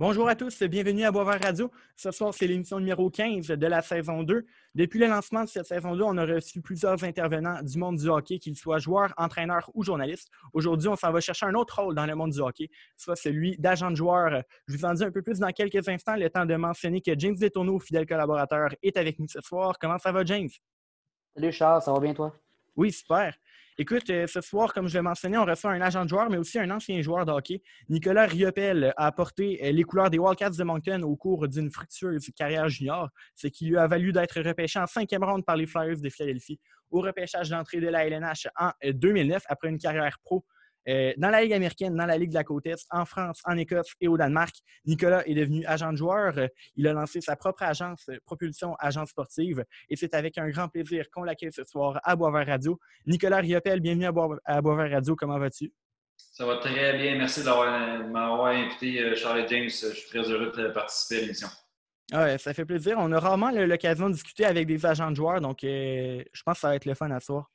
Bonjour 0.00 0.30
à 0.30 0.34
tous, 0.34 0.62
bienvenue 0.62 1.04
à 1.04 1.12
Boisvert 1.12 1.42
Radio. 1.42 1.70
Ce 1.94 2.10
soir, 2.10 2.32
c'est 2.32 2.46
l'émission 2.46 2.78
numéro 2.78 3.10
15 3.10 3.48
de 3.48 3.66
la 3.66 3.82
saison 3.82 4.22
2. 4.22 4.46
Depuis 4.74 4.98
le 4.98 5.06
lancement 5.06 5.44
de 5.44 5.48
cette 5.50 5.66
saison 5.66 5.94
2, 5.94 6.02
on 6.02 6.16
a 6.16 6.24
reçu 6.24 6.62
plusieurs 6.62 7.04
intervenants 7.04 7.62
du 7.62 7.76
monde 7.76 7.98
du 7.98 8.08
hockey, 8.08 8.38
qu'ils 8.38 8.56
soient 8.56 8.78
joueurs, 8.78 9.12
entraîneurs 9.18 9.70
ou 9.74 9.84
journalistes. 9.84 10.30
Aujourd'hui, 10.54 10.88
on 10.88 10.96
s'en 10.96 11.12
va 11.12 11.20
chercher 11.20 11.44
un 11.44 11.54
autre 11.54 11.82
rôle 11.82 11.94
dans 11.94 12.06
le 12.06 12.14
monde 12.14 12.30
du 12.30 12.40
hockey, 12.40 12.70
soit 12.96 13.14
celui 13.14 13.58
d'agent 13.58 13.90
de 13.90 13.96
joueur. 13.96 14.42
Je 14.68 14.78
vous 14.78 14.86
en 14.86 14.94
dis 14.94 15.04
un 15.04 15.10
peu 15.10 15.20
plus 15.20 15.38
dans 15.38 15.50
quelques 15.50 15.86
instants, 15.86 16.16
le 16.16 16.30
temps 16.30 16.46
de 16.46 16.56
mentionner 16.56 17.02
que 17.02 17.12
James 17.18 17.36
Detourneau, 17.36 17.78
fidèle 17.78 18.06
collaborateur, 18.06 18.70
est 18.82 18.96
avec 18.96 19.18
nous 19.18 19.28
ce 19.28 19.42
soir. 19.42 19.74
Comment 19.78 19.98
ça 19.98 20.12
va, 20.12 20.24
James? 20.24 20.48
Salut 21.36 21.52
Charles, 21.52 21.82
ça 21.82 21.92
va 21.92 22.00
bien 22.00 22.14
toi? 22.14 22.32
Oui, 22.74 22.90
super. 22.90 23.34
Écoute, 23.80 24.10
euh, 24.10 24.26
ce 24.26 24.42
soir, 24.42 24.74
comme 24.74 24.88
je 24.88 24.98
l'ai 24.98 25.00
mentionné, 25.00 25.38
on 25.38 25.46
reçoit 25.46 25.70
un 25.70 25.80
agent 25.80 26.04
de 26.04 26.10
joueur, 26.10 26.28
mais 26.28 26.36
aussi 26.36 26.58
un 26.58 26.70
ancien 26.70 27.00
joueur 27.00 27.24
de 27.24 27.32
hockey. 27.32 27.62
Nicolas 27.88 28.26
Riopel 28.26 28.92
a 28.94 29.06
apporté 29.06 29.58
euh, 29.64 29.72
les 29.72 29.84
couleurs 29.84 30.10
des 30.10 30.18
Wildcats 30.18 30.50
de 30.50 30.64
Moncton 30.64 31.00
au 31.00 31.16
cours 31.16 31.48
d'une 31.48 31.70
fructueuse 31.70 32.28
carrière 32.36 32.68
junior, 32.68 33.08
ce 33.34 33.46
qui 33.46 33.64
lui 33.64 33.78
a 33.78 33.86
valu 33.86 34.12
d'être 34.12 34.38
repêché 34.42 34.78
en 34.78 34.86
cinquième 34.86 35.24
ronde 35.24 35.46
par 35.46 35.56
les 35.56 35.66
Flyers 35.66 35.98
de 35.98 36.10
Philadelphie 36.10 36.60
au 36.90 37.00
repêchage 37.00 37.48
d'entrée 37.48 37.80
de 37.80 37.88
la 37.88 38.06
LNH 38.06 38.48
en 38.58 38.70
2009 38.84 39.36
euh, 39.36 39.46
après 39.48 39.70
une 39.70 39.78
carrière 39.78 40.18
pro 40.22 40.44
euh, 40.90 41.12
dans 41.16 41.30
la 41.30 41.42
Ligue 41.42 41.52
américaine, 41.52 41.94
dans 41.94 42.06
la 42.06 42.18
Ligue 42.18 42.30
de 42.30 42.34
la 42.34 42.44
côte 42.44 42.66
Est, 42.66 42.86
en 42.90 43.04
France, 43.04 43.40
en 43.44 43.56
Écosse 43.56 43.92
et 44.00 44.08
au 44.08 44.16
Danemark, 44.16 44.54
Nicolas 44.84 45.26
est 45.26 45.34
devenu 45.34 45.64
agent 45.66 45.92
de 45.92 45.96
joueur. 45.96 46.36
Euh, 46.36 46.48
il 46.76 46.86
a 46.88 46.92
lancé 46.92 47.20
sa 47.20 47.36
propre 47.36 47.62
agence, 47.62 48.08
euh, 48.08 48.18
Propulsion 48.24 48.74
Agence 48.78 49.10
Sportive. 49.10 49.64
Et 49.88 49.96
c'est 49.96 50.14
avec 50.14 50.36
un 50.38 50.48
grand 50.48 50.68
plaisir 50.68 51.08
qu'on 51.10 51.22
l'accueille 51.22 51.52
ce 51.52 51.64
soir 51.64 52.00
à 52.02 52.16
Boisvert 52.16 52.46
Radio. 52.46 52.78
Nicolas 53.06 53.38
Riopel, 53.38 53.80
bienvenue 53.80 54.06
à, 54.44 54.60
Boisvert 54.60 54.90
Radio. 54.90 55.14
Comment 55.14 55.38
vas-tu? 55.38 55.72
Ça 56.16 56.44
va 56.44 56.56
très 56.56 56.72
bien. 56.72 57.16
Merci 57.16 57.40
de 57.40 57.46
m'avoir 57.46 58.46
invité, 58.46 59.14
Charles 59.14 59.46
James. 59.48 59.68
Je 59.68 59.86
suis 59.86 60.08
très 60.08 60.28
heureux 60.30 60.52
de 60.56 60.68
participer 60.68 61.18
à 61.18 61.20
l'émission. 61.22 61.48
Ah 62.12 62.36
ça 62.38 62.52
fait 62.52 62.64
plaisir. 62.64 62.96
On 62.98 63.12
a 63.12 63.20
rarement 63.20 63.50
l'occasion 63.52 64.08
de 64.08 64.14
discuter 64.14 64.44
avec 64.44 64.66
des 64.66 64.84
agents 64.84 65.10
de 65.10 65.16
joueurs, 65.16 65.40
donc 65.40 65.58
je 65.62 66.42
pense 66.44 66.54
que 66.54 66.60
ça 66.60 66.68
va 66.68 66.74
être 66.74 66.84
le 66.84 66.94
fun 66.94 67.10
à 67.10 67.20
soir. 67.20 67.48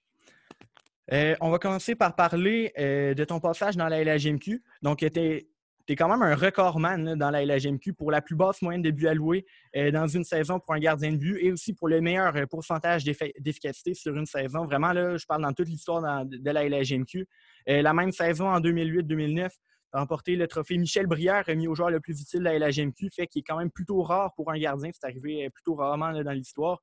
Euh, 1.12 1.36
on 1.40 1.52
va 1.52 1.60
commencer 1.60 1.96
par 1.96 2.16
parler 2.16 2.74
euh, 2.80 3.14
de 3.14 3.24
ton 3.24 3.40
passage 3.40 3.78
dans 3.78 3.88
la 3.88 4.04
LHMQ. 4.04 4.64
Donc, 4.82 5.00
tu 5.00 5.06
es, 5.06 5.96
quand 5.96 6.10
même 6.10 6.24
un 6.24 6.36
recordman 6.36 7.16
dans 7.16 7.30
la 7.30 7.46
LHMQ 7.46 7.94
pour 7.94 8.10
la 8.10 8.22
plus 8.22 8.36
basse 8.36 8.62
moyenne 8.64 8.82
de 8.82 8.90
buts 8.90 9.08
alloués 9.08 9.46
euh, 9.76 9.92
dans 9.92 10.08
une 10.08 10.24
saison 10.24 10.60
pour 10.60 10.74
un 10.74 10.80
gardien 10.80 11.12
de 11.12 11.18
but 11.18 11.38
et 11.40 11.52
aussi 11.52 11.74
pour 11.74 11.88
le 11.88 12.02
meilleur 12.02 12.34
pourcentage 12.50 13.04
d'efficacité 13.04 13.94
sur 13.94 14.16
une 14.16 14.26
saison. 14.26 14.66
Vraiment, 14.66 14.94
là, 14.94 15.16
je 15.18 15.26
parle 15.28 15.44
dans 15.44 15.54
toute 15.54 15.70
l'histoire 15.70 16.26
de 16.26 16.52
la 16.52 16.68
LHMQ. 16.68 17.28
la 17.68 17.94
même 17.94 18.12
saison 18.12 18.50
en 18.50 18.60
2008-2009, 18.60 19.50
tu 19.50 19.58
as 19.94 20.00
remporté 20.00 20.36
le 20.36 20.48
trophée 20.48 20.80
Michel 20.80 21.06
Brière, 21.06 21.46
remis 21.46 21.68
au 21.68 21.76
joueur 21.76 21.92
le 21.92 22.00
plus 22.00 22.20
utile 22.20 22.40
de 22.40 22.46
la 22.46 22.58
LHMQ, 22.58 23.10
fait 23.16 23.28
qu'il 23.28 23.42
est 23.42 23.44
quand 23.44 23.58
même 23.58 23.70
plutôt 23.70 24.02
rare 24.02 24.34
pour 24.34 24.52
un 24.52 24.58
gardien. 24.58 24.90
C'est 24.92 25.06
arrivé 25.06 25.52
plutôt 25.52 25.76
rarement 25.76 26.12
dans 26.24 26.32
l'histoire. 26.32 26.82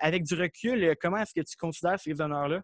avec 0.00 0.24
du 0.24 0.34
recul, 0.34 0.96
comment 1.00 1.18
est-ce 1.18 1.34
que 1.34 1.46
tu 1.46 1.56
considères 1.56 2.00
ces 2.00 2.20
honneurs-là? 2.20 2.62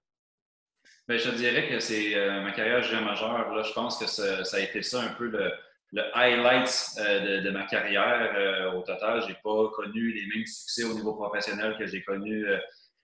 Ben, 1.08 1.18
je 1.18 1.30
dirais 1.30 1.68
que 1.68 1.78
c'est 1.78 2.16
euh, 2.16 2.40
ma 2.40 2.50
carrière 2.50 2.82
junior 2.82 3.02
majeur. 3.02 3.54
Là, 3.54 3.62
je 3.62 3.72
pense 3.72 3.96
que 3.96 4.06
ça, 4.06 4.42
a 4.52 4.60
été 4.60 4.82
ça 4.82 5.02
un 5.02 5.14
peu 5.14 5.28
le, 5.28 5.52
le 5.92 6.02
highlight 6.16 6.68
euh, 6.98 7.42
de, 7.42 7.50
ma 7.50 7.64
carrière. 7.64 8.34
Euh, 8.36 8.72
au 8.72 8.82
total, 8.82 9.22
je 9.22 9.28
n'ai 9.28 9.36
pas 9.44 9.68
connu 9.76 10.12
les 10.12 10.26
mêmes 10.26 10.46
succès 10.46 10.82
au 10.82 10.94
niveau 10.94 11.14
professionnel 11.14 11.76
que 11.78 11.86
j'ai 11.86 12.02
connu 12.02 12.44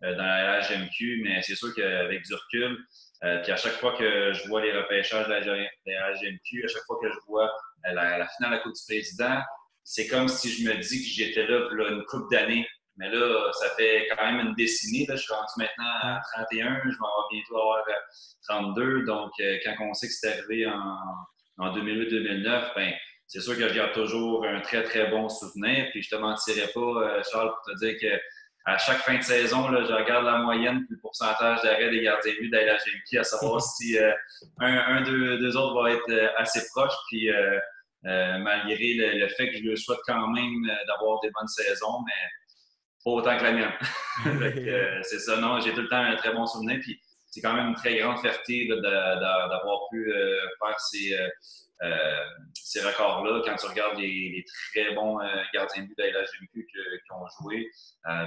dans 0.01 0.17
la 0.17 0.61
HMQ, 0.63 1.23
mais 1.23 1.41
c'est 1.43 1.55
sûr 1.55 1.73
qu'avec 1.77 2.25
du 2.25 2.35
recul, 2.35 2.77
puis 3.21 3.53
à 3.53 3.57
chaque 3.57 3.75
fois 3.75 3.97
que 3.97 4.33
je 4.33 4.49
vois 4.49 4.61
les 4.61 4.77
repêchages 4.77 5.29
de 5.29 5.33
la, 5.33 6.13
HMQ, 6.15 6.65
à 6.65 6.69
chaque 6.69 6.83
fois 6.87 6.99
que 7.01 7.09
je 7.09 7.19
vois 7.29 7.49
la, 7.85 8.19
la 8.19 8.27
finale 8.27 8.55
à 8.55 8.57
la 8.57 8.59
Coupe 8.59 8.75
du 8.75 8.83
Président, 8.85 9.41
c'est 9.85 10.09
comme 10.09 10.27
si 10.27 10.51
je 10.51 10.69
me 10.69 10.75
dis 10.75 10.99
que 11.05 11.09
j'étais 11.09 11.47
là, 11.47 11.69
là 11.71 11.91
une 11.91 12.05
coupe 12.07 12.29
d'années 12.33 12.67
mais 12.97 13.09
là, 13.09 13.51
ça 13.53 13.71
fait 13.71 14.07
quand 14.11 14.25
même 14.25 14.47
une 14.47 14.55
décennie. 14.55 15.07
Là. 15.07 15.17
Je 15.17 15.23
suis 15.23 15.33
rendu 15.33 15.53
maintenant 15.57 15.93
à 16.03 16.21
31, 16.35 16.81
je 16.85 16.89
vais 16.91 16.97
bientôt 17.31 17.57
avoir 17.57 17.85
32. 18.49 18.83
Euh, 18.83 19.05
Donc, 19.07 19.31
euh, 19.41 19.59
quand 19.65 19.75
on 19.81 19.95
sait 19.95 20.09
que 20.09 20.13
c'est 20.13 20.39
arrivé 20.39 20.67
en, 20.67 20.99
en 21.59 21.77
2008-2009, 21.77 22.75
ben, 22.77 22.93
c'est 23.27 23.41
sûr 23.41 23.57
que 23.57 23.69
je 23.69 23.75
garde 23.75 23.93
toujours 23.93 24.45
un 24.45 24.61
très, 24.61 24.83
très 24.83 25.09
bon 25.09 25.29
souvenir. 25.29 25.89
Puis, 25.91 26.03
je 26.03 26.11
te 26.11 26.17
mentirais 26.17 26.69
pas, 26.75 26.81
euh, 26.81 27.23
Charles, 27.31 27.49
pour 27.49 27.75
te 27.75 27.79
dire 27.85 27.99
que 27.99 28.21
à 28.65 28.79
chaque 28.79 28.99
fin 28.99 29.17
de 29.17 29.23
saison, 29.23 29.69
là, 29.71 29.85
je 29.85 29.93
regarde 29.93 30.25
la 30.25 30.39
moyenne 30.39 30.85
puis 30.87 30.95
le 30.95 31.01
pourcentage 31.01 31.63
d'arrêt 31.63 31.91
des 31.91 32.03
gardiens 32.03 32.33
de 32.33 32.39
but 32.39 32.51
la 32.51 32.77
GMQ 32.77 33.19
à 33.19 33.25
savoir 33.25 33.61
si 33.61 33.99
un, 33.99 34.15
un 34.61 35.03
deux, 35.03 35.39
deux, 35.39 35.57
autres 35.57 35.75
vont 35.75 35.87
être 35.87 36.33
assez 36.37 36.61
proches. 36.73 36.95
Puis, 37.09 37.29
malgré 38.05 38.95
le, 38.95 39.19
le, 39.19 39.29
fait 39.31 39.51
que 39.51 39.57
je 39.57 39.63
lui 39.63 39.77
souhaite 39.77 39.99
quand 40.07 40.29
même 40.29 40.71
d'avoir 40.87 41.19
des 41.23 41.31
bonnes 41.31 41.49
saisons, 41.49 42.05
mais 42.07 42.29
pas 43.05 43.11
autant 43.11 43.37
que 43.39 43.43
la 43.43 43.53
mienne. 43.53 43.73
Euh, 44.27 45.01
c'est 45.03 45.21
ça, 45.21 45.39
non, 45.39 45.59
j'ai 45.61 45.73
tout 45.73 45.81
le 45.81 45.89
temps 45.89 45.97
un 45.97 46.17
très 46.17 46.35
bon 46.35 46.47
souvenir. 46.47 46.79
Puis 46.83 47.01
c'est 47.27 47.41
quand 47.41 47.55
même 47.55 47.69
une 47.69 47.75
très 47.75 47.97
grande 47.97 48.19
fierté 48.21 48.69
d'avoir 48.69 49.89
pu 49.91 50.13
euh, 50.13 50.39
faire 50.59 50.79
ces, 50.79 51.17
euh, 51.83 52.25
ces 52.53 52.81
records-là. 52.81 53.41
Quand 53.45 53.57
tu 53.57 53.67
regardes 53.67 53.99
les, 53.99 54.45
très 54.75 54.95
bons 54.95 55.19
gardiens 55.55 55.85
de 55.85 55.89
but 55.89 55.99
de 55.99 56.05
la 56.05 56.25
GMQ 56.25 56.67
qui, 56.67 57.13
ont 57.13 57.27
joué, 57.41 57.71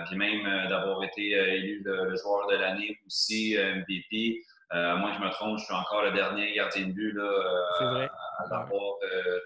puis 0.07 0.17
même 0.17 0.43
d'avoir 0.67 1.03
été 1.03 1.29
élu 1.29 1.83
le, 1.85 2.15
joueur 2.15 2.47
de 2.47 2.55
l'année 2.55 2.99
aussi, 3.05 3.55
MVP. 3.55 4.41
moi, 4.73 5.13
je 5.13 5.23
me 5.23 5.29
trompe, 5.33 5.59
je 5.59 5.65
suis 5.65 5.73
encore 5.73 6.01
le 6.01 6.13
dernier 6.13 6.51
gardien 6.55 6.87
de 6.87 6.93
but 6.93 7.13
là, 7.13 8.09
à, 8.39 8.43
l'avoir 8.49 8.95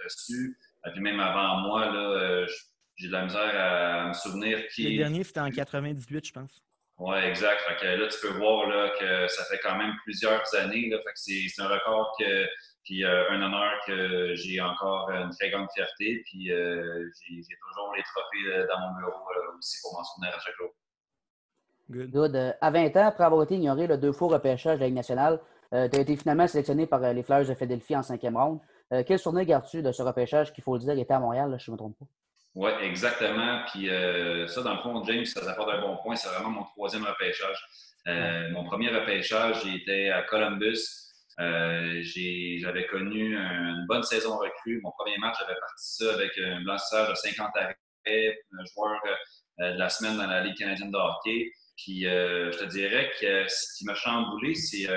reçu. 0.06 0.58
puis 0.94 1.02
même 1.02 1.20
avant 1.20 1.58
moi, 1.58 1.86
là, 1.92 2.46
je 2.48 2.69
j'ai 3.00 3.08
de 3.08 3.14
la 3.14 3.24
misère 3.24 3.54
à 3.56 4.08
me 4.10 4.14
souvenir 4.14 4.68
qui. 4.68 4.84
Le 4.84 4.98
dernier, 4.98 5.24
c'était 5.24 5.40
en 5.40 5.50
98, 5.50 6.26
je 6.26 6.34
pense. 6.34 6.62
Oui, 7.00 7.18
exact. 7.20 7.62
là, 7.82 8.08
tu 8.08 8.20
peux 8.22 8.38
voir 8.38 8.68
là, 8.68 8.92
que 9.00 9.28
ça 9.30 9.46
fait 9.46 9.60
quand 9.64 9.78
même 9.78 9.94
plusieurs 10.04 10.44
années. 10.56 10.90
Là, 10.90 10.98
fait 10.98 11.14
que 11.14 11.48
c'est, 11.48 11.62
un 11.62 11.70
record 11.70 12.14
que, 12.20 12.46
puis 12.84 13.06
euh, 13.06 13.30
un 13.30 13.42
honneur 13.42 13.72
que 13.88 14.36
j'ai 14.36 14.60
encore 14.60 15.10
une 15.10 15.30
très 15.30 15.50
grande 15.50 15.70
fierté. 15.74 16.22
Puis 16.26 16.52
euh, 16.52 17.10
j'ai, 17.26 17.42
toujours 17.42 17.94
les 17.96 18.04
trophées 18.04 18.54
euh, 18.54 18.68
dans 18.68 18.80
mon 18.82 19.00
bureau 19.00 19.14
aussi 19.58 19.78
pour 19.82 19.94
m'en 19.94 20.04
souvenir 20.04 20.36
à 20.36 20.40
chaque 20.40 20.56
jour. 20.56 20.72
Good. 21.90 22.56
À 22.60 22.70
20 22.70 22.98
ans, 22.98 23.08
après 23.08 23.24
avoir 23.24 23.44
été 23.44 23.56
ignoré 23.56 23.88
le 23.88 23.98
deux 23.98 24.12
fois 24.12 24.28
repêchage 24.28 24.76
de 24.76 24.82
la 24.82 24.88
Ligue 24.88 24.96
nationale, 24.96 25.40
tu 25.72 25.78
as 25.78 26.00
été 26.00 26.18
finalement 26.18 26.48
sélectionné 26.48 26.86
par 26.86 27.00
les 27.14 27.24
Flyers 27.24 27.48
de 27.48 27.54
Philadelphie 27.56 27.96
en 27.96 28.04
cinquième 28.04 28.38
ronde. 28.38 28.60
quel 29.08 29.18
souvenir 29.18 29.46
gardes-tu 29.46 29.82
de 29.82 29.92
ce 29.92 30.04
repêchage 30.04 30.54
qu'il 30.54 30.64
faut 30.64 30.74
le 30.76 30.82
dire 30.82 31.00
était 31.00 31.14
à 31.14 31.20
Montréal, 31.20 31.56
je 31.60 31.72
ne 31.72 31.74
me 31.74 31.78
trompe 31.78 31.98
pas? 31.98 32.06
Oui, 32.56 32.72
exactement. 32.82 33.64
Puis 33.72 33.90
euh, 33.90 34.48
ça, 34.48 34.62
dans 34.64 34.74
le 34.76 34.82
fond, 34.82 35.04
James, 35.06 35.26
ça 35.26 35.40
apporte 35.50 35.70
un 35.70 35.82
bon 35.82 35.98
point. 35.98 36.16
C'est 36.16 36.30
vraiment 36.30 36.50
mon 36.50 36.64
troisième 36.64 37.04
repêchage. 37.04 37.58
Euh, 38.08 38.50
mon 38.52 38.64
premier 38.64 38.90
repêchage, 38.90 39.64
j'étais 39.64 40.10
à 40.10 40.24
Columbus. 40.24 40.80
Euh, 41.40 42.02
j'avais 42.04 42.88
connu 42.88 43.36
une 43.38 43.86
bonne 43.88 44.04
saison 44.04 44.38
recrue. 44.38 44.82
Mon 44.84 44.92
premier 44.98 45.18
match, 45.20 45.36
j'avais 45.40 45.60
parti 45.60 45.96
ça 45.96 46.14
avec 46.14 46.38
un 46.38 46.62
blanchissage 46.62 47.10
de 47.10 47.16
50 47.16 47.52
arrêts, 47.56 47.76
un 48.08 48.66
joueur 48.74 49.00
de 49.60 49.78
la 49.78 49.90
semaine 49.90 50.18
dans 50.18 50.28
la 50.28 50.44
Ligue 50.44 50.58
canadienne 50.58 50.92
de 50.92 50.98
hockey. 50.98 51.52
Puis 51.78 52.02
je 52.02 52.58
te 52.58 52.66
dirais 52.66 53.12
que 53.22 53.48
ce 53.48 53.78
qui 53.78 53.86
m'a 53.86 53.94
chamboulé, 53.94 54.56
c'est 54.56 54.88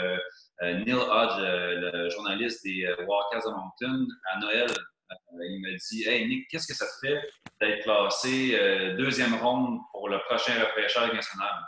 Neil 0.63 0.95
Hodge, 0.95 1.39
le 1.39 2.09
journaliste 2.09 2.65
des 2.65 2.93
Wildcats 2.99 3.49
de 3.49 3.55
Moncton, 3.55 4.07
à 4.33 4.41
Noël 4.41 4.69
euh, 4.71 5.02
il 5.41 5.61
m'a 5.61 5.77
dit 5.91 6.05
Hey 6.09 6.27
Nick, 6.29 6.49
qu'est-ce 6.49 6.67
que 6.67 6.75
ça 6.75 6.87
te 6.87 7.07
fait 7.07 7.21
d'être 7.61 7.83
classé 7.83 8.55
euh, 8.55 8.97
deuxième 8.97 9.35
ronde 9.35 9.79
pour 9.93 10.09
le 10.09 10.19
prochain 10.29 10.55
repêchage 10.61 11.13
national? 11.13 11.63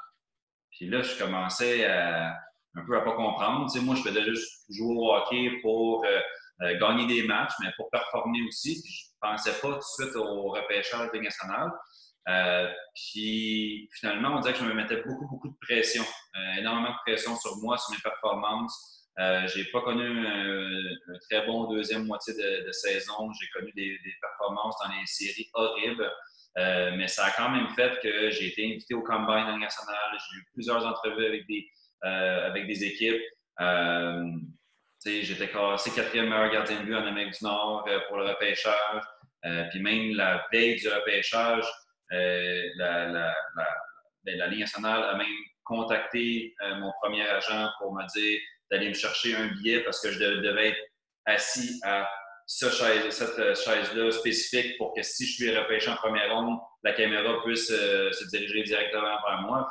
Puis 0.71 0.89
là, 0.89 1.03
je 1.03 1.17
commençais 1.19 1.85
à, 1.87 2.35
un 2.75 2.85
peu 2.87 2.97
à 2.97 3.03
pas 3.03 3.13
comprendre. 3.13 3.71
Moi, 3.83 3.95
je 3.95 4.03
faisais 4.03 4.25
juste 4.25 4.65
jouer 4.71 4.95
au 4.97 5.15
hockey 5.15 5.59
pour 5.63 6.05
euh, 6.05 6.79
gagner 6.79 7.07
des 7.07 7.27
matchs, 7.27 7.53
mais 7.61 7.71
pour 7.77 7.91
performer 7.91 8.41
aussi. 8.49 8.81
Puis 8.83 8.93
je 8.93 9.05
pensais 9.21 9.53
pas 9.61 9.73
tout 9.73 9.79
de 9.79 10.05
suite 10.05 10.17
au 10.17 10.49
repêchage 10.51 11.11
national. 11.13 11.71
puis 12.95 13.89
finalement, 13.99 14.37
on 14.37 14.41
dirait 14.41 14.55
que 14.55 14.61
je 14.61 14.65
me 14.65 14.75
mettais 14.75 15.03
beaucoup, 15.03 15.29
beaucoup 15.29 15.49
de 15.49 15.57
pression, 15.61 16.05
énormément 16.59 16.91
de 16.91 16.99
pression 17.07 17.37
sur 17.37 17.57
moi, 17.63 17.79
sur 17.79 17.95
mes 17.95 18.03
performances. 18.03 18.94
Euh, 19.21 19.47
j'ai 19.47 19.65
pas 19.67 19.81
connu 19.83 20.05
un, 20.05 21.19
très 21.31 21.47
bon 21.47 21.73
deuxième 21.73 22.05
moitié 22.05 22.35
de, 22.35 22.73
saison. 22.73 23.31
J'ai 23.41 23.49
connu 23.49 23.73
des, 23.77 23.99
performances 24.21 24.77
dans 24.83 24.91
les 24.91 25.07
séries 25.07 25.49
horribles. 25.55 26.11
Euh, 26.57 26.93
mais 26.97 27.09
ça 27.09 27.27
a 27.27 27.31
quand 27.33 27.51
même 27.51 27.69
fait 27.71 28.01
que 28.01 28.31
j'ai 28.31 28.49
été 28.49 28.65
invité 28.65 28.95
au 28.95 29.03
Combine 29.03 29.59
national. 29.59 29.97
J'ai 30.13 30.39
eu 30.39 30.45
plusieurs 30.53 30.85
entrevues 30.87 31.27
avec 31.27 31.47
des, 31.47 31.67
euh, 32.05 32.47
avec 32.47 32.67
des 32.67 32.85
équipes. 32.85 33.23
J'étais 35.05 35.49
classé 35.49 35.91
quatrième 35.91 36.31
meilleur 36.31 36.51
gardien 36.51 36.81
de 36.81 36.85
but 36.85 36.95
en 36.95 37.07
Amérique 37.07 37.35
du 37.39 37.45
Nord 37.45 37.89
pour 38.09 38.19
le 38.19 38.27
repêchage. 38.27 39.03
puis 39.71 39.81
même 39.81 40.15
la 40.15 40.45
veille 40.53 40.77
du 40.77 40.89
repêchage, 40.89 41.67
la, 42.11 43.07
la, 43.07 43.35
ben, 44.25 44.39
la, 44.39 44.47
Ligue 44.49 44.61
nationale 44.61 45.05
a 45.05 45.17
même 45.17 45.27
contacté 45.65 46.55
mon 46.79 46.93
premier 47.03 47.29
agent 47.29 47.69
pour 47.79 47.95
me 47.95 48.05
dire 48.15 48.41
d'aller 48.71 48.89
me 48.89 48.95
chercher 48.95 49.35
un 49.35 49.49
billet 49.49 49.81
parce 49.81 50.01
que 50.01 50.11
je 50.11 50.19
devais 50.19 50.69
être 50.69 50.81
assis 51.27 51.81
à 51.85 52.09
cette 52.47 53.57
chaise-là 53.57 54.11
spécifique 54.11 54.77
pour 54.77 54.95
que 54.95 55.03
si 55.03 55.27
je 55.27 55.33
suis 55.33 55.57
repêché 55.57 55.91
en 55.91 55.97
première 55.97 56.35
ronde, 56.35 56.59
la 56.83 56.93
caméra 56.93 57.43
puisse 57.43 57.69
se 57.69 58.29
diriger 58.31 58.63
directement 58.63 59.03
vers 59.03 59.41
moi. 59.43 59.69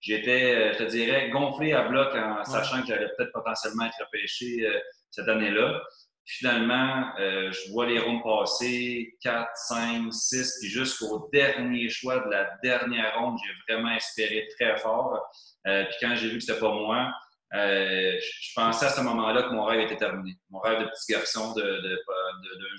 j'étais, 0.00 0.74
je 0.74 0.78
te 0.78 0.82
dirais, 0.84 1.30
gonflé 1.30 1.72
à 1.72 1.88
bloc 1.88 2.14
en 2.14 2.44
sachant 2.44 2.82
que 2.82 2.88
j'allais 2.88 3.08
peut-être 3.16 3.32
potentiellement 3.32 3.86
être 3.86 4.04
repêché 4.04 4.68
cette 5.10 5.28
année-là. 5.28 5.80
Finalement, 6.26 7.12
euh, 7.18 7.50
je 7.50 7.72
vois 7.72 7.86
les 7.86 7.98
rondes 7.98 8.22
passer, 8.22 9.16
4, 9.22 9.50
5, 9.52 10.12
6, 10.12 10.58
puis 10.60 10.70
jusqu'au 10.70 11.28
dernier 11.32 11.88
choix 11.88 12.20
de 12.20 12.30
la 12.30 12.50
dernière 12.62 13.18
ronde, 13.18 13.36
j'ai 13.44 13.74
vraiment 13.74 13.92
espéré 13.96 14.46
très 14.56 14.76
fort. 14.78 15.18
Euh, 15.66 15.84
puis 15.84 15.96
quand 16.00 16.14
j'ai 16.14 16.28
vu 16.28 16.38
que 16.38 16.44
c'était 16.44 16.60
pas 16.60 16.72
moi, 16.72 17.12
euh, 17.54 18.16
je 18.20 18.52
pensais 18.54 18.86
à 18.86 18.90
ce 18.90 19.00
moment-là 19.00 19.42
que 19.42 19.52
mon 19.52 19.64
rêve 19.64 19.80
était 19.80 19.96
terminé. 19.96 20.36
Mon 20.50 20.60
rêve 20.60 20.80
de 20.80 20.84
petit 20.86 21.12
garçon 21.12 21.52
de, 21.54 21.62
de, 21.62 21.98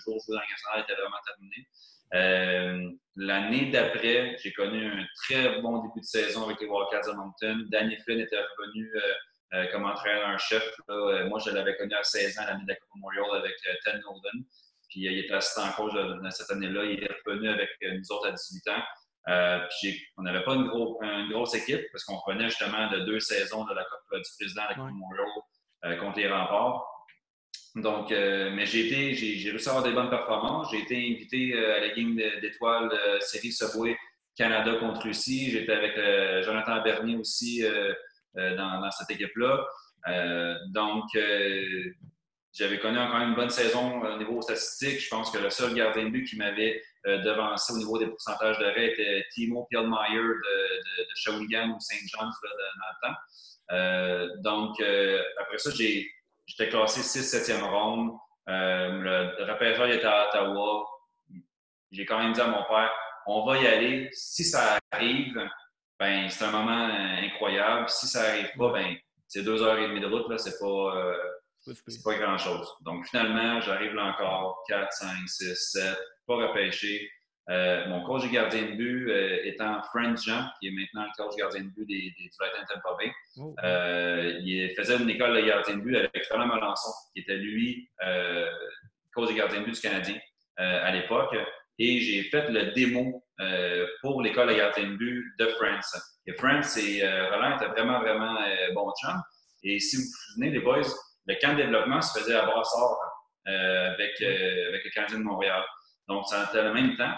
jour 0.06 0.18
jouer 0.25 0.38
dans 0.38 0.41
national 0.41 0.83
était 0.83 0.95
vraiment 0.95 1.18
terminé. 1.25 2.88
L'année 3.15 3.71
d'après, 3.71 4.38
j'ai 4.41 4.53
connu 4.53 4.85
un 4.85 5.06
très 5.23 5.62
bon 5.62 5.83
début 5.83 6.00
de 6.00 6.06
saison 6.06 6.45
avec 6.45 6.59
les 6.62 6.68
Wildcats 6.68 7.12
de 7.12 7.15
Moncton. 7.15 7.68
Danny 7.69 7.97
Flynn 7.97 8.19
était 8.19 8.39
revenu 8.39 8.89
euh, 9.53 9.65
comme 9.69 9.83
entraîneur-chef. 9.83 10.63
Euh, 10.89 11.27
moi, 11.27 11.38
je 11.45 11.51
l'avais 11.51 11.75
connu 11.75 11.94
à 11.94 12.03
16 12.03 12.39
ans, 12.39 12.44
l'année 12.47 12.63
de 12.63 12.69
la 12.69 12.75
Coupe 12.75 12.95
Memorial 12.95 13.38
avec 13.38 13.56
euh, 13.67 13.74
Ted 13.83 14.00
Nolden. 14.00 14.45
Puis 14.89 15.01
il 15.01 15.19
était 15.19 15.33
assistant 15.33 15.69
coach 15.74 15.94
de, 15.94 16.29
cette 16.29 16.51
année-là. 16.51 16.85
Il 16.85 17.03
est 17.03 17.12
revenu 17.25 17.50
avec 17.50 17.69
nous 17.81 18.12
autres 18.12 18.29
à 18.29 18.31
18 18.31 18.67
ans. 18.69 18.81
Puis 19.25 20.01
on 20.18 20.23
n'avait 20.23 20.44
pas 20.44 20.56
une, 20.56 20.68
grosse 21.31 21.56
équipe 21.56 21.81
parce 21.91 22.03
qu'on 22.03 22.18
revenait 22.18 22.50
justement 22.50 22.89
de 22.89 23.00
deux 23.00 23.19
saisons 23.19 23.65
de 23.65 23.73
la 23.73 23.83
Coupe 23.83 24.19
du 24.19 24.29
Président 24.39 24.63
de 24.63 24.68
la 24.69 24.75
Coupe 24.75 24.94
Memorial 24.94 26.00
contre 26.00 26.18
les 26.19 26.31
remparts. 26.31 26.88
Donc, 27.75 28.12
mais 28.12 28.65
j'ai 28.65 28.88
été, 28.88 29.13
j'ai 29.13 29.50
réussi 29.50 29.69
à 29.69 29.71
avoir 29.71 29.85
des 29.85 29.94
bonnes 29.94 30.09
performances. 30.09 30.69
J'ai 30.71 30.79
été 30.79 30.95
invité 30.95 31.57
à 31.57 31.79
la 31.79 31.89
game 31.89 32.15
d'étoiles 32.15 32.91
série 33.21 33.51
Subway 33.51 33.97
Canada 34.35 34.75
contre 34.79 35.03
Russie. 35.03 35.51
J'étais 35.51 35.71
avec 35.71 35.95
Jonathan 36.44 36.81
Bernier 36.81 37.17
aussi 37.17 37.63
euh, 38.38 38.56
dans, 38.56 38.89
cette 38.91 39.12
équipe-là. 39.12 39.65
Euh, 40.07 40.56
donc, 40.69 41.03
euh, 41.15 41.91
j'avais 42.53 42.79
connu 42.79 42.97
encore 42.97 43.19
une 43.19 43.35
bonne 43.35 43.50
saison 43.50 44.01
au 44.01 44.17
niveau 44.17 44.41
statistique. 44.41 45.01
Je 45.01 45.09
pense 45.09 45.29
que 45.31 45.38
le 45.38 45.50
seul 45.50 45.74
gardien 45.74 46.06
de 46.06 46.12
but 46.12 46.24
qui 46.24 46.38
m'avait 46.38 46.81
devancé 47.06 47.74
au 47.74 47.77
niveau 47.77 47.98
des 47.98 48.07
pourcentages 48.07 48.59
d'arrêt 48.59 48.92
était 48.92 49.25
Timo 49.33 49.65
Pielmeyer 49.69 50.18
de, 50.18 50.24
de, 50.24 51.03
de 51.03 51.15
Shawinigan 51.15 51.69
ou 51.69 51.80
St. 51.80 52.07
John's 52.07 52.36
dans 52.42 53.09
le 53.09 54.36
temps. 54.36 54.42
donc, 54.44 54.81
après 55.39 55.57
ça, 55.57 55.71
j'étais 55.71 56.69
classé 56.69 57.01
6-7e 57.01 57.63
ronde. 57.63 58.12
le 58.48 59.51
repérage 59.51 59.95
était 59.95 60.06
à 60.06 60.27
Ottawa. 60.30 60.86
J'ai 61.92 62.06
quand 62.06 62.19
même 62.19 62.33
dit 62.33 62.42
à 62.42 62.48
mon 62.48 62.63
père, 62.63 62.92
on 63.27 63.45
va 63.45 63.57
y 63.57 63.68
aller. 63.68 64.09
Si 64.13 64.44
ça 64.44 64.77
arrive, 64.92 65.38
ben, 66.00 66.30
c'est 66.30 66.45
un 66.45 66.51
moment 66.51 66.89
euh, 66.89 67.25
incroyable. 67.25 67.88
Si 67.89 68.07
ça 68.07 68.24
n'arrive 68.24 68.51
pas, 68.57 68.71
ben, 68.71 68.95
c'est 69.27 69.44
deux 69.44 69.62
heures 69.62 69.77
et 69.77 69.88
demie 69.88 70.00
de 70.00 70.07
route, 70.07 70.27
là, 70.30 70.38
c'est 70.38 70.57
pas, 70.59 70.65
euh, 70.65 71.74
pas 72.03 72.15
grand-chose. 72.15 72.68
Donc, 72.81 73.06
finalement, 73.06 73.62
j'arrive 73.62 73.94
là 73.94 74.06
encore 74.06 74.63
4, 74.68 74.92
5, 74.92 75.09
6, 75.27 75.56
7, 75.56 75.98
pas 76.27 76.35
repêché. 76.35 77.09
Euh, 77.50 77.88
mon 77.88 78.03
coach 78.03 78.29
gardien 78.31 78.62
de 78.62 78.75
but 78.75 79.12
étant 79.44 79.81
Frank 79.83 80.18
Jean, 80.18 80.47
qui 80.59 80.68
est 80.68 80.71
maintenant 80.71 81.06
le 81.06 81.23
coach 81.23 81.35
gardien 81.35 81.62
de 81.62 81.69
but 81.69 81.85
des, 81.85 82.13
des, 82.18 82.29
Lightning 82.39 82.65
Tampa 82.69 82.97
Bay. 83.00 83.12
Oh. 83.38 83.56
il 84.44 84.73
faisait 84.77 84.97
une 84.97 85.09
école 85.09 85.35
de 85.35 85.41
gardien 85.41 85.75
de 85.75 85.81
but 85.81 85.97
avec 85.97 86.27
Roland 86.29 86.47
Melançon, 86.47 86.91
qui 87.13 87.21
était 87.21 87.38
lui 87.38 87.89
coach 89.13 89.29
de 89.29 89.33
gardien 89.33 89.62
de 89.62 89.65
but 89.65 89.73
du 89.73 89.81
Canadien 89.81 90.18
à 90.57 90.91
l'époque. 90.91 91.35
Et 91.79 92.00
j'ai 92.00 92.24
fait 92.24 92.47
le 92.50 92.74
démo 92.74 93.24
euh, 93.39 93.88
pour 94.01 94.21
l'école 94.21 94.50
de 94.50 94.53
gardien 94.53 94.83
de 94.83 94.95
but 94.97 95.25
de 95.39 95.47
France. 95.47 95.97
Et 96.27 96.33
France 96.33 96.77
et 96.77 97.03
euh, 97.03 97.31
Roland 97.31 97.56
étaient 97.56 97.69
vraiment, 97.69 98.00
vraiment 98.00 98.38
euh, 98.39 98.71
bons 98.75 98.94
chums. 99.01 99.19
Et 99.63 99.79
si 99.79 99.95
vous 99.95 100.03
vous 100.03 100.33
souvenez, 100.33 100.51
les 100.51 100.59
boys, 100.59 100.81
le 101.25 101.35
camp 101.41 101.53
de 101.53 101.63
développement 101.63 102.01
se 102.01 102.19
faisait 102.19 102.35
à 102.35 102.45
Brassard 102.45 102.97
avec, 103.45 104.21
avec 104.21 104.83
le 104.85 104.89
Canadien 104.94 105.17
de 105.19 105.24
Montréal. 105.24 105.63
Donc, 106.12 106.28
ça 106.28 106.46
était 106.50 106.63
le 106.63 106.74
même 106.74 106.96
temps. 106.98 107.13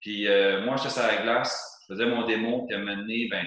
Puis 0.00 0.26
moi, 0.64 0.76
j'étais 0.76 0.90
sur 0.90 1.02
la 1.02 1.22
glace, 1.22 1.84
je 1.88 1.94
faisais 1.94 2.06
mon 2.06 2.26
démo, 2.26 2.66
puis 2.66 2.76
à 2.76 2.80
un 2.80 2.96
donné, 2.96 3.28
ben, 3.30 3.46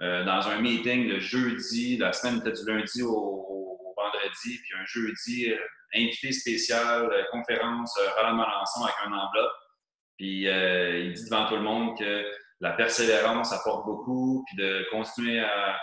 dans 0.00 0.48
un 0.48 0.60
meeting 0.60 1.08
le 1.08 1.20
jeudi, 1.20 1.96
la 1.96 2.12
semaine 2.12 2.38
était 2.38 2.52
du 2.52 2.66
lundi 2.66 3.02
au, 3.02 3.94
vendredi, 3.96 4.58
puis 4.58 4.78
un 4.78 4.84
jeudi, 4.84 5.54
invité 5.94 6.32
spécial, 6.32 7.08
conférence, 7.30 7.96
Roland 8.16 8.34
Malençon 8.34 8.84
avec 8.84 8.96
un 9.06 9.12
enveloppe. 9.12 9.52
Puis 10.16 10.48
euh, 10.48 10.98
il 11.00 11.12
dit 11.12 11.24
devant 11.24 11.46
tout 11.46 11.56
le 11.56 11.62
monde 11.62 11.98
que 11.98 12.24
la 12.60 12.72
persévérance 12.72 13.52
apporte 13.52 13.84
beaucoup, 13.84 14.44
puis 14.46 14.56
de 14.56 14.86
continuer 14.90 15.40
à, 15.40 15.78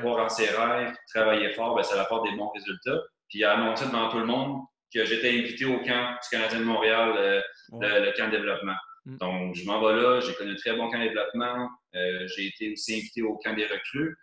croire 0.00 0.26
en 0.26 0.28
ses 0.28 0.50
rêves, 0.50 0.94
travailler 1.14 1.50
fort, 1.54 1.74
bien, 1.74 1.82
ça 1.82 2.00
apporte 2.00 2.28
des 2.28 2.36
bons 2.36 2.50
résultats. 2.50 3.00
Puis 3.28 3.38
il 3.38 3.44
a 3.44 3.54
annoncé 3.54 3.86
devant 3.86 4.10
tout 4.10 4.18
le 4.18 4.26
monde 4.26 4.60
que 4.92 5.04
j'étais 5.04 5.30
invité 5.30 5.64
au 5.64 5.78
camp 5.78 6.12
du 6.12 6.28
Canadien 6.30 6.60
de 6.60 6.64
Montréal, 6.64 7.14
euh, 7.16 7.40
le, 7.72 8.16
camp 8.16 8.26
de 8.26 8.36
développement. 8.36 8.76
Mm. 9.04 9.16
Donc, 9.18 9.54
je 9.54 9.64
m'en 9.64 9.80
vais 9.80 10.00
là, 10.00 10.20
j'ai 10.20 10.34
connu 10.34 10.52
un 10.52 10.56
très 10.56 10.74
bon 10.74 10.90
camp 10.90 10.98
de 10.98 11.08
développement. 11.08 11.68
Euh, 11.94 12.26
j'ai 12.28 12.46
été 12.46 12.72
aussi 12.72 12.94
invité 12.94 13.22
au 13.22 13.36
camp 13.36 13.54
des 13.54 13.66
recrues. 13.66 14.16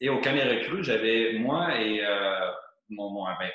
Et 0.00 0.08
au 0.08 0.20
camp 0.20 0.34
des 0.34 0.42
recrues, 0.42 0.84
j'avais 0.84 1.38
moi 1.38 1.80
et 1.80 2.02
mon, 2.90 3.10
mon, 3.10 3.24
ben, 3.24 3.50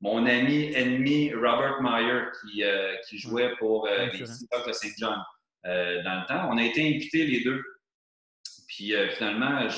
mon 0.00 0.26
ami 0.26 0.72
ennemi 0.74 1.32
Robert 1.32 1.80
Meyer 1.80 2.24
qui, 2.40 2.62
euh, 2.62 2.94
qui 3.08 3.18
jouait 3.18 3.54
pour 3.58 3.86
euh, 3.86 4.06
les 4.06 4.26
Seahawks 4.26 4.66
de 4.66 4.72
St. 4.72 4.92
John 4.98 5.18
euh, 5.64 6.02
dans 6.02 6.20
le 6.20 6.26
temps. 6.26 6.48
On 6.50 6.58
a 6.58 6.64
été 6.64 6.86
invités 6.86 7.24
les 7.26 7.42
deux. 7.42 7.62
Puis 8.68 8.92
finalement, 9.16 9.68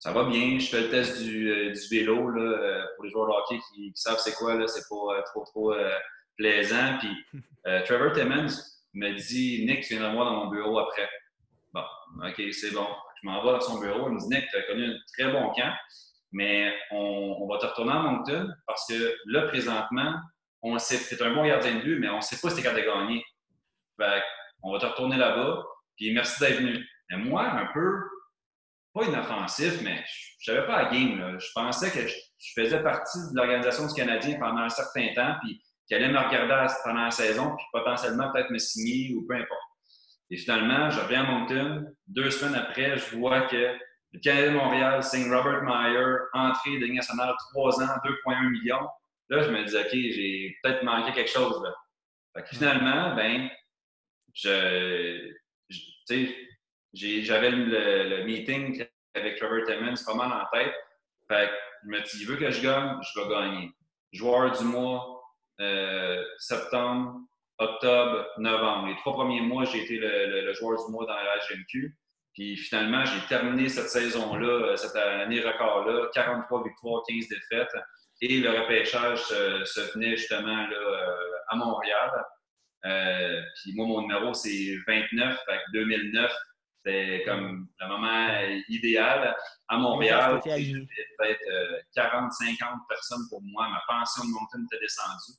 ça 0.00 0.12
va 0.12 0.24
bien. 0.24 0.58
Je 0.58 0.66
fais 0.66 0.80
le 0.80 0.90
test 0.90 1.22
du, 1.22 1.72
du 1.72 1.88
vélo 1.90 2.30
là, 2.30 2.86
pour 2.96 3.04
les 3.04 3.10
joueurs 3.10 3.28
de 3.28 3.32
hockey 3.32 3.62
qui, 3.72 3.92
savent 3.94 4.18
c'est 4.18 4.34
quoi. 4.34 4.66
C'est 4.66 4.88
pas 4.88 5.22
trop, 5.26 5.44
trop 5.44 5.74
plaisant. 6.36 6.98
Puis 6.98 7.42
Trevor 7.84 8.12
Timmons 8.12 8.48
me 8.94 9.12
dit 9.12 9.64
Nick, 9.66 9.84
tu 9.84 9.94
viendras 9.94 10.12
moi 10.12 10.24
dans 10.24 10.44
mon 10.44 10.50
bureau 10.50 10.78
après. 10.80 11.08
Bon, 11.72 11.84
OK, 12.26 12.42
c'est 12.52 12.72
bon. 12.72 12.86
Je 13.22 13.28
m'en 13.28 13.44
vais 13.44 13.52
dans 13.52 13.60
son 13.60 13.78
bureau. 13.78 14.08
Il 14.08 14.14
me 14.14 14.18
dit 14.18 14.28
Nick, 14.28 14.48
tu 14.50 14.56
as 14.56 14.62
connu 14.62 14.86
un 14.86 14.96
très 15.16 15.30
bon 15.30 15.52
camp. 15.52 15.72
Mais 16.32 16.72
on, 16.90 17.46
va 17.48 17.58
te 17.58 17.66
retourner 17.66 17.92
à 17.92 17.98
Moncton 17.98 18.48
parce 18.66 18.86
que 18.86 19.16
là, 19.26 19.48
présentement, 19.48 20.14
on 20.62 20.78
sait, 20.78 20.96
es 20.96 21.22
un 21.22 21.34
bon 21.34 21.44
gardien 21.44 21.76
de 21.76 21.80
but, 21.80 21.98
mais 21.98 22.08
on 22.08 22.16
ne 22.16 22.20
sait 22.20 22.36
pas 22.40 22.50
si 22.50 22.56
tu 22.56 22.60
es 22.60 22.64
capable 22.64 22.82
de 22.82 22.86
gagner. 22.86 23.24
on 24.62 24.72
va 24.72 24.78
te 24.78 24.86
retourner 24.86 25.16
là-bas, 25.16 25.64
puis 25.96 26.12
merci 26.12 26.40
d'être 26.40 26.58
venu. 26.58 26.86
Mais 27.10 27.16
moi, 27.16 27.50
un 27.50 27.66
peu, 27.72 28.09
pas 28.92 29.04
inoffensif, 29.04 29.80
mais 29.82 30.04
je 30.40 30.52
savais 30.52 30.66
pas 30.66 30.84
la 30.84 30.90
game. 30.90 31.38
Je 31.38 31.46
pensais 31.54 31.90
que 31.90 32.06
je, 32.06 32.14
faisais 32.54 32.82
partie 32.82 33.18
de 33.18 33.36
l'organisation 33.36 33.86
du 33.86 33.94
Canadien 33.94 34.38
pendant 34.38 34.62
un 34.62 34.68
certain 34.68 35.12
temps, 35.14 35.36
puis 35.42 35.62
qu'il 35.86 35.96
allait 35.96 36.08
me 36.08 36.18
regarder 36.18 36.72
pendant 36.84 37.04
la 37.04 37.10
saison, 37.10 37.54
puis 37.56 37.66
potentiellement 37.72 38.32
peut-être 38.32 38.50
me 38.50 38.58
signer 38.58 39.14
ou 39.14 39.26
peu 39.26 39.34
importe. 39.34 39.60
Et 40.30 40.36
finalement, 40.36 40.90
je 40.90 41.00
reviens 41.00 41.24
à 41.24 41.30
Moncton. 41.30 41.86
Deux 42.06 42.30
semaines 42.30 42.54
après, 42.54 42.96
je 42.96 43.16
vois 43.16 43.42
que 43.42 43.76
le 44.12 44.20
Canadien 44.20 44.52
de 44.52 44.56
Montréal 44.56 45.02
signe 45.02 45.32
Robert 45.32 45.62
Meyer, 45.62 46.16
entrée 46.32 46.78
de 46.78 46.84
Ligue 46.84 46.94
nationale, 46.94 47.34
3 47.52 47.82
ans, 47.82 47.96
2,1 48.04 48.50
millions. 48.50 48.88
Là, 49.28 49.42
je 49.42 49.50
me 49.50 49.64
dis, 49.64 49.76
OK, 49.76 49.90
j'ai 49.92 50.56
peut-être 50.62 50.82
manqué 50.82 51.12
quelque 51.12 51.30
chose. 51.30 51.62
Là. 51.62 51.74
Fait 52.34 52.42
que 52.42 52.48
finalement, 52.56 53.14
ben, 53.14 53.48
je, 54.34 55.32
j'avais 56.92 57.50
le, 57.50 58.08
le, 58.08 58.24
meeting 58.24 58.84
avec 59.14 59.36
Trevor 59.38 59.64
Timmons 59.66 59.94
pas 60.04 60.14
mal 60.14 60.32
en 60.32 60.46
tête. 60.56 60.74
Fait 61.28 61.48
que 61.48 61.54
je 61.84 61.88
me 61.88 62.00
dis, 62.00 62.18
il 62.20 62.26
veut 62.26 62.36
que 62.36 62.50
je 62.50 62.62
gagne, 62.62 62.98
je 63.02 63.20
vais 63.20 63.28
gagner. 63.28 63.70
Joueur 64.12 64.56
du 64.58 64.64
mois, 64.64 65.22
euh, 65.60 66.22
septembre, 66.38 67.20
octobre, 67.58 68.26
novembre. 68.38 68.88
Les 68.88 68.96
trois 68.96 69.12
premiers 69.12 69.40
mois, 69.40 69.64
j'ai 69.64 69.84
été 69.84 69.98
le, 69.98 70.42
le, 70.46 70.52
joueur 70.54 70.84
du 70.84 70.92
mois 70.92 71.06
dans 71.06 71.14
la 71.14 71.36
HMQ. 71.48 71.96
Puis 72.34 72.56
finalement, 72.56 73.04
j'ai 73.04 73.20
terminé 73.28 73.68
cette 73.68 73.88
saison-là, 73.88 74.46
euh, 74.46 74.76
cette 74.76 74.96
année 74.96 75.40
record-là, 75.40 76.08
43 76.14 76.64
victoires, 76.64 77.02
15 77.08 77.28
défaites. 77.28 77.74
Et 78.22 78.40
le 78.40 78.50
repêchage 78.50 79.20
se, 79.22 79.92
venait 79.94 80.16
justement 80.16 80.66
là, 80.66 80.76
euh, 80.76 81.16
à 81.48 81.56
Montréal. 81.56 82.10
Euh, 82.86 83.40
puis 83.56 83.74
moi, 83.74 83.86
mon 83.86 84.02
numéro, 84.02 84.32
c'est 84.34 84.76
29. 84.86 85.38
Fait 85.46 85.56
que 85.56 85.72
2009, 85.72 86.32
c'était 86.82 87.22
comme 87.24 87.68
le 87.78 87.88
moment 87.88 88.28
idéal. 88.68 89.36
À 89.68 89.76
Montréal, 89.76 90.40
peut-être 90.42 91.84
40, 91.94 92.32
50 92.32 92.80
personnes 92.88 93.22
pour 93.28 93.42
moi. 93.42 93.68
Ma 93.68 93.82
pension 93.86 94.24
de 94.24 94.30
Moncton 94.30 94.64
était 94.64 94.80
descendue. 94.80 95.38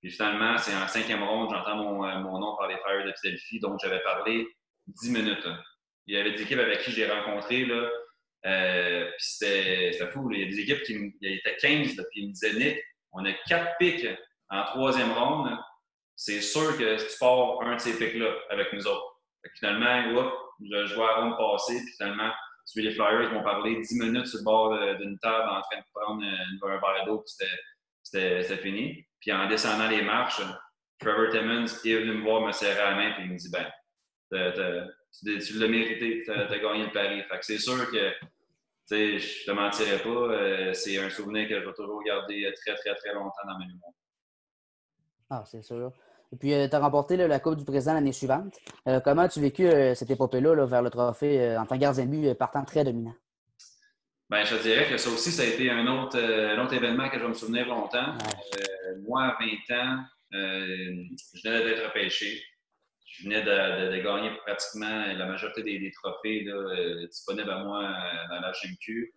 Puis 0.00 0.10
finalement, 0.10 0.56
c'est 0.58 0.74
en 0.74 0.86
cinquième 0.86 1.22
ronde, 1.22 1.50
j'entends 1.50 1.76
mon, 1.76 2.20
mon, 2.20 2.38
nom 2.38 2.56
par 2.56 2.68
les 2.68 2.76
Fires 2.76 3.04
de 3.04 3.12
Philadelphie, 3.20 3.60
dont 3.60 3.76
j'avais 3.78 4.02
parlé 4.02 4.46
10 4.86 5.10
minutes. 5.10 5.48
Il 6.06 6.14
y 6.14 6.18
avait 6.18 6.32
des 6.32 6.42
équipes 6.42 6.58
avec 6.58 6.82
qui 6.82 6.92
j'ai 6.92 7.10
rencontré, 7.10 7.64
là, 7.64 7.88
euh, 8.46 9.10
c'était 9.18 9.92
fou. 10.12 10.30
Il 10.30 10.40
y 10.40 10.42
a 10.44 10.46
des 10.46 10.60
équipes 10.60 10.82
qui 10.84 11.14
il 11.20 11.38
était 11.38 11.56
15, 11.56 11.96
là, 11.96 12.04
puis 12.10 12.22
ils 12.22 12.28
me 12.28 12.32
disaient 12.32 12.52
Nick, 12.52 12.78
on 13.12 13.24
a 13.24 13.32
quatre 13.48 13.76
pics 13.78 14.06
en 14.50 14.64
troisième 14.64 15.12
ronde. 15.12 15.58
c'est 16.14 16.40
sûr 16.40 16.78
que 16.78 16.96
tu 16.96 17.18
pars 17.18 17.60
un 17.62 17.74
de 17.74 17.80
ces 17.80 17.98
pics-là 17.98 18.32
avec 18.50 18.72
nous 18.72 18.86
autres. 18.86 19.15
Finalement, 19.54 20.02
je, 20.60 20.94
vois 20.94 21.18
Aaron 21.18 21.36
passer, 21.36 21.78
puis 21.78 21.92
finalement, 21.96 22.30
tu 22.70 22.80
les 22.80 22.90
Flyers 22.90 23.32
vont 23.32 23.42
parler 23.42 23.80
10 23.80 24.00
minutes 24.00 24.26
sur 24.26 24.38
le 24.38 24.44
bord 24.44 24.96
d'une 24.96 25.18
table 25.18 25.48
en 25.48 25.60
train 25.62 25.78
de 25.78 25.84
prendre 25.94 26.24
un 26.24 26.78
verre 26.78 27.04
d'eau, 27.06 27.18
puis 27.18 27.46
c'était 28.02 28.56
fini. 28.58 29.06
Puis 29.20 29.32
en 29.32 29.48
descendant 29.48 29.88
les 29.88 30.02
marches, 30.02 30.42
Trevor 30.98 31.30
Timmons 31.30 31.66
est 31.66 32.00
venu 32.00 32.18
me 32.18 32.22
voir, 32.22 32.40
me 32.42 32.52
serrer 32.52 32.82
la 32.82 32.94
main, 32.94 33.12
puis 33.12 33.24
il 33.24 33.32
me 33.32 33.36
dit 33.36 33.50
Ben, 33.50 33.70
tu, 34.30 35.58
l'as 35.58 35.68
mérité, 35.68 36.22
tu 36.24 36.30
as, 36.30 36.58
gagné 36.58 36.84
le 36.84 36.92
pari. 36.92 37.22
Fait 37.22 37.38
que 37.38 37.44
c'est 37.44 37.58
sûr 37.58 37.90
que 37.90 38.12
je 38.90 39.44
te 39.44 39.50
mentirais 39.50 39.98
pas, 39.98 40.08
euh, 40.08 40.72
c'est 40.72 40.98
un 40.98 41.10
souvenir 41.10 41.48
que 41.48 41.60
je 41.60 41.66
vais 41.66 41.74
toujours 41.74 42.02
garder 42.02 42.52
très, 42.64 42.74
très, 42.76 42.94
très 42.94 43.14
longtemps 43.14 43.46
dans 43.46 43.58
ma 43.58 43.66
mémoire. 43.66 43.92
Ah, 45.28 45.44
c'est 45.44 45.62
sûr. 45.62 45.92
Et 46.32 46.36
puis, 46.36 46.52
euh, 46.52 46.68
tu 46.68 46.74
as 46.74 46.80
remporté 46.80 47.16
la 47.16 47.40
Coupe 47.40 47.56
du 47.56 47.64
Président 47.64 47.94
l'année 47.94 48.12
suivante. 48.12 48.54
Euh, 48.88 49.00
comment 49.00 49.22
as-tu 49.22 49.40
vécu 49.40 49.68
cette 49.94 50.10
épopée-là 50.10 50.66
vers 50.66 50.82
le 50.82 50.90
trophée 50.90 51.56
en 51.56 51.64
tant 51.66 51.76
que 51.76 51.80
gardien 51.80 52.06
de 52.06 52.10
but 52.10 52.34
partant 52.34 52.64
très 52.64 52.84
dominant? 52.84 53.14
Ben, 54.28 54.44
je 54.44 54.56
dirais 54.56 54.88
que 54.88 54.96
ça 54.96 55.08
aussi, 55.10 55.30
ça 55.30 55.42
a 55.42 55.46
été 55.46 55.70
un 55.70 55.86
autre, 55.86 56.18
autre 56.60 56.74
événement 56.74 57.08
que 57.08 57.16
je 57.16 57.22
vais 57.22 57.28
me 57.28 57.34
souvenir 57.34 57.68
longtemps. 57.68 58.14
moi, 59.06 59.22
à 59.22 59.38
20 59.38 59.76
ans, 59.76 60.04
je 60.32 61.48
venais 61.48 61.64
d'être 61.64 61.86
repêché. 61.86 62.42
Je 63.06 63.22
venais 63.22 63.42
de, 63.42 64.02
gagner 64.02 64.36
pratiquement 64.44 65.06
la 65.06 65.26
majorité 65.26 65.62
des, 65.62 65.92
trophées 65.92 66.44
disponibles 67.08 67.50
à 67.50 67.62
moi 67.62 67.82
dans 68.28 68.40
la 68.40 68.50
GMQ. 68.50 69.14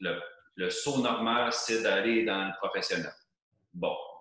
le, 0.00 0.18
le 0.56 0.70
saut 0.70 1.02
normal, 1.02 1.52
c'est 1.52 1.82
d'aller 1.82 2.24
dans 2.24 2.46
le 2.46 2.52
professionnel. 2.58 3.12
Bon, 3.72 3.92
euh, 3.92 4.13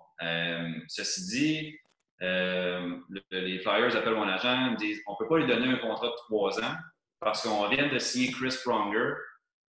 ceci 0.88 1.26
dit, 1.28 1.80
euh, 2.22 2.98
les 3.32 3.60
Flyers 3.60 3.96
appellent 3.96 4.16
mon 4.16 4.28
agent, 4.28 4.72
me 4.72 4.78
disent 4.78 5.02
on 5.08 5.14
ne 5.14 5.18
peut 5.18 5.28
pas 5.28 5.38
lui 5.40 5.48
donner 5.48 5.68
un 5.68 5.78
contrat 5.78 6.08
de 6.08 6.16
trois 6.28 6.60
ans 6.64 6.76
parce 7.20 7.42
qu'on 7.44 7.68
vient 7.68 7.88
de 7.88 8.00
signer 8.00 8.32
Chris 8.32 8.56
Pronger. 8.64 9.14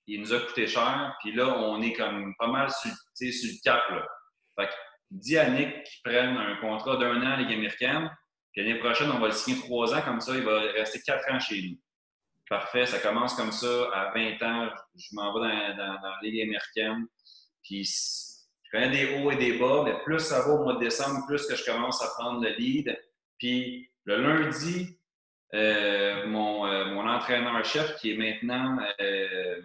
Il 0.06 0.20
nous 0.20 0.34
a 0.34 0.40
coûté 0.40 0.66
cher, 0.66 1.16
puis 1.20 1.32
là, 1.32 1.58
on 1.58 1.80
est 1.80 1.94
comme 1.94 2.34
pas 2.38 2.48
mal 2.48 2.70
sur, 2.70 2.90
le 3.20 3.62
cap. 3.64 3.82
Là. 3.90 4.06
Fait 4.58 4.66
que, 4.66 4.72
dis 5.10 5.38
à 5.38 5.48
Nick 5.48 5.82
qu'il 5.84 6.02
prenne 6.04 6.36
un 6.36 6.56
contrat 6.56 6.96
d'un 6.96 7.22
an 7.22 7.32
à 7.32 7.36
Ligue 7.36 7.54
américaine, 7.54 8.10
puis 8.52 8.62
l'année 8.62 8.78
prochaine, 8.78 9.10
on 9.10 9.18
va 9.18 9.28
le 9.28 9.32
signer 9.32 9.60
trois 9.62 9.94
ans, 9.94 10.02
comme 10.02 10.20
ça, 10.20 10.36
il 10.36 10.42
va 10.42 10.60
rester 10.60 11.00
quatre 11.00 11.28
ans 11.32 11.40
chez 11.40 11.62
nous. 11.62 11.80
Parfait, 12.50 12.84
ça 12.84 12.98
commence 12.98 13.34
comme 13.34 13.50
ça. 13.50 13.88
À 13.94 14.12
20 14.12 14.42
ans, 14.42 14.70
je 14.96 15.08
m'en 15.12 15.32
vais 15.32 15.74
dans, 15.74 15.76
dans, 15.76 16.00
dans 16.02 16.20
Ligue 16.22 16.42
américaine. 16.42 17.06
Puis 17.62 17.86
des 18.74 19.16
hauts 19.16 19.30
et 19.30 19.36
des 19.36 19.58
bas, 19.58 19.82
mais 19.84 19.94
plus 20.04 20.20
ça 20.20 20.42
va 20.42 20.54
au 20.54 20.64
mois 20.64 20.74
de 20.74 20.80
décembre, 20.80 21.24
plus 21.26 21.46
que 21.46 21.54
je 21.54 21.64
commence 21.64 22.02
à 22.02 22.08
prendre 22.18 22.42
le 22.42 22.50
lead. 22.50 22.96
Puis 23.38 23.88
le 24.04 24.16
lundi, 24.20 24.98
euh, 25.54 26.26
mon, 26.26 26.66
euh, 26.66 26.86
mon 26.86 27.08
entraîneur-chef, 27.08 27.96
qui 27.96 28.12
est 28.12 28.16
maintenant 28.16 28.76
euh, 29.00 29.60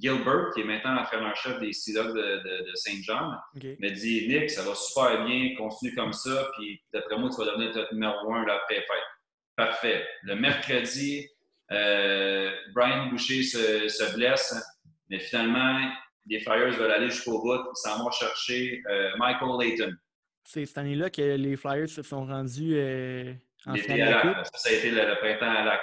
Gilbert, 0.00 0.50
qui 0.54 0.60
est 0.60 0.64
maintenant 0.64 0.94
l'entraîneur-chef 0.94 1.58
des 1.58 1.72
Sea 1.72 1.94
de, 1.94 2.12
de, 2.12 2.74
Saint-Jean, 2.74 3.32
me 3.54 3.90
dit 3.90 4.28
Nick, 4.28 4.50
ça 4.50 4.62
va 4.62 4.74
super 4.74 5.24
bien, 5.24 5.54
continue 5.56 5.94
comme 5.94 6.12
ça, 6.12 6.48
puis 6.56 6.80
d'après 6.92 7.18
moi, 7.18 7.30
tu 7.30 7.36
vas 7.44 7.50
devenir 7.50 7.74
notre 7.74 7.92
numéro 7.92 8.34
un 8.34 8.46
après 8.46 8.76
fête. 8.76 9.04
Parfait. 9.56 10.06
Le 10.22 10.36
mercredi, 10.36 11.28
Brian 11.68 13.06
Boucher 13.10 13.42
se, 13.42 13.88
se 13.88 14.14
blesse, 14.14 14.54
mais 15.10 15.18
finalement, 15.18 15.90
les 16.26 16.40
Flyers 16.40 16.72
veulent 16.72 16.90
aller 16.90 17.10
jusqu'au 17.10 17.40
bout. 17.42 17.54
Ils 17.54 17.72
s'en 17.74 18.02
vont 18.02 18.10
chercher 18.10 18.82
euh, 18.88 19.10
Michael 19.18 19.58
Layton. 19.60 19.92
C'est 20.44 20.66
cette 20.66 20.78
année-là 20.78 21.10
que 21.10 21.22
les 21.22 21.56
Flyers 21.56 21.88
se 21.88 22.02
sont 22.02 22.26
rendus 22.26 22.74
euh, 22.76 23.32
en 23.66 23.74
finale 23.74 24.42
Ça, 24.44 24.58
ça 24.58 24.68
a 24.68 24.72
été 24.72 24.90
le, 24.90 25.16
printemps 25.16 25.50
à 25.50 25.64
lac. 25.64 25.80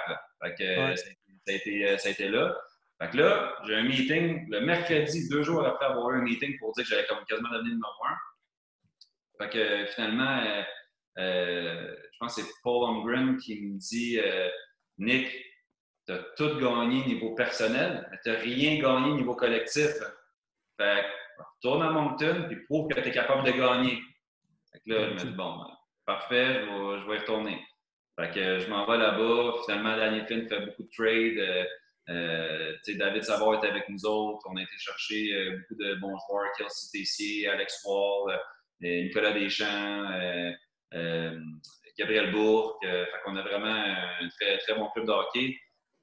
Euh, 0.60 0.96
ça, 0.96 1.04
a 1.48 1.52
été, 1.52 1.98
ça 1.98 2.08
a 2.08 2.12
été 2.12 2.28
là. 2.28 2.56
Fait 3.00 3.10
que 3.10 3.16
là, 3.16 3.56
j'ai 3.66 3.74
un 3.74 3.82
meeting 3.82 4.48
le 4.48 4.60
mercredi, 4.60 5.28
deux 5.28 5.42
jours 5.42 5.66
après 5.66 5.86
avoir 5.86 6.10
eu 6.10 6.20
un 6.20 6.22
meeting 6.22 6.56
pour 6.58 6.72
dire 6.72 6.84
que 6.84 6.90
j'allais 6.90 7.06
comme 7.06 7.24
quasiment 7.24 7.50
devenir 7.50 7.72
numéro 7.72 7.92
un. 8.08 9.44
Fait 9.44 9.50
que 9.50 9.86
finalement, 9.92 10.40
je 11.16 12.18
pense 12.20 12.36
que 12.36 12.42
c'est 12.42 12.48
Paul 12.62 12.88
Holmgren 12.88 13.38
qui 13.38 13.60
me 13.60 13.78
dit 13.78 14.20
Nick, 14.98 15.28
tu 16.06 16.12
as 16.12 16.18
tout 16.36 16.60
gagné 16.60 17.04
niveau 17.06 17.34
personnel, 17.34 18.06
mais 18.10 18.18
tu 18.22 18.30
n'as 18.30 18.38
rien 18.38 18.80
gagné 18.80 19.14
niveau 19.14 19.34
collectif. 19.34 19.90
Fait 20.78 21.04
retourne 21.56 21.82
à 21.82 21.90
Moncton 21.90 22.44
puis 22.48 22.56
prouve 22.64 22.88
que 22.88 23.00
tu 23.00 23.08
es 23.08 23.12
capable 23.12 23.44
de 23.44 23.52
gagner. 23.52 24.00
Fait 24.72 24.80
que 24.84 24.90
là, 24.90 25.08
je 25.08 25.12
me 25.12 25.18
dis, 25.18 25.36
bon, 25.36 25.56
ben, 25.58 25.66
parfait, 26.06 26.64
je 26.64 27.08
vais, 27.08 27.16
y 27.16 27.18
retourner. 27.18 27.60
Fait 28.18 28.30
que 28.30 28.58
je 28.58 28.68
m'en 28.68 28.86
vais 28.86 28.98
là-bas. 28.98 29.52
Finalement, 29.64 29.96
Daniel 29.96 30.26
Flynn 30.26 30.48
fait 30.48 30.60
beaucoup 30.66 30.82
de 30.82 30.90
trades. 30.96 31.38
Euh, 31.38 31.64
euh 32.10 32.72
David 32.96 33.22
Savard 33.22 33.62
est 33.62 33.68
avec 33.68 33.88
nous 33.88 34.04
autres. 34.04 34.46
On 34.50 34.56
a 34.56 34.62
été 34.62 34.76
chercher 34.78 35.34
euh, 35.34 35.58
beaucoup 35.58 35.82
de 35.82 35.94
bons 35.96 36.16
joueurs. 36.28 36.50
Kelsey 36.56 36.98
Tessier, 36.98 37.48
Alex 37.48 37.82
Wall, 37.84 38.32
euh, 38.32 38.38
Nicolas 38.80 39.32
Deschamps, 39.32 40.10
Gabriel 41.98 42.32
Bourque. 42.32 42.82
fait 42.82 43.20
qu'on 43.24 43.36
a 43.36 43.42
vraiment 43.42 43.68
un 43.68 44.28
très, 44.40 44.58
très 44.58 44.74
bon 44.74 44.88
club 44.90 45.06
de 45.06 45.12
hockey. 45.12 45.56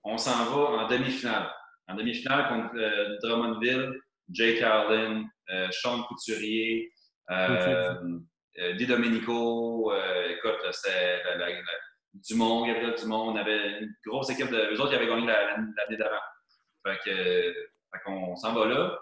On 0.04 0.18
s'en 0.18 0.46
va 0.46 0.84
en 0.84 0.88
demi-finale. 0.88 1.52
En 1.88 1.96
demi-finale 1.96 2.48
contre 2.48 3.20
Drummondville. 3.22 4.00
Jake 4.32 4.62
Allen, 4.62 5.30
euh, 5.50 5.68
Sean 5.72 6.04
Couturier, 6.04 6.92
euh, 7.32 7.96
euh, 8.60 8.74
Di 8.74 8.86
Domenico, 8.86 9.94
écoute, 10.30 10.60
c'était 10.72 11.22
Dumont, 12.14 12.66
Gabriel 12.66 12.96
Dumont. 12.96 13.30
On 13.30 13.36
avait 13.36 13.80
une 13.80 13.94
grosse 14.06 14.30
équipe 14.30 14.50
de. 14.50 14.74
Eux 14.74 14.82
autres, 14.82 14.90
qui 14.90 14.96
avaient 14.96 15.08
gagné 15.08 15.28
l'année 15.28 15.98
d'avant. 15.98 16.18
Fait 16.86 16.98
que, 17.06 17.54
qu'on 18.06 18.36
s'en 18.36 18.54
va 18.54 18.66
là. 18.66 19.00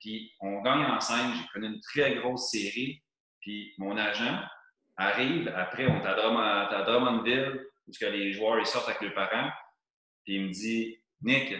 Puis 0.00 0.32
on 0.40 0.60
gagne 0.62 0.84
en 0.84 1.00
scène. 1.00 1.32
J'ai 1.34 1.46
connu 1.52 1.74
une 1.74 1.80
très 1.80 2.16
grosse 2.16 2.50
série. 2.50 3.02
Puis 3.40 3.72
mon 3.78 3.96
agent 3.96 4.40
arrive. 4.96 5.48
Après, 5.56 5.86
on 5.86 6.02
est 6.02 6.06
à, 6.06 6.82
Drummondville, 6.84 7.64
où 7.86 7.92
les 8.02 8.32
joueurs 8.32 8.58
ils 8.58 8.66
sortent 8.66 8.88
avec 8.88 9.00
leurs 9.00 9.14
parents. 9.14 9.50
Puis 10.24 10.34
il 10.34 10.46
me 10.48 10.52
dit 10.52 10.98
Nick, 11.22 11.54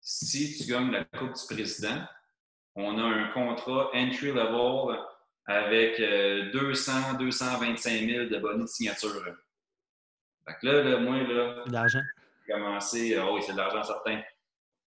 si 0.00 0.56
tu 0.58 0.70
gagnes 0.70 0.90
la 0.90 1.04
Coupe 1.04 1.34
du 1.34 1.54
Président, 1.54 2.04
on 2.74 2.98
a 2.98 3.02
un 3.02 3.28
contrat 3.28 3.90
entry 3.94 4.32
level 4.32 4.98
avec 5.46 5.98
200, 6.52 7.14
225 7.18 7.90
000 7.90 8.24
de 8.26 8.38
bonus 8.38 8.62
de 8.62 8.66
signature. 8.66 9.24
Fait 10.46 10.54
que 10.60 10.66
là, 10.66 10.82
là 10.82 10.98
moi, 10.98 11.22
là. 11.22 11.64
L'argent. 11.66 12.02
J'ai 12.46 12.52
commencé, 12.52 13.18
oh 13.18 13.34
oui, 13.34 13.42
c'est 13.46 13.52
de 13.52 13.58
l'argent 13.58 13.82
certain. 13.82 14.20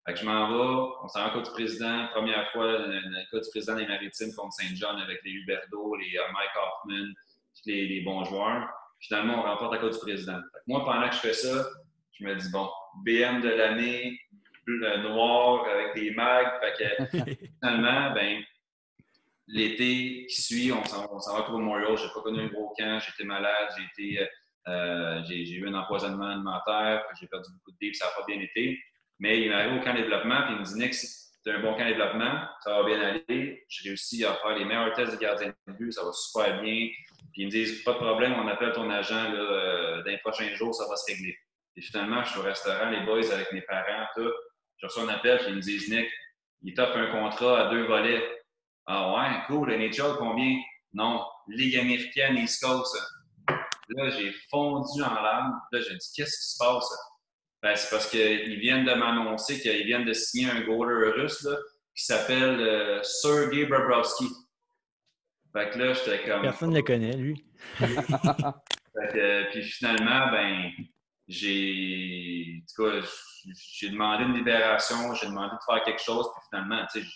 Fait 0.06 0.14
que 0.14 0.20
je 0.20 0.24
m'en 0.24 0.48
vais, 0.48 0.92
on 1.02 1.08
s'en 1.08 1.26
va 1.26 1.36
au 1.36 1.42
du 1.42 1.50
président, 1.50 2.06
première 2.12 2.48
fois, 2.52 2.78
le 2.78 3.30
cas 3.30 3.40
du 3.40 3.50
président 3.50 3.74
des 3.74 3.86
Maritimes 3.86 4.32
contre 4.36 4.52
Saint-Jean 4.54 4.96
avec 4.98 5.18
les 5.24 5.32
Huberdo, 5.32 5.96
les 5.96 6.16
euh, 6.16 6.32
Mike 6.32 6.50
Hoffman, 6.54 7.12
tous 7.54 7.66
les, 7.66 8.02
bons 8.02 8.24
joueurs. 8.24 8.68
Finalement, 9.00 9.40
on 9.40 9.42
remporte 9.42 9.72
la 9.72 9.78
Côte 9.78 9.94
du 9.94 9.98
président. 9.98 10.36
Fait 10.36 10.58
que 10.58 10.64
moi, 10.68 10.84
pendant 10.84 11.08
que 11.08 11.14
je 11.16 11.20
fais 11.20 11.32
ça, 11.32 11.66
je 12.12 12.24
me 12.24 12.36
dis, 12.36 12.48
bon, 12.50 12.68
BM 13.04 13.40
de 13.40 13.48
l'année, 13.48 14.20
noir 14.66 15.66
avec 15.68 15.94
des 15.94 16.10
mags. 16.12 16.60
Fait 16.60 16.72
que, 16.78 17.46
finalement, 17.60 18.12
ben, 18.12 18.42
l'été 19.46 20.26
qui 20.26 20.42
suit, 20.42 20.72
on 20.72 20.84
s'en 20.84 21.36
va 21.36 21.42
pour 21.42 21.58
Memorial. 21.58 21.96
J'ai 21.96 22.08
pas 22.14 22.22
connu 22.22 22.40
un 22.40 22.48
gros 22.48 22.74
camp, 22.78 22.98
j'étais 22.98 23.24
malade, 23.24 23.68
j'ai 23.76 24.04
été. 24.04 24.28
Euh, 24.68 25.22
j'ai 25.28 25.48
eu 25.48 25.68
un 25.68 25.74
empoisonnement 25.74 26.26
alimentaire, 26.26 27.04
j'ai 27.20 27.28
perdu 27.28 27.50
beaucoup 27.52 27.70
de 27.70 27.76
dés, 27.80 27.94
ça 27.94 28.06
n'a 28.06 28.12
pas 28.12 28.24
bien 28.26 28.40
été. 28.40 28.76
Mais 29.20 29.40
il 29.40 29.50
m'arrive 29.50 29.80
au 29.80 29.84
camp 29.84 29.94
de 29.94 30.00
développement, 30.00 30.42
puis 30.42 30.54
il 30.54 30.58
me 30.58 30.64
dit 30.64 30.74
Nick, 30.74 30.94
si 30.94 31.06
tu 31.44 31.50
un 31.50 31.60
bon 31.60 31.74
camp 31.74 31.84
de 31.84 31.90
développement, 31.90 32.48
ça 32.64 32.82
va 32.82 32.84
bien 32.84 33.00
aller. 33.00 33.64
J'ai 33.68 33.90
réussi 33.90 34.24
à 34.24 34.34
faire 34.34 34.56
les 34.58 34.64
meilleurs 34.64 34.92
tests 34.94 35.12
de 35.12 35.18
gardien 35.18 35.54
de 35.68 35.72
but, 35.72 35.92
ça 35.92 36.04
va 36.04 36.10
super 36.12 36.60
bien. 36.60 36.88
Puis 37.32 37.42
ils 37.42 37.46
me 37.46 37.50
disent 37.50 37.84
Pas 37.84 37.92
de 37.92 37.98
problème, 37.98 38.34
on 38.34 38.48
appelle 38.48 38.72
ton 38.72 38.90
agent 38.90 39.32
là, 39.32 39.38
euh, 39.38 40.02
dans 40.02 40.10
les 40.10 40.18
prochains 40.18 40.52
jours, 40.54 40.74
ça 40.74 40.88
va 40.88 40.96
se 40.96 41.12
régler. 41.12 41.36
Et 41.76 41.82
finalement, 41.82 42.24
je 42.24 42.30
suis 42.30 42.40
au 42.40 42.42
restaurant, 42.42 42.90
les 42.90 43.00
boys 43.00 43.32
avec 43.32 43.52
mes 43.52 43.62
parents, 43.62 44.06
tout 44.16 44.32
je 44.78 44.86
reçois 44.86 45.04
un 45.04 45.08
appel, 45.08 45.38
puis 45.38 45.48
ils 45.48 45.56
me 45.56 45.60
disent 45.60 45.88
Nick, 45.90 46.08
il 46.62 46.74
t'offre 46.74 46.96
un 46.96 47.10
contrat 47.10 47.66
à 47.66 47.70
deux 47.70 47.86
volets. 47.86 48.22
Ah 48.86 49.12
ouais, 49.12 49.42
cool, 49.46 49.70
NHL, 49.70 50.16
combien? 50.18 50.56
Non, 50.92 51.24
Ligue 51.48 51.76
américaine, 51.76 52.36
East 52.36 52.62
Coast. 52.62 52.96
Là, 53.88 54.10
j'ai 54.10 54.32
fondu 54.50 55.02
en 55.02 55.14
larmes. 55.14 55.60
Là, 55.72 55.80
j'ai 55.80 55.94
dit 55.94 56.08
Qu'est-ce 56.14 56.38
qui 56.38 56.52
se 56.52 56.58
passe? 56.58 56.88
Ben, 57.62 57.74
c'est 57.76 57.90
parce 57.90 58.08
qu'ils 58.08 58.58
viennent 58.58 58.84
de 58.84 58.94
m'annoncer 58.94 59.60
qu'ils 59.60 59.86
viennent 59.86 60.04
de 60.04 60.12
signer 60.12 60.50
un 60.50 60.60
goaler 60.60 61.10
russe 61.12 61.42
là, 61.42 61.56
qui 61.94 62.04
s'appelle 62.04 62.60
euh, 62.60 63.02
Sergei 63.02 63.64
Bobrovsky. 63.66 64.28
Fait 65.52 65.70
que 65.70 65.78
là, 65.78 65.92
j'étais 65.94 66.28
comme. 66.28 66.42
Personne 66.42 66.70
ne 66.70 66.76
le 66.76 66.82
connaît, 66.82 67.16
lui. 67.16 67.44
fait 67.78 67.86
que, 69.12 69.50
puis 69.50 69.62
finalement, 69.62 70.30
ben, 70.30 70.70
j'ai. 71.28 72.62
En 72.62 72.74
tout 72.74 72.90
cas, 72.90 73.06
j'ai 73.72 73.90
demandé 73.90 74.24
une 74.24 74.34
libération, 74.34 75.14
j'ai 75.14 75.26
demandé 75.28 75.54
de 75.54 75.72
faire 75.72 75.82
quelque 75.84 76.02
chose, 76.02 76.26
puis 76.34 76.42
finalement, 76.50 76.86
tu 76.92 77.00
sais, 77.00 77.06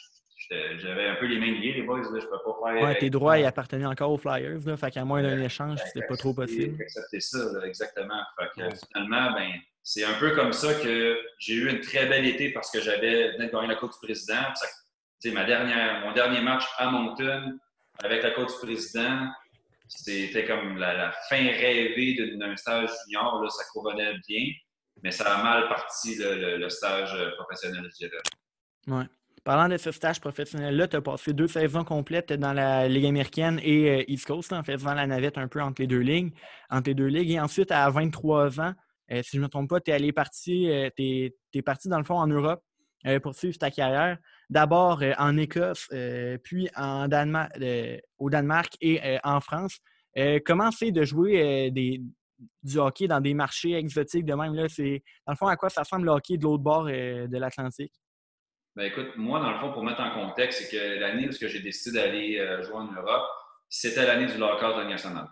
j'avais 0.79 1.09
un 1.09 1.15
peu 1.17 1.27
les 1.27 1.39
mains 1.39 1.53
liées, 1.53 1.75
les 1.75 1.83
boys. 1.83 2.01
Là, 2.01 2.19
je 2.21 2.27
peux 2.27 2.39
pas 2.45 2.73
faire. 2.73 2.83
Ouais, 2.83 2.99
tes 2.99 3.11
droits 3.11 3.39
ils 3.39 3.45
appartenaient 3.45 3.87
encore 3.87 4.11
aux 4.11 4.19
Flyers. 4.19 4.59
Là, 4.67 4.77
fait 4.77 4.91
qu'à 4.91 5.05
moins 5.05 5.23
d'un 5.23 5.41
échange, 5.41 5.79
c'était 5.87 6.07
pas 6.07 6.17
trop 6.17 6.35
possible. 6.35 6.83
accepter 6.83 7.21
ça, 7.21 7.39
exactement. 7.65 8.23
Fait 8.39 8.49
que, 8.57 8.77
finalement, 8.93 9.33
ben, 9.33 9.53
c'est 9.83 10.05
un 10.05 10.15
peu 10.15 10.35
comme 10.35 10.53
ça 10.53 10.75
que 10.75 11.19
j'ai 11.39 11.55
eu 11.55 11.71
une 11.71 11.81
très 11.81 12.07
belle 12.07 12.27
été 12.27 12.53
parce 12.53 12.71
que 12.71 12.81
j'avais 12.81 13.39
de 13.39 13.47
gagner 13.47 13.69
la 13.69 13.77
Coupe 13.77 13.93
du 13.93 13.99
Président. 14.03 14.43
Ça, 14.55 14.67
ma 15.33 15.45
dernière, 15.45 16.01
mon 16.01 16.13
dernier 16.13 16.41
match 16.41 16.65
à 16.79 16.91
Moncton 16.91 17.59
avec 18.03 18.23
la 18.23 18.31
Coupe 18.31 18.49
du 18.49 18.55
Président, 18.63 19.29
c'était 19.91 20.47
comme 20.47 20.79
la, 20.79 21.13
fin 21.29 21.37
rêvée 21.37 22.37
d'un 22.37 22.57
stage 22.57 22.91
junior. 23.05 23.51
Ça 23.51 23.65
couronnait 23.73 24.15
bien, 24.27 24.47
mais 25.03 25.11
ça 25.11 25.37
a 25.37 25.43
mal 25.43 25.69
parti 25.69 26.17
le, 26.19 26.69
stage 26.69 27.17
professionnel, 27.37 27.89
je 27.93 28.07
dirais. 28.07 28.23
Ouais. 28.87 29.07
Parlant 29.43 29.69
de 29.69 29.79
ce 29.79 29.91
stage 29.91 30.21
professionnel-là, 30.21 30.87
tu 30.87 30.97
as 30.97 31.01
passé 31.01 31.33
deux 31.33 31.49
saisons 31.49 31.83
complètes 31.83 32.33
dans 32.33 32.53
la 32.53 32.87
Ligue 32.89 33.07
américaine 33.07 33.59
et 33.63 33.91
euh, 33.91 34.05
East 34.07 34.27
Coast, 34.27 34.53
en 34.53 34.63
faisant 34.63 34.93
la 34.93 35.07
navette 35.07 35.39
un 35.39 35.49
peu 35.49 35.63
entre 35.63 35.81
les 35.81 35.87
deux 35.87 36.01
ligues. 36.01 36.35
Entre 36.69 36.91
les 36.91 36.95
deux 36.95 37.07
ligues. 37.07 37.31
Et 37.31 37.41
ensuite, 37.41 37.71
à 37.71 37.89
23 37.89 38.61
ans, 38.61 38.75
euh, 39.13 39.23
si 39.23 39.31
je 39.33 39.37
ne 39.39 39.45
me 39.45 39.49
trompe 39.49 39.71
pas, 39.71 39.81
tu 39.81 39.91
es 39.91 39.95
allé 39.95 40.13
parti, 40.13 40.71
euh, 40.71 40.91
es, 40.99 41.63
parti 41.65 41.89
dans 41.89 41.99
le 41.99 42.05
fond 42.05 42.19
en 42.19 42.27
Europe 42.27 42.63
pour 43.23 43.35
suivre 43.35 43.57
ta 43.57 43.71
carrière. 43.71 44.19
D'abord 44.51 45.03
en 45.17 45.37
Écosse, 45.39 45.89
puis 46.43 46.69
en 46.77 47.09
Danemark, 47.09 47.53
au 48.19 48.29
Danemark 48.29 48.77
et 48.81 49.19
en 49.25 49.41
France. 49.41 49.79
comment 50.45 50.71
c'est 50.71 50.91
de 50.91 51.05
jouer 51.05 51.71
des, 51.71 52.03
du 52.63 52.79
hockey 52.79 53.07
dans 53.07 53.21
des 53.21 53.33
marchés 53.33 53.75
exotiques 53.75 54.27
de 54.27 54.35
même? 54.35 54.55
Là, 54.55 54.67
dans 54.67 55.33
le 55.33 55.37
fond, 55.37 55.47
à 55.47 55.57
quoi 55.57 55.71
ça 55.71 55.83
ressemble 55.83 56.07
le 56.07 56.11
hockey 56.11 56.37
de 56.37 56.43
l'autre 56.43 56.65
bord 56.65 56.85
de 56.85 57.39
l'Atlantique? 57.39 57.93
Ben 58.77 58.85
écoute, 58.85 59.17
moi, 59.17 59.41
dans 59.41 59.53
le 59.53 59.59
fond, 59.59 59.73
pour 59.73 59.83
mettre 59.83 60.01
en 60.01 60.11
contexte, 60.11 60.63
c'est 60.63 60.77
que 60.77 61.01
l'année 61.01 61.29
où 61.29 61.33
j'ai 61.33 61.61
décidé 61.61 61.99
d'aller 61.99 62.39
euh, 62.39 62.63
jouer 62.63 62.77
en 62.77 62.93
Europe, 62.93 63.27
c'était 63.69 64.07
l'année 64.07 64.27
du 64.27 64.39
lockout 64.39 64.87
national. 64.89 65.27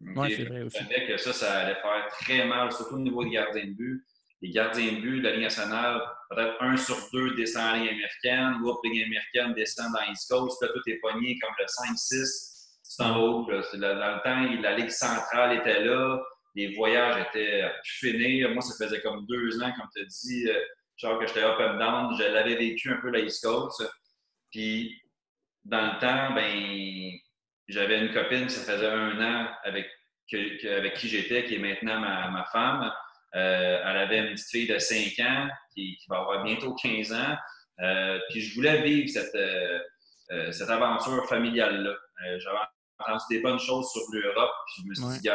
Oui, 0.00 0.34
c'est 0.36 0.44
vrai 0.44 0.62
aussi. 0.62 0.78
Que 1.06 1.16
ça, 1.16 1.32
ça 1.32 1.58
allait 1.58 1.74
faire 1.74 2.06
très 2.08 2.46
mal, 2.46 2.70
surtout 2.70 2.94
au 2.94 3.00
niveau 3.00 3.24
des 3.24 3.30
gardiens 3.30 3.66
de 3.66 3.72
but. 3.72 4.04
Les 4.42 4.50
gardiens 4.50 4.92
de 4.92 5.00
but 5.00 5.18
de 5.18 5.22
la 5.24 5.32
Ligue 5.32 5.42
nationale, 5.42 6.02
peut-être 6.34 6.56
un 6.60 6.76
sur 6.76 6.96
deux 7.12 7.34
descend 7.34 7.62
en 7.62 7.74
Ligue 7.74 7.90
américaine, 7.90 8.58
l'autre 8.60 8.80
Ligue 8.84 9.04
américaine 9.04 9.54
descend 9.54 9.92
dans 9.92 10.10
East 10.10 10.28
Coast, 10.30 10.62
là, 10.62 10.68
tout 10.68 10.82
est 10.86 10.98
pogné 11.00 11.38
comme 11.38 11.54
le 11.58 11.64
5-6. 11.64 12.50
C'est 12.82 13.02
en 13.02 13.18
haut. 13.20 13.46
Dans 13.46 13.56
le 13.56 14.22
temps, 14.22 14.62
la 14.62 14.76
Ligue 14.76 14.90
centrale 14.90 15.58
était 15.58 15.84
là, 15.84 16.20
les 16.54 16.74
voyages 16.74 17.26
étaient 17.28 17.70
finis. 17.84 18.44
Moi, 18.44 18.62
ça 18.62 18.84
faisait 18.84 19.00
comme 19.00 19.26
deux 19.26 19.60
ans, 19.62 19.72
comme 19.76 19.88
tu 19.94 20.02
as 20.02 20.04
dit. 20.04 20.48
Euh, 20.48 20.60
genre 20.96 21.18
que 21.18 21.26
j'étais 21.26 21.42
up 21.42 21.58
and 21.58 21.78
down, 21.78 22.16
je 22.16 22.56
vécu 22.56 22.90
un 22.90 23.00
peu 23.00 23.10
la 23.10 23.20
East 23.20 23.44
Coast. 23.44 23.82
Puis, 24.50 25.00
dans 25.64 25.94
le 25.94 25.98
temps, 25.98 26.34
ben, 26.34 27.10
j'avais 27.68 28.06
une 28.06 28.12
copine, 28.12 28.48
ça 28.48 28.72
faisait 28.72 28.86
un 28.86 29.20
an 29.20 29.48
avec, 29.64 29.88
avec 30.32 30.94
qui 30.94 31.08
j'étais, 31.08 31.44
qui 31.44 31.56
est 31.56 31.58
maintenant 31.58 32.00
ma, 32.00 32.30
ma 32.30 32.44
femme. 32.44 32.92
Euh, 33.34 33.82
elle 33.84 33.96
avait 33.96 34.18
une 34.18 34.34
petite 34.34 34.50
fille 34.50 34.68
de 34.68 34.78
5 34.78 35.18
ans 35.20 35.48
qui, 35.74 35.96
qui 35.96 36.06
va 36.08 36.18
avoir 36.18 36.44
bientôt 36.44 36.74
15 36.74 37.12
ans. 37.12 37.36
Euh, 37.80 38.18
puis 38.30 38.40
je 38.40 38.54
voulais 38.54 38.82
vivre 38.82 39.08
cette, 39.08 39.34
euh, 39.34 40.52
cette 40.52 40.70
aventure 40.70 41.28
familiale-là. 41.28 41.94
J'avais 42.38 42.58
entendu 42.98 43.24
des 43.30 43.40
bonnes 43.40 43.58
choses 43.58 43.90
sur 43.90 44.02
l'Europe, 44.12 44.52
puis 44.66 44.84
je 44.84 45.02
me 45.02 45.10
suis 45.10 45.20
dit, 45.20 45.28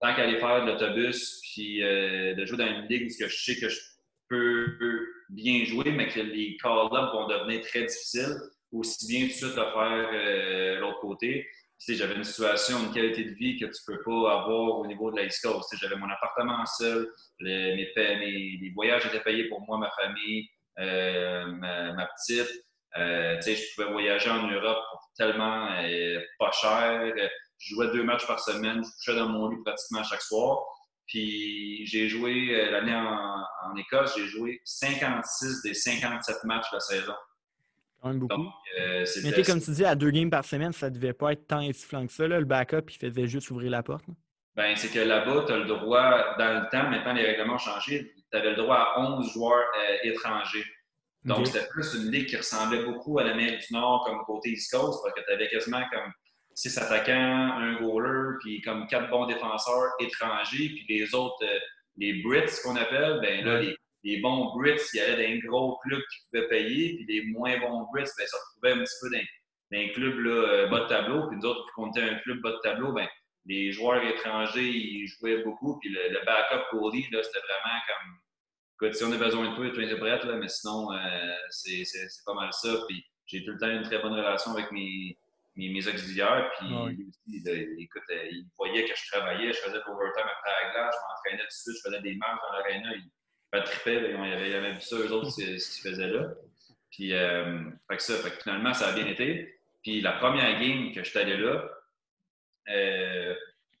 tant 0.00 0.14
qu'aller 0.14 0.38
faire 0.38 0.64
de 0.64 0.70
l'autobus, 0.70 1.40
puis 1.42 1.80
de 1.80 2.44
jouer 2.46 2.56
dans 2.56 2.66
une 2.66 2.86
ligue 2.88 3.06
où 3.06 3.28
je 3.28 3.36
sais 3.36 3.60
que 3.60 3.68
je 3.68 3.78
peut, 4.28 5.06
bien 5.30 5.64
jouer, 5.64 5.90
mais 5.92 6.08
que 6.08 6.20
les 6.20 6.56
call-ups 6.62 7.12
vont 7.12 7.26
devenir 7.28 7.62
très 7.62 7.84
difficiles, 7.84 8.36
aussi 8.72 9.06
bien 9.06 9.26
tout 9.26 9.32
de 9.32 9.32
suite 9.32 9.56
le 9.56 9.64
faire 9.64 10.10
euh, 10.12 10.80
l'autre 10.80 11.00
côté. 11.00 11.46
J'avais 11.88 12.14
une 12.14 12.24
situation, 12.24 12.78
une 12.82 12.92
qualité 12.92 13.24
de 13.24 13.34
vie 13.34 13.58
que 13.58 13.66
tu 13.66 13.82
peux 13.86 14.02
pas 14.02 14.40
avoir 14.40 14.78
au 14.78 14.86
niveau 14.86 15.10
de 15.10 15.16
la 15.16 15.24
East 15.24 15.42
Coast. 15.42 15.74
J'avais 15.80 15.96
mon 15.96 16.08
appartement 16.08 16.64
seul, 16.66 17.08
les, 17.40 17.76
mes, 17.96 18.72
voyages 18.74 19.06
étaient 19.06 19.20
payés 19.20 19.48
pour 19.48 19.60
moi, 19.62 19.78
ma 19.78 19.90
famille, 19.90 20.48
euh, 20.78 21.46
ma, 21.46 22.06
petite. 22.06 22.50
Euh, 22.96 23.38
je 23.40 23.74
pouvais 23.74 23.92
voyager 23.92 24.30
en 24.30 24.48
Europe 24.48 24.82
pour 24.90 25.00
tellement 25.16 25.68
pas 26.38 26.50
cher. 26.52 27.12
Je 27.58 27.74
jouais 27.74 27.88
deux 27.92 28.02
matchs 28.02 28.26
par 28.26 28.40
semaine, 28.40 28.82
je 28.82 28.90
couchais 28.90 29.18
dans 29.18 29.28
mon 29.28 29.48
lit 29.48 29.62
pratiquement 29.64 30.02
chaque 30.02 30.22
soir. 30.22 30.58
Puis 31.06 31.86
j'ai 31.86 32.08
joué 32.08 32.54
euh, 32.54 32.70
l'année 32.70 32.94
en, 32.94 33.76
Écosse, 33.76 34.14
j'ai 34.16 34.26
joué 34.26 34.60
56 34.64 35.62
des 35.62 35.74
57 35.74 36.44
matchs 36.44 36.70
de 36.70 36.76
la 36.76 36.80
saison. 36.80 37.14
Quand 38.06 38.12
même 38.12 38.20
beaucoup. 38.20 38.48
Euh, 38.80 39.04
Mais 39.24 39.42
comme 39.42 39.60
tu 39.60 39.70
dis, 39.72 39.84
à 39.84 39.96
deux 39.96 40.10
games 40.10 40.30
par 40.30 40.44
semaine, 40.44 40.72
ça 40.72 40.90
devait 40.90 41.12
pas 41.12 41.32
être 41.32 41.46
tant 41.48 41.60
essoufflant 41.60 42.06
que 42.06 42.12
ça. 42.12 42.28
Le 42.28 42.44
backup, 42.44 42.88
il 42.88 42.96
faisait 42.96 43.26
juste 43.26 43.50
ouvrir 43.50 43.70
la 43.70 43.82
porte. 43.82 44.04
Ben, 44.54 44.76
c'est 44.76 44.92
que 44.92 45.00
là-bas, 45.00 45.44
tu 45.46 45.52
as 45.52 45.58
le 45.58 45.64
droit, 45.64 46.36
dans 46.38 46.60
le 46.60 46.68
temps, 46.70 46.88
maintenant 46.88 47.12
les 47.12 47.24
règlements 47.24 47.54
ont 47.54 47.58
changé, 47.58 48.14
tu 48.30 48.38
avais 48.38 48.50
le 48.50 48.56
droit 48.56 48.76
à 48.76 49.00
11 49.00 49.32
joueurs 49.32 49.64
euh, 49.76 49.96
étrangers. 50.08 50.64
Donc, 51.24 51.48
c'était 51.48 51.66
plus 51.66 51.94
une 51.94 52.12
ligue 52.12 52.28
qui 52.28 52.36
ressemblait 52.36 52.84
beaucoup 52.84 53.18
à 53.18 53.24
l'Amérique 53.24 53.66
du 53.66 53.74
Nord 53.74 54.04
comme 54.06 54.22
côté 54.24 54.50
East 54.50 54.70
Coast, 54.70 55.00
parce 55.02 55.14
que 55.14 55.26
tu 55.26 55.32
avais 55.32 55.48
quasiment 55.48 55.82
comme 55.92 56.12
six 56.54 56.78
attaquants, 56.78 57.12
un 57.12 57.74
goaler, 57.80 58.36
puis 58.40 58.62
comme 58.62 58.86
quatre 58.86 59.10
bons 59.10 59.26
défenseurs 59.26 59.90
étrangers, 59.98 60.68
puis 60.68 60.86
les 60.88 61.12
autres, 61.14 61.42
euh, 61.42 61.58
les 61.96 62.22
Brits 62.22 62.44
qu'on 62.62 62.76
appelle, 62.76 63.18
ben 63.20 63.44
là, 63.44 63.60
les, 63.60 63.76
bons 64.20 64.54
Brits, 64.54 64.80
il 64.94 64.98
y 64.98 65.00
avait 65.00 65.26
des 65.26 65.38
gros 65.40 65.78
clubs 65.78 66.02
qui 66.12 66.18
pouvaient 66.26 66.48
payer, 66.48 66.94
puis 66.96 67.06
les 67.06 67.26
moins 67.26 67.58
bons 67.58 67.86
Brits, 67.92 68.10
ben, 68.16 68.26
ça 68.26 68.36
retrouvait 68.38 68.80
un 68.80 68.84
petit 68.84 68.94
peu 69.00 69.10
dans, 69.10 69.78
un 69.78 69.88
club 69.88 70.18
là, 70.20 70.30
euh, 70.30 70.68
bas 70.68 70.80
de 70.80 70.88
tableau, 70.88 71.28
puis 71.28 71.38
nous 71.38 71.46
autres, 71.46 71.72
qu'on 71.74 71.90
était 71.90 72.02
un 72.02 72.14
club 72.20 72.40
bas 72.40 72.52
de 72.52 72.60
tableau, 72.62 72.92
ben, 72.92 73.08
les 73.46 73.72
joueurs 73.72 74.02
étrangers, 74.04 74.68
ils 74.68 75.06
jouaient 75.06 75.42
beaucoup, 75.42 75.78
puis 75.80 75.90
le, 75.90 76.24
backup 76.24 76.64
goalie, 76.72 77.06
là, 77.10 77.22
c'était 77.22 77.38
vraiment 77.40 77.80
comme, 77.88 78.18
écoute, 78.74 78.96
si 78.96 79.04
on 79.04 79.12
a 79.12 79.16
besoin 79.16 79.50
de 79.50 79.56
toi, 79.56 79.70
tu 79.70 79.84
es 79.84 79.96
prête, 79.96 80.24
là, 80.24 80.36
mais 80.36 80.48
sinon, 80.48 80.92
euh, 80.92 81.34
c'est 81.50 81.84
pas 82.24 82.34
mal 82.34 82.52
ça, 82.52 82.76
puis 82.88 83.04
j'ai 83.26 83.44
tout 83.44 83.52
le 83.52 83.58
temps 83.58 83.70
une 83.70 83.82
très 83.82 83.98
bonne 83.98 84.14
relation 84.14 84.52
avec 84.52 84.70
mes 84.70 85.16
mes, 85.56 85.88
auxiliaires. 85.88 86.50
Puis 86.58 86.68
lui 86.68 87.06
aussi, 87.08 87.20
il, 87.26 87.82
écoute, 87.82 88.02
euh, 88.10 88.28
il 88.30 88.46
voyait 88.56 88.84
que 88.84 88.94
je 88.94 89.10
travaillais, 89.10 89.52
je 89.52 89.58
faisais 89.58 89.78
de 89.78 89.82
l'overtime 89.86 90.26
après 90.26 90.52
la 90.64 90.72
glace, 90.72 90.94
je 90.94 91.00
m'entraînais 91.08 91.42
tout 91.42 91.48
de 91.48 91.72
suite, 91.72 91.76
je 91.82 91.88
faisais 91.88 92.02
des 92.02 92.16
marches 92.16 92.40
dans 92.42 92.58
l'aréna. 92.58 92.94
Il, 92.94 93.10
me 93.52 93.60
tripait, 93.64 94.10
il 94.10 94.16
avait, 94.16 94.54
avait 94.54 94.72
vu 94.72 94.80
ça, 94.80 94.96
eux 94.96 95.12
autres, 95.12 95.30
ce 95.30 95.40
qu'ils 95.40 95.90
faisaient 95.90 96.08
là. 96.08 96.28
Puis, 96.90 97.12
euh, 97.12 97.62
fait 97.90 97.96
que 97.96 98.02
ça, 98.02 98.14
fait 98.16 98.30
que 98.30 98.42
finalement, 98.42 98.72
ça 98.72 98.88
a 98.88 98.92
bien 98.92 99.06
été. 99.06 99.60
Puis 99.82 100.00
la 100.00 100.12
première 100.12 100.58
game 100.60 100.92
que 100.92 101.04
je 101.04 101.10
suis 101.10 101.18
allé 101.18 101.36
là, 101.36 101.68
euh, 102.68 103.34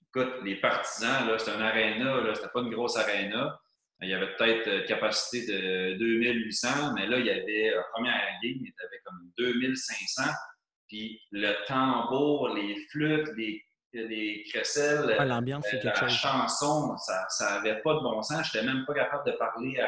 écoute, 0.08 0.34
les 0.44 0.56
partisans, 0.56 1.26
là, 1.26 1.38
c'était 1.38 1.56
un 1.56 1.60
aréna, 1.60 2.20
là, 2.20 2.34
c'était 2.34 2.48
pas 2.52 2.60
une 2.60 2.70
grosse 2.70 2.96
aréna. 2.96 3.58
Il 4.02 4.10
y 4.10 4.14
avait 4.14 4.34
peut-être 4.36 4.68
une 4.68 4.84
capacité 4.84 5.46
de 5.46 5.94
2800, 5.94 6.94
mais 6.94 7.06
là, 7.06 7.18
il 7.18 7.26
y 7.26 7.30
avait, 7.30 7.72
la 7.74 7.82
première 7.94 8.20
game, 8.42 8.58
il 8.60 8.66
y 8.66 8.84
avait 8.84 9.00
comme 9.04 9.30
2500. 9.38 10.22
Puis 10.88 11.20
le 11.32 11.54
tambour, 11.66 12.50
les 12.50 12.76
flûtes, 12.90 13.28
les, 13.36 13.64
les 14.02 14.44
crécelles, 14.48 15.16
l'ambiance, 15.26 15.66
euh, 15.72 15.78
la 15.82 16.08
chanson, 16.08 16.96
ça 16.96 17.26
n'avait 17.50 17.80
pas 17.82 17.94
de 17.94 18.00
bon 18.00 18.22
sens. 18.22 18.48
Je 18.52 18.58
n'étais 18.58 18.66
même 18.66 18.84
pas 18.84 18.94
capable 18.94 19.26
de 19.26 19.36
parler 19.36 19.78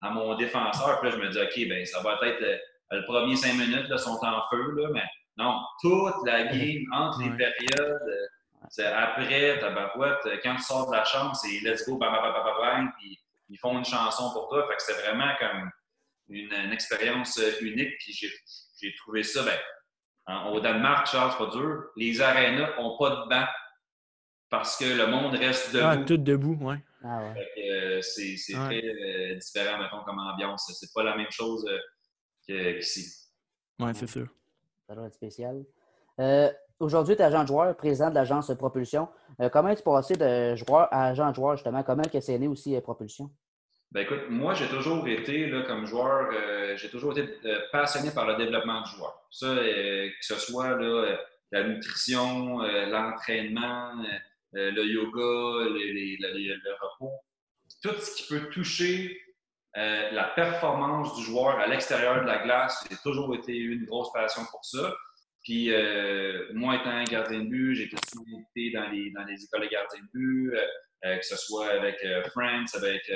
à, 0.00 0.10
mon 0.10 0.34
défenseur. 0.34 1.00
Puis 1.00 1.10
là, 1.10 1.16
je 1.16 1.22
me 1.22 1.28
dis, 1.30 1.38
OK, 1.38 1.68
ben 1.68 1.84
ça 1.86 2.00
va 2.00 2.18
être 2.26 2.42
euh, 2.42 2.58
le, 2.90 3.04
premier 3.04 3.36
cinq 3.36 3.54
minutes, 3.54 3.88
là, 3.88 3.98
sont 3.98 4.18
en 4.22 4.42
feu, 4.50 4.74
là, 4.76 4.88
mais 4.92 5.04
non, 5.36 5.60
toute 5.80 6.26
la 6.26 6.44
game, 6.52 6.82
entre 6.92 7.20
les 7.22 7.30
périodes, 7.30 8.02
euh, 8.08 8.26
c'est 8.70 8.86
après, 8.86 9.58
ta 9.58 9.72
quand 10.42 10.56
tu 10.56 10.62
sors 10.62 10.90
de 10.90 10.96
la 10.96 11.04
chambre, 11.04 11.34
c'est 11.34 11.60
let's 11.62 11.86
go, 11.86 11.96
bam, 11.98 12.12
bam, 12.12 12.32
bam, 12.32 12.44
bam, 12.60 12.92
puis 12.98 13.18
ils 13.48 13.58
font 13.58 13.76
une 13.76 13.84
chanson 13.84 14.32
pour 14.32 14.48
toi. 14.48 14.66
Fait 14.68 14.76
que 14.76 14.82
c'est 14.82 15.02
vraiment 15.02 15.32
comme 15.38 15.70
une, 16.28 16.52
une 16.52 16.72
expérience 16.72 17.40
unique. 17.60 17.98
Puis 17.98 18.12
j'ai 18.80 18.94
trouvé 19.02 19.22
ça, 19.24 19.42
ben, 19.42 19.58
au 20.28 20.60
Danemark, 20.60 21.06
Charles, 21.06 21.36
pas 21.36 21.50
dur. 21.56 21.84
Les 21.96 22.20
arénas 22.20 22.76
n'ont 22.78 22.96
pas 22.98 23.10
de 23.10 23.28
banc 23.28 23.46
parce 24.52 24.76
que 24.76 24.84
le 24.84 25.06
monde 25.06 25.34
reste 25.34 25.72
debout. 25.72 25.86
Ah, 25.86 25.96
tout 25.96 26.16
debout, 26.18 26.58
oui. 26.60 26.74
Ah, 27.02 27.22
ouais. 27.22 27.48
Euh, 27.72 28.00
c'est 28.02 28.36
très 28.52 28.84
euh, 28.84 29.34
différent, 29.36 29.78
mettons, 29.78 30.04
comme 30.04 30.18
ambiance. 30.18 30.70
C'est 30.78 30.92
pas 30.94 31.02
la 31.02 31.16
même 31.16 31.30
chose 31.30 31.66
euh, 32.50 32.78
qu'ici. 32.78 33.30
oui, 33.80 33.90
c'est 33.94 34.06
sûr. 34.06 34.28
Ça 34.86 34.94
doit 34.94 35.06
être 35.06 35.14
spécial. 35.14 35.64
Aujourd'hui, 36.78 37.16
tu 37.16 37.22
es 37.22 37.24
agent 37.24 37.42
de 37.42 37.48
joueur, 37.48 37.76
président 37.76 38.10
de 38.10 38.14
l'agence 38.14 38.52
Propulsion. 38.56 39.08
comment 39.52 39.68
es-tu 39.68 39.82
passé 39.84 40.16
de 40.16 40.56
joueur 40.56 40.88
à 40.92 41.06
agent 41.06 41.30
de 41.30 41.34
joueur, 41.34 41.56
justement? 41.56 41.82
Comment 41.82 42.02
est-ce 42.02 42.32
né 42.32 42.48
aussi 42.48 42.78
Propulsion? 42.80 43.30
Ben 43.92 44.04
écoute, 44.04 44.30
moi, 44.30 44.54
j'ai 44.54 44.68
toujours 44.68 45.06
été, 45.06 45.48
là, 45.48 45.64
comme 45.64 45.84
joueur, 45.84 46.30
euh, 46.32 46.78
j'ai 46.78 46.88
toujours 46.88 47.12
été 47.12 47.28
euh, 47.44 47.60
passionné 47.72 48.10
par 48.10 48.26
le 48.26 48.36
développement 48.36 48.80
du 48.80 48.90
joueur. 48.92 49.14
Ça, 49.30 49.48
euh, 49.48 50.08
que 50.08 50.24
ce 50.24 50.36
soit 50.36 50.78
la 51.50 51.64
nutrition, 51.64 52.60
l'entraînement, 52.60 53.92
le 54.54 54.84
yoga, 54.84 55.68
le 55.68 56.72
repos, 56.80 57.12
tout 57.82 57.94
ce 58.00 58.16
qui 58.16 58.28
peut 58.28 58.48
toucher 58.48 59.20
la 59.74 60.32
performance 60.34 61.14
du 61.18 61.24
joueur 61.24 61.58
à 61.58 61.66
l'extérieur 61.66 62.22
de 62.22 62.26
la 62.26 62.38
glace, 62.38 62.86
j'ai 62.90 62.96
toujours 63.02 63.34
été 63.34 63.54
une 63.54 63.84
grosse 63.84 64.10
passion 64.14 64.42
pour 64.50 64.64
ça. 64.64 64.94
Puis, 65.42 65.70
moi, 66.54 66.76
étant 66.76 67.04
gardien 67.04 67.40
de 67.40 67.48
but, 67.50 67.74
j'ai 67.74 67.84
été 67.84 68.70
dans 68.70 68.88
les, 68.88 69.10
dans 69.10 69.24
les 69.24 69.44
écoles 69.44 69.64
de 69.64 69.68
gardien 69.68 70.00
de 70.00 70.08
but, 70.14 70.54
euh, 71.04 71.16
que 71.16 71.24
ce 71.24 71.36
soit 71.36 71.68
avec 71.68 71.96
Franks, 72.30 72.74
avec 72.74 73.10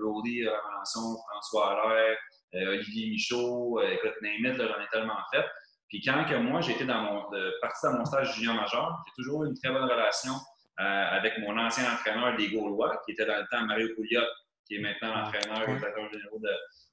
Rody 0.00 0.46
Ramanson, 0.48 1.16
François 1.28 1.72
Allaire, 1.72 2.16
Olivier 2.54 3.10
Michaud, 3.10 3.80
écoute, 3.82 4.14
Name 4.22 4.56
j'en 4.56 4.82
ai 4.82 4.88
tellement 4.90 5.18
fait. 5.32 5.44
Puis, 5.88 6.02
quand 6.02 6.24
que 6.26 6.34
moi, 6.36 6.60
j'ai 6.60 6.72
été 6.72 6.84
dans 6.84 7.00
mon, 7.00 7.22
parti 7.62 7.86
dans 7.86 7.98
mon 7.98 8.04
stage 8.04 8.34
junior 8.34 8.54
majeur, 8.54 9.02
j'ai 9.06 9.22
toujours 9.22 9.44
eu 9.44 9.48
une 9.48 9.58
très 9.58 9.70
bonne 9.70 9.84
relation 9.84 10.32
avec 10.76 11.38
mon 11.38 11.58
ancien 11.58 11.84
entraîneur 11.92 12.36
des 12.36 12.50
Gaulois, 12.50 13.00
qui 13.04 13.12
était 13.12 13.26
dans 13.26 13.38
le 13.38 13.46
temps 13.50 13.64
Mario 13.66 13.88
Pouliot, 13.94 14.22
qui 14.68 14.76
est 14.76 14.80
maintenant 14.80 15.14
l'entraîneur 15.14 15.68
et 15.68 15.76
directeur 15.76 16.10
général 16.12 16.40
de, 16.40 16.48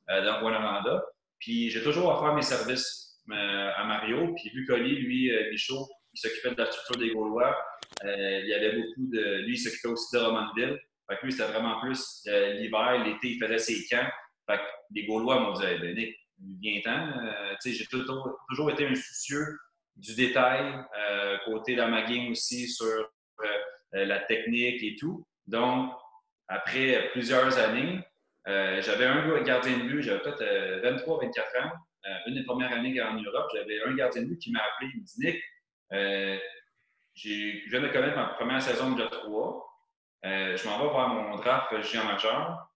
euh, 0.09 0.99
Puis 1.39 1.69
j'ai 1.69 1.83
toujours 1.83 2.09
offert 2.09 2.33
mes 2.33 2.41
services 2.41 3.19
euh, 3.29 3.71
à 3.75 3.83
Mario. 3.83 4.33
Puis 4.35 4.49
Luc 4.53 4.67
Collier, 4.67 4.95
lui, 4.95 5.31
euh, 5.31 5.51
Michaud, 5.51 5.87
il 6.15 6.19
s'occupait 6.19 6.55
de 6.55 6.61
la 6.61 6.71
structure 6.71 6.97
des 6.97 7.13
Gaulois. 7.13 7.55
Euh, 8.03 8.39
il 8.43 8.47
y 8.47 8.53
avait 8.53 8.73
beaucoup 8.73 9.07
de. 9.11 9.41
Lui, 9.45 9.53
il 9.53 9.57
s'occupait 9.57 9.89
aussi 9.89 10.15
de 10.15 10.21
Romanville. 10.21 10.79
Fait 11.09 11.17
que 11.17 11.25
lui, 11.25 11.31
c'était 11.31 11.51
vraiment 11.51 11.79
plus 11.81 12.23
l'hiver, 12.25 13.03
l'été, 13.05 13.29
il 13.29 13.39
faisait 13.39 13.59
ses 13.59 13.85
camps. 13.87 14.09
Fait 14.49 14.57
que 14.57 14.63
les 14.91 15.05
Gaulois 15.05 15.39
m'ont 15.39 15.53
dit 15.53 15.61
ben, 15.61 15.95
Nick, 15.95 16.15
viens-t'en. 16.61 17.13
j'ai 17.63 17.85
toujours, 17.85 18.71
été 18.71 18.87
un 18.87 18.95
soucieux 18.95 19.59
du 19.95 20.15
détail, 20.15 20.73
côté 21.45 21.75
de 21.75 21.83
ma 21.83 22.01
game 22.03 22.31
aussi 22.31 22.67
sur 22.67 23.11
la 23.91 24.19
technique 24.21 24.81
et 24.81 24.95
tout. 24.95 25.25
Donc, 25.45 25.91
après 26.47 27.09
plusieurs 27.11 27.57
années, 27.59 27.99
euh, 28.47 28.81
j'avais 28.81 29.05
un 29.05 29.41
gardien 29.41 29.77
de 29.77 29.83
but, 29.83 30.01
j'avais 30.03 30.21
peut-être 30.21 30.81
23, 30.83 31.25
24 31.25 31.65
ans. 31.65 31.71
Euh, 32.05 32.09
une 32.27 32.35
des 32.35 32.43
premières 32.43 32.71
années 32.71 33.01
en 33.01 33.19
Europe, 33.19 33.49
j'avais 33.53 33.81
un 33.83 33.95
gardien 33.95 34.21
de 34.21 34.27
but 34.27 34.39
qui 34.39 34.51
m'a 34.51 34.59
appelé, 34.59 34.91
il 34.93 35.01
me 35.01 35.05
dit 35.05 35.15
Nick, 35.19 35.43
euh, 35.93 36.37
je 37.15 37.69
viens 37.69 37.81
de 37.81 37.87
connaître 37.87 38.15
ma 38.15 38.25
première 38.25 38.61
saison 38.61 38.91
de 38.91 39.05
3. 39.05 39.79
je 40.23 40.67
m'en 40.67 40.79
vais 40.79 40.89
voir 40.89 41.09
mon 41.09 41.35
draft 41.37 41.81
géant 41.83 42.05
majeur. 42.05 42.69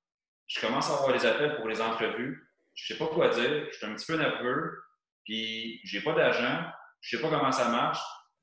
Je 0.48 0.60
commence 0.60 0.90
à 0.90 0.94
avoir 0.94 1.12
les 1.12 1.26
appels 1.26 1.58
pour 1.58 1.68
les 1.68 1.82
entrevues. 1.82 2.50
Je 2.74 2.94
ne 2.94 2.98
sais 2.98 3.04
pas 3.04 3.14
quoi 3.14 3.30
dire. 3.30 3.68
Je 3.72 3.78
suis 3.78 3.86
un 3.86 3.94
petit 3.94 4.06
peu 4.06 4.18
nerveux. 4.18 4.84
Puis, 5.26 5.80
j'ai 5.84 6.02
pas 6.02 6.14
d'agent. 6.14 6.66
Je 7.02 7.16
ne 7.16 7.22
sais 7.22 7.28
pas 7.28 7.38
comment 7.38 7.52
ça 7.52 7.70
marche. 7.70 8.02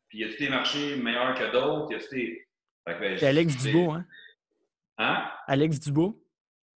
Puis, 0.08 0.18
il 0.18 0.26
y 0.26 0.30
a 0.30 0.32
tous 0.32 0.40
les 0.40 0.48
marchés 0.48 0.96
meilleurs 0.96 1.34
que 1.34 1.50
d'autres. 1.50 1.88
Il 1.90 1.94
y 1.94 1.96
a 1.96 2.04
tous 2.04 2.14
les. 2.14 2.46
Ben, 2.86 3.18
C'est 3.18 3.26
Alex 3.26 3.56
Dubois, 3.56 3.96
hein? 3.96 4.06
Hein? 4.98 5.30
Alex 5.48 5.80
Dubois? 5.80 6.12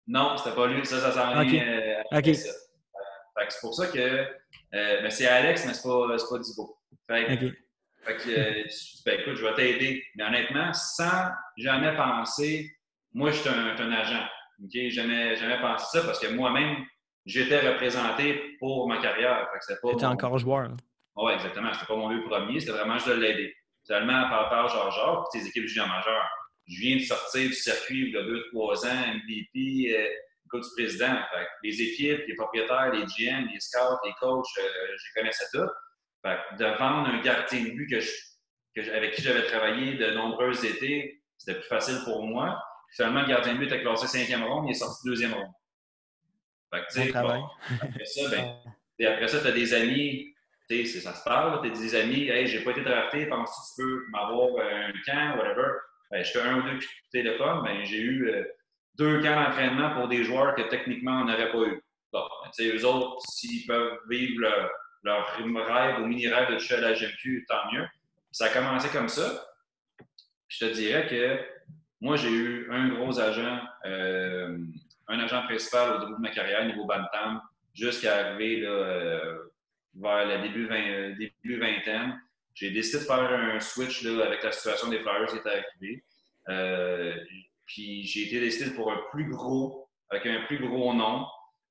Non, 0.08 0.36
c'était 0.38 0.56
pas 0.56 0.65
lui. 0.65 0.84
Ça, 0.86 0.99
ça 0.99 1.12
s'en 1.12 1.43
vient 1.43 1.67
euh, 1.67 2.17
okay. 2.17 2.34
c'est 2.34 3.60
pour 3.62 3.75
ça 3.75 3.88
que. 3.88 3.99
Euh, 3.99 5.02
ben, 5.02 5.12
c'est 5.12 5.28
Alex, 5.28 5.65
mais 5.67 5.73
c'est 5.75 5.88
pas, 5.88 6.08
pas 6.08 6.39
Dubois. 6.39 6.75
Fait, 7.08 7.54
fait 8.04 8.18
que, 8.18 8.30
euh, 8.30 8.64
ben, 9.06 9.20
écoute, 9.20 9.36
je 9.36 9.46
vais 9.46 9.54
t'aider. 9.56 10.04
Mais 10.16 10.24
honnêtement, 10.26 10.74
sans 10.74 11.30
jamais 11.58 11.96
penser, 11.96 12.70
moi, 13.14 13.32
je 13.32 13.38
suis 13.38 13.50
un, 13.50 13.76
un, 13.76 13.92
agent. 13.92 14.26
Okay? 14.66 14.90
Jamais, 14.90 15.36
jamais 15.36 15.60
pensé 15.60 15.86
ça 15.98 16.06
parce 16.06 16.20
que 16.20 16.28
moi-même, 16.28 16.86
j'étais 17.26 17.68
représenté 17.68 18.56
pour 18.60 18.88
ma 18.88 19.02
carrière. 19.02 19.48
Tu 19.68 19.94
étais 19.94 20.06
encore 20.06 20.38
joueur. 20.38 20.72
Oui, 21.16 21.34
exactement. 21.34 21.74
C'était 21.74 21.86
pas 21.86 21.96
mon 21.96 22.10
but 22.10 22.24
premier, 22.24 22.60
c'était 22.60 22.74
vraiment 22.74 22.96
juste 22.96 23.10
de 23.10 23.14
l'aider. 23.14 23.54
Seulement 23.84 24.30
par 24.30 24.44
rapport 24.44 24.66
à 24.66 24.68
Georges 24.68 25.26
puis 25.32 25.42
tes 25.42 25.48
équipes 25.48 25.68
juniors 25.68 25.88
majeures 25.88 26.30
je 26.70 26.82
viens 26.82 26.98
de 26.98 27.02
sortir 27.02 27.50
du 27.50 27.54
circuit 27.54 28.08
il 28.08 28.14
y 28.14 28.18
a 28.18 28.24
deux, 28.24 28.44
trois 28.52 28.86
ans, 28.86 29.14
MVP, 29.16 29.96
euh, 29.96 30.08
du 30.54 30.70
président. 30.76 31.18
les 31.64 31.82
équipes, 31.82 32.22
les 32.28 32.36
propriétaires, 32.36 32.92
les 32.92 33.06
GM, 33.06 33.48
les 33.52 33.60
scouts, 33.60 33.98
les 34.06 34.14
coachs, 34.20 34.46
euh, 34.58 34.64
je 34.98 35.20
connaissais 35.20 35.46
tout. 35.54 35.70
De 36.24 36.78
vendre 36.78 37.10
un 37.10 37.22
gardien 37.22 37.64
de 37.64 37.70
but 37.72 37.88
que 37.88 38.00
avec 38.92 39.14
qui 39.14 39.22
j'avais 39.22 39.46
travaillé 39.46 39.96
de 39.96 40.12
nombreux 40.12 40.66
étés, 40.66 41.22
c'était 41.38 41.60
plus 41.60 41.68
facile 41.68 42.00
pour 42.06 42.26
moi. 42.26 42.62
Finalement, 42.96 43.22
le 43.22 43.28
gardien 43.28 43.54
de 43.54 43.60
but 43.60 43.66
était 43.66 43.82
classé 43.82 44.08
cinquième 44.08 44.44
ronde, 44.44 44.66
il 44.68 44.72
est 44.72 44.76
sorti 44.76 45.08
deuxième 45.08 45.34
ronde. 45.34 45.52
Fait 46.74 46.82
que, 46.82 46.86
tu 46.88 47.12
sais, 47.12 47.16
après 47.16 48.06
ça, 48.06 48.30
ben, 48.30 48.56
et 49.00 49.08
après 49.08 49.28
ça, 49.28 49.42
tu 49.42 49.48
as 49.48 49.52
des 49.52 49.74
amis, 49.74 50.34
tu 50.70 50.86
sais, 50.86 51.00
ça 51.00 51.14
se 51.14 51.24
parle, 51.24 51.62
tu 51.62 51.72
as 51.72 51.74
des 51.74 51.96
amis, 51.96 52.30
hey, 52.30 52.46
j'ai 52.48 52.64
pas 52.64 52.72
été 52.72 52.82
drafté, 52.82 53.26
penses-tu 53.26 53.82
que 53.82 53.88
tu 53.88 53.88
peux 53.88 54.06
m'avoir 54.12 54.50
un 54.66 54.92
camp, 55.06 55.38
whatever? 55.38 55.68
Ben, 56.12 56.24
j'étais 56.24 56.42
un 56.42 56.60
ou 56.60 56.64
deux 56.64 56.80
téléphones, 57.12 57.64
ben, 57.64 57.84
j'ai 57.86 58.02
eu 58.02 58.30
euh, 58.30 58.44
deux 58.96 59.22
camps 59.22 59.36
d'entraînement 59.44 59.96
pour 59.96 60.08
des 60.08 60.24
joueurs 60.24 60.56
que 60.56 60.64
techniquement 60.64 61.22
on 61.22 61.26
n'aurait 61.26 61.52
pas 61.52 61.64
eu. 61.66 61.82
Bon, 62.12 62.28
ben, 62.44 62.66
eux 62.66 62.86
autres, 62.86 63.18
s'ils 63.30 63.66
peuvent 63.66 63.98
vivre 64.10 64.42
leur, 64.42 64.70
leur, 65.04 65.28
rêve 65.36 66.00
ou 66.00 66.06
mini-rêve 66.06 66.50
de 66.50 66.56
toucher 66.56 66.76
à 66.76 66.82
la 66.82 66.94
GMQ, 66.94 67.46
tant 67.48 67.72
mieux. 67.72 67.86
Ça 68.32 68.46
a 68.46 68.50
commencé 68.50 68.90
comme 68.90 69.10
ça. 69.10 69.46
Je 70.48 70.66
te 70.66 70.74
dirais 70.74 71.08
que 71.08 71.40
moi, 72.02 72.16
j'ai 72.16 72.30
eu 72.30 72.72
un 72.72 72.90
gros 72.90 73.20
agent, 73.20 73.60
euh, 73.86 74.58
un 75.08 75.20
agent 75.20 75.44
principal 75.44 75.96
au 75.96 76.00
début 76.00 76.14
de 76.14 76.22
ma 76.22 76.30
carrière, 76.30 76.66
niveau 76.66 76.86
Bantam, 76.86 77.42
jusqu'à 77.74 78.28
arriver 78.28 78.62
là, 78.62 78.70
euh, 78.70 79.38
vers 79.96 80.26
le 80.26 80.42
début, 80.44 80.68
20, 80.68 81.18
début 81.18 81.60
vingtaine. 81.60 82.20
J'ai 82.54 82.72
décidé 82.72 83.00
de 83.00 83.04
faire 83.04 83.20
un 83.20 83.60
switch 83.60 84.04
là, 84.04 84.26
avec 84.26 84.44
la 84.44 84.52
situation 84.52 84.90
des 84.90 85.00
Flyers 85.00 85.28
qui 85.28 85.38
était 85.38 85.50
arrivée. 85.50 86.04
Euh, 86.50 87.16
puis 87.66 88.04
j'ai 88.04 88.28
été 88.28 88.40
décidé 88.40 88.72
pour 88.72 88.92
un 88.92 89.00
plus 89.12 89.30
gros, 89.30 89.88
avec 90.10 90.26
un 90.26 90.42
plus 90.46 90.60
gros 90.60 90.94
nom. 90.94 91.26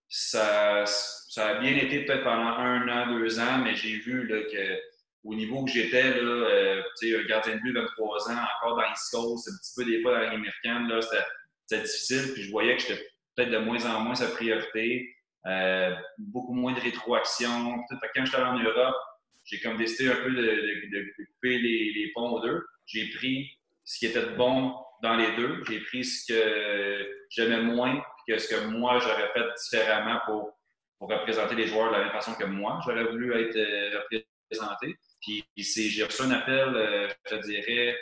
Ça, 0.08 0.84
ça 0.86 1.48
a 1.48 1.60
bien 1.60 1.76
été 1.76 2.04
peut-être 2.04 2.24
pendant 2.24 2.48
un 2.48 2.88
an, 2.88 3.18
deux 3.18 3.38
ans, 3.38 3.58
mais 3.58 3.74
j'ai 3.74 3.98
vu 3.98 4.26
là, 4.26 4.42
que 4.42 4.80
au 5.24 5.34
niveau 5.34 5.64
que 5.64 5.70
j'étais, 5.70 6.20
là, 6.22 6.22
euh, 6.22 6.82
un 7.02 7.24
gardien 7.26 7.56
de 7.56 7.60
but 7.60 7.72
de 7.72 7.80
23 7.80 8.30
ans, 8.30 8.44
encore 8.56 8.76
dans 8.76 8.88
l'East 8.88 9.10
Coast, 9.10 9.48
un 9.48 9.56
petit 9.58 9.72
peu 9.76 9.84
des 9.84 10.00
fois 10.02 10.12
dans 10.12 10.20
l'américaine, 10.20 10.88
là, 10.88 11.00
c'était 11.02 11.82
difficile. 11.82 12.32
Puis 12.32 12.44
je 12.44 12.50
voyais 12.50 12.76
que 12.76 12.82
j'étais 12.82 13.06
peut-être 13.36 13.50
de 13.50 13.58
moins 13.58 13.84
en 13.86 14.00
moins 14.00 14.14
sa 14.14 14.28
priorité. 14.28 15.14
Euh, 15.46 15.94
beaucoup 16.18 16.54
moins 16.54 16.72
de 16.72 16.80
rétroaction. 16.80 17.78
Quand 17.88 18.24
j'étais 18.24 18.38
en 18.38 18.58
Europe, 18.58 18.96
j'ai 19.44 19.60
comme 19.60 19.76
décidé 19.76 20.10
un 20.10 20.16
peu 20.16 20.30
de, 20.30 21.14
couper 21.16 21.58
les, 21.58 22.10
ponts 22.14 22.30
aux 22.30 22.40
deux. 22.40 22.64
J'ai 22.86 23.08
pris 23.10 23.50
ce 23.84 23.98
qui 23.98 24.06
était 24.06 24.22
de 24.22 24.36
bon 24.36 24.74
dans 25.02 25.16
les 25.16 25.36
deux. 25.36 25.62
J'ai 25.68 25.80
pris 25.80 26.04
ce 26.04 26.32
que 26.32 27.08
j'aimais 27.30 27.62
moins 27.62 28.02
ce 28.36 28.48
que 28.48 28.66
moi 28.66 28.98
j'aurais 28.98 29.30
fait 29.32 29.46
différemment 29.62 30.20
pour, 30.26 30.58
pour 30.98 31.08
représenter 31.08 31.54
les 31.54 31.66
joueurs 31.66 31.88
de 31.88 31.96
la 31.96 32.04
même 32.04 32.12
façon 32.12 32.34
que 32.34 32.44
moi 32.44 32.80
j'aurais 32.84 33.04
voulu 33.04 33.32
être 33.40 33.56
euh, 33.56 34.00
représenté. 34.50 34.96
Puis 35.20 35.44
j'ai 35.56 36.04
reçu 36.04 36.22
un 36.22 36.30
appel, 36.32 36.74
euh, 36.74 37.08
je 37.30 37.36
dirais, 37.36 37.96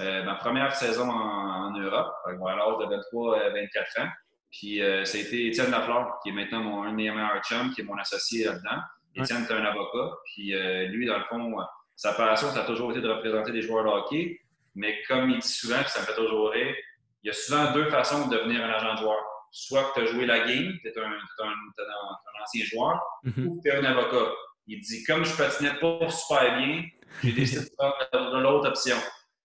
euh, 0.00 0.24
ma 0.24 0.34
première 0.34 0.74
saison 0.74 1.10
en, 1.10 1.70
Europe, 1.78 2.12
à 2.26 2.32
l'âge 2.32 2.78
de 2.78 2.96
23-24 3.12 4.02
ans. 4.02 4.08
Puis 4.50 4.80
ça 5.04 5.18
a 5.18 5.20
été 5.20 5.48
Étienne 5.48 5.70
Lafleur, 5.70 6.18
qui 6.22 6.30
est 6.30 6.32
maintenant 6.32 6.60
mon, 6.60 6.82
un 6.82 6.90
de 6.90 6.96
mes 6.96 7.10
meilleurs 7.10 7.42
chums, 7.42 7.70
qui 7.74 7.82
est 7.82 7.84
mon 7.84 7.98
associé 7.98 8.46
là-dedans. 8.46 8.80
Étienne 9.14 9.44
est 9.48 9.52
un 9.52 9.64
avocat. 9.64 10.16
Puis 10.24 10.54
euh, 10.54 10.86
lui, 10.86 11.06
dans 11.06 11.18
le 11.18 11.24
fond, 11.24 11.56
sa 11.96 12.12
passion, 12.12 12.50
ça 12.50 12.62
a 12.62 12.64
toujours 12.64 12.90
été 12.92 13.00
de 13.00 13.08
représenter 13.08 13.52
des 13.52 13.62
joueurs 13.62 13.84
de 13.84 13.90
hockey. 13.90 14.40
Mais 14.74 15.02
comme 15.08 15.30
il 15.30 15.40
dit 15.40 15.48
souvent, 15.48 15.80
puis 15.80 15.90
ça 15.90 16.00
me 16.00 16.06
fait 16.06 16.14
toujours 16.14 16.50
rire, 16.50 16.74
il 17.22 17.28
y 17.28 17.30
a 17.30 17.32
souvent 17.32 17.72
deux 17.72 17.90
façons 17.90 18.28
de 18.28 18.36
devenir 18.36 18.64
un 18.64 18.70
agent 18.70 18.94
de 18.94 18.98
joueur. 19.00 19.18
Soit 19.50 19.84
que 19.84 20.00
tu 20.00 20.06
as 20.06 20.12
joué 20.12 20.26
la 20.26 20.40
game, 20.40 20.72
tu 20.82 20.88
es, 20.88 20.98
un, 20.98 22.42
ancien 22.42 22.64
joueur, 22.66 23.00
mm-hmm. 23.24 23.46
ou 23.46 23.56
que 23.56 23.68
tu 23.68 23.74
es 23.74 23.76
un 23.76 23.84
avocat. 23.84 24.32
Il 24.66 24.80
dit, 24.80 25.02
comme 25.04 25.24
je 25.24 25.34
patinais 25.36 25.78
pas 25.80 26.10
super 26.10 26.58
bien, 26.58 26.84
j'ai 27.22 27.32
décidé 27.32 27.64
de 27.64 27.70
prendre 27.76 28.40
l'autre 28.40 28.68
option. 28.68 28.96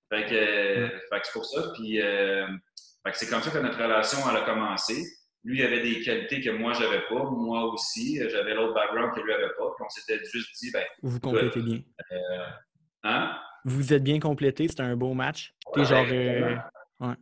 Fait 0.09 0.25
que, 0.25 1.19
c'est 1.23 1.31
pour 1.31 1.45
ça. 1.45 1.71
Puis, 1.75 2.01
euh, 2.01 2.47
c'est 3.13 3.29
comme 3.29 3.41
ça 3.41 3.51
que 3.51 3.57
notre 3.57 3.81
relation 3.81 4.17
elle 4.29 4.37
a 4.37 4.41
commencé. 4.41 5.01
Lui, 5.43 5.59
il 5.59 5.65
avait 5.65 5.81
des 5.81 6.01
qualités 6.01 6.41
que 6.41 6.51
moi, 6.51 6.73
j'avais 6.73 7.01
pas. 7.09 7.23
Moi 7.23 7.65
aussi, 7.65 8.19
j'avais 8.29 8.53
l'autre 8.53 8.73
background 8.73 9.13
que 9.13 9.21
lui 9.21 9.33
avait 9.33 9.53
pas. 9.57 9.71
Puis 9.75 9.85
on 9.85 9.89
s'était 9.89 10.23
juste 10.25 10.49
dit, 10.61 10.71
ben. 10.71 10.83
Vous 11.01 11.11
vous 11.11 11.19
complétez 11.19 11.61
bien. 11.61 11.81
Euh, 12.11 12.47
hein? 13.03 13.37
Vous 13.65 13.77
vous 13.77 13.93
êtes 13.93 14.03
bien 14.03 14.19
complété. 14.19 14.67
C'était 14.67 14.83
un 14.83 14.95
beau 14.95 15.13
match. 15.13 15.53
Ouais, 15.75 15.83
genre. 15.83 16.05
Euh, 16.09 16.55
ouais. 17.01 17.15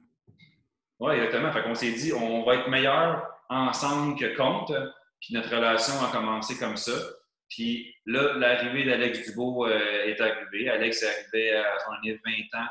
Oui, 1.01 1.15
exactement. 1.15 1.51
Fait 1.51 1.63
qu'on 1.63 1.75
s'est 1.75 1.91
dit, 1.91 2.13
on 2.13 2.43
va 2.43 2.55
être 2.55 2.69
meilleurs 2.69 3.27
ensemble 3.49 4.17
que 4.17 4.35
contre. 4.37 4.93
Puis 5.19 5.33
notre 5.33 5.53
relation 5.53 5.93
a 6.03 6.11
commencé 6.11 6.57
comme 6.57 6.77
ça. 6.77 6.93
Puis 7.49 7.93
là, 8.05 8.33
l'arrivée 8.37 8.85
d'Alex 8.85 9.29
Dubois 9.29 9.69
euh, 9.69 10.05
est 10.05 10.21
arrivée. 10.21 10.69
Alex 10.69 11.03
est 11.03 11.07
arrivé 11.07 11.57
à 11.57 11.77
son 11.79 11.91
année 11.91 12.13
de 12.13 12.19
20 12.23 12.59
ans 12.61 12.67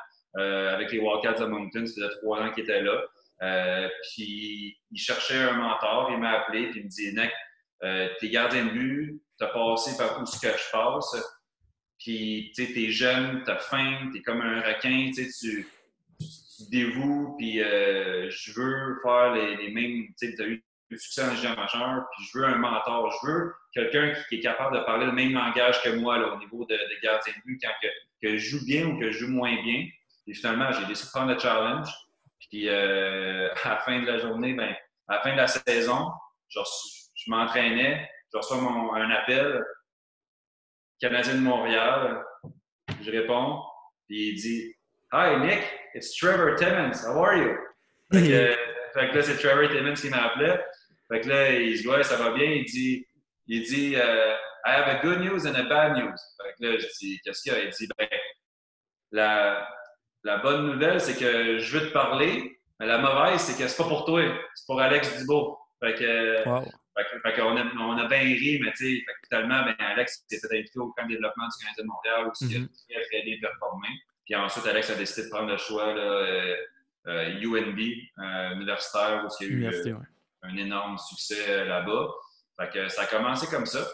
avec 0.72 0.90
les 0.90 0.98
Wildcats 1.00 1.40
de 1.40 1.44
Moncton. 1.44 1.84
C'était 1.84 2.08
trois 2.22 2.40
ans 2.40 2.50
qu'il 2.52 2.64
était 2.64 2.80
là. 2.80 3.02
Euh, 3.42 3.88
puis 4.02 4.78
il 4.90 4.98
cherchait 4.98 5.38
un 5.38 5.54
mentor, 5.54 6.10
il 6.12 6.18
m'a 6.18 6.40
appelé, 6.40 6.68
puis 6.70 6.80
il 6.80 6.84
me 6.84 6.88
dit 6.88 7.14
Nick, 7.14 7.32
euh, 7.82 8.08
t'es 8.20 8.28
gardien 8.28 8.66
de 8.66 8.70
but, 8.70 9.22
t'as 9.38 9.48
passé 9.48 9.96
par 9.96 10.20
où 10.20 10.26
ce 10.26 10.38
que 10.38 10.52
je 10.52 10.70
passe, 10.70 11.40
puis 11.98 12.52
tu 12.54 12.72
t'es 12.72 12.90
jeune, 12.90 13.42
t'as 13.44 13.58
faim, 13.58 14.10
t'es 14.12 14.20
comme 14.20 14.42
un 14.42 14.60
requin, 14.60 15.10
tu, 15.14 15.26
tu, 15.32 15.66
tu 16.68 17.36
puis 17.38 17.62
euh, 17.62 18.30
je 18.30 18.52
veux 18.52 18.98
faire 19.02 19.34
les, 19.34 19.70
mêmes. 19.70 20.06
Tu 20.18 20.34
as 20.40 20.46
eu 20.46 20.64
de 20.90 20.96
succès 20.96 21.22
en 21.22 21.34
junior 21.34 21.56
majeur, 21.56 22.06
puis 22.12 22.26
je 22.26 22.38
veux 22.38 22.44
un 22.44 22.56
mentor. 22.56 23.12
Je 23.22 23.30
veux 23.30 23.54
quelqu'un 23.72 24.12
qui, 24.28 24.36
est 24.36 24.40
capable 24.40 24.76
de 24.78 24.84
parler 24.84 25.06
le 25.06 25.12
même 25.12 25.32
langage 25.32 25.82
que 25.82 25.90
moi 25.90 26.18
là, 26.18 26.34
au 26.34 26.38
niveau 26.38 26.64
de, 26.64 26.76
gardien 27.02 27.32
de 27.32 27.42
but 27.44 27.60
quand 27.62 27.72
que, 27.80 27.88
que, 28.22 28.36
je 28.36 28.50
joue 28.50 28.64
bien 28.64 28.86
ou 28.86 28.98
que 28.98 29.10
je 29.12 29.18
joue 29.20 29.32
moins 29.32 29.62
bien. 29.62 29.86
Et 30.26 30.34
finalement, 30.34 30.72
j'ai 30.72 30.86
décidé 30.86 31.06
de 31.06 31.12
prendre 31.12 31.32
le 31.32 31.38
challenge. 31.38 31.88
Puis 32.50 32.68
euh, 32.68 33.52
à 33.64 33.68
la 33.70 33.76
fin 33.78 34.00
de 34.00 34.06
la 34.06 34.18
journée, 34.18 34.54
ben, 34.54 34.74
à 35.08 35.16
la 35.16 35.22
fin 35.22 35.32
de 35.32 35.36
la 35.36 35.46
saison, 35.46 36.10
je, 36.48 36.60
je 37.14 37.30
m'entraînais, 37.30 38.08
je 38.32 38.38
reçois 38.38 38.60
mon, 38.60 38.92
un 38.94 39.10
appel 39.10 39.64
Canadien 41.00 41.34
de 41.34 41.40
Montréal. 41.40 42.24
Je 43.00 43.10
réponds, 43.10 43.62
puis 44.06 44.30
il 44.30 44.34
dit 44.34 44.74
Hi 45.12 45.40
Nick, 45.40 45.62
it's 45.94 46.16
Trevor 46.16 46.56
Timmons, 46.56 47.04
how 47.04 47.22
are 47.22 47.36
you? 47.36 47.56
Fait 48.12 48.22
que, 48.22 48.56
fait 48.94 49.10
que 49.10 49.16
là, 49.16 49.22
c'est 49.22 49.36
Trevor 49.36 49.68
Timmons 49.70 49.94
qui 49.94 50.10
m'appelait. 50.10 50.60
Fait 51.10 51.20
que 51.20 51.28
là, 51.28 51.52
il 51.52 51.76
se 51.76 51.82
dit 51.82 51.88
Ouais, 51.88 52.02
ça 52.02 52.16
va 52.16 52.30
bien. 52.32 52.46
Il 52.46 52.64
dit, 52.64 53.06
il 53.46 53.62
dit 53.62 53.94
uh, 53.94 54.34
I 54.64 54.72
have 54.72 54.88
a 54.88 55.00
good 55.02 55.20
news 55.20 55.46
and 55.46 55.54
a 55.54 55.62
bad 55.64 55.96
news. 55.96 56.16
Fait 56.42 56.54
que 56.58 56.66
là, 56.66 56.78
je 56.78 56.86
dis 57.00 57.20
Qu'est-ce 57.24 57.42
qu'il 57.42 57.52
y 57.52 57.56
a? 57.56 57.64
Il 57.64 57.70
dit 57.70 57.88
Ben, 57.98 58.08
la, 59.12 59.68
la 60.24 60.38
bonne 60.38 60.66
nouvelle, 60.66 61.00
c'est 61.00 61.18
que 61.18 61.58
je 61.58 61.78
veux 61.78 61.88
te 61.88 61.92
parler, 61.92 62.58
mais 62.78 62.86
la 62.86 62.98
mauvaise, 62.98 63.40
c'est 63.40 63.60
que 63.60 63.68
c'est 63.68 63.76
pas 63.76 63.88
pour 63.88 64.04
toi, 64.04 64.22
c'est 64.54 64.66
pour 64.66 64.80
Alex 64.80 65.18
Dubois. 65.18 65.58
Fait 65.80 65.94
que, 65.94 66.48
wow. 66.48 66.62
fait, 66.62 67.34
qu'on 67.36 67.56
a, 67.56 67.64
on 67.78 67.98
a 67.98 68.06
bien 68.06 68.18
ri, 68.18 68.60
mais 68.62 68.72
tu 68.72 68.98
sais, 68.98 69.04
finalement, 69.28 69.64
ben, 69.64 69.74
Alex 69.78 70.24
s'est 70.28 70.38
fait 70.38 70.58
inviter 70.58 70.78
au 70.78 70.92
camp 70.92 71.04
de 71.04 71.14
développement 71.14 71.46
du 71.48 71.64
Canadien 71.64 71.84
de 71.84 71.88
Montréal 71.88 72.26
où 72.26 72.32
il 72.42 72.56
a 72.56 72.60
mm-hmm. 72.60 72.68
très, 72.88 73.02
très 73.06 73.22
bien 73.22 73.36
performé. 73.40 73.88
Puis 74.30 74.38
ensuite, 74.38 74.64
Alex 74.64 74.88
a 74.90 74.94
décidé 74.94 75.26
de 75.26 75.32
prendre 75.32 75.50
le 75.50 75.56
choix 75.56 75.92
là, 75.92 76.02
euh, 76.02 76.56
euh, 77.08 77.40
UNB, 77.42 77.80
euh, 78.20 78.54
universitaire, 78.54 79.24
où 79.24 79.28
il 79.40 79.60
y 79.60 79.66
a 79.66 79.70
eu 79.72 79.94
un 80.42 80.56
énorme 80.56 80.98
succès 80.98 81.64
là-bas. 81.64 82.06
Fait 82.60 82.70
que 82.70 82.88
ça 82.88 83.02
a 83.02 83.06
commencé 83.06 83.48
comme 83.48 83.66
ça. 83.66 83.84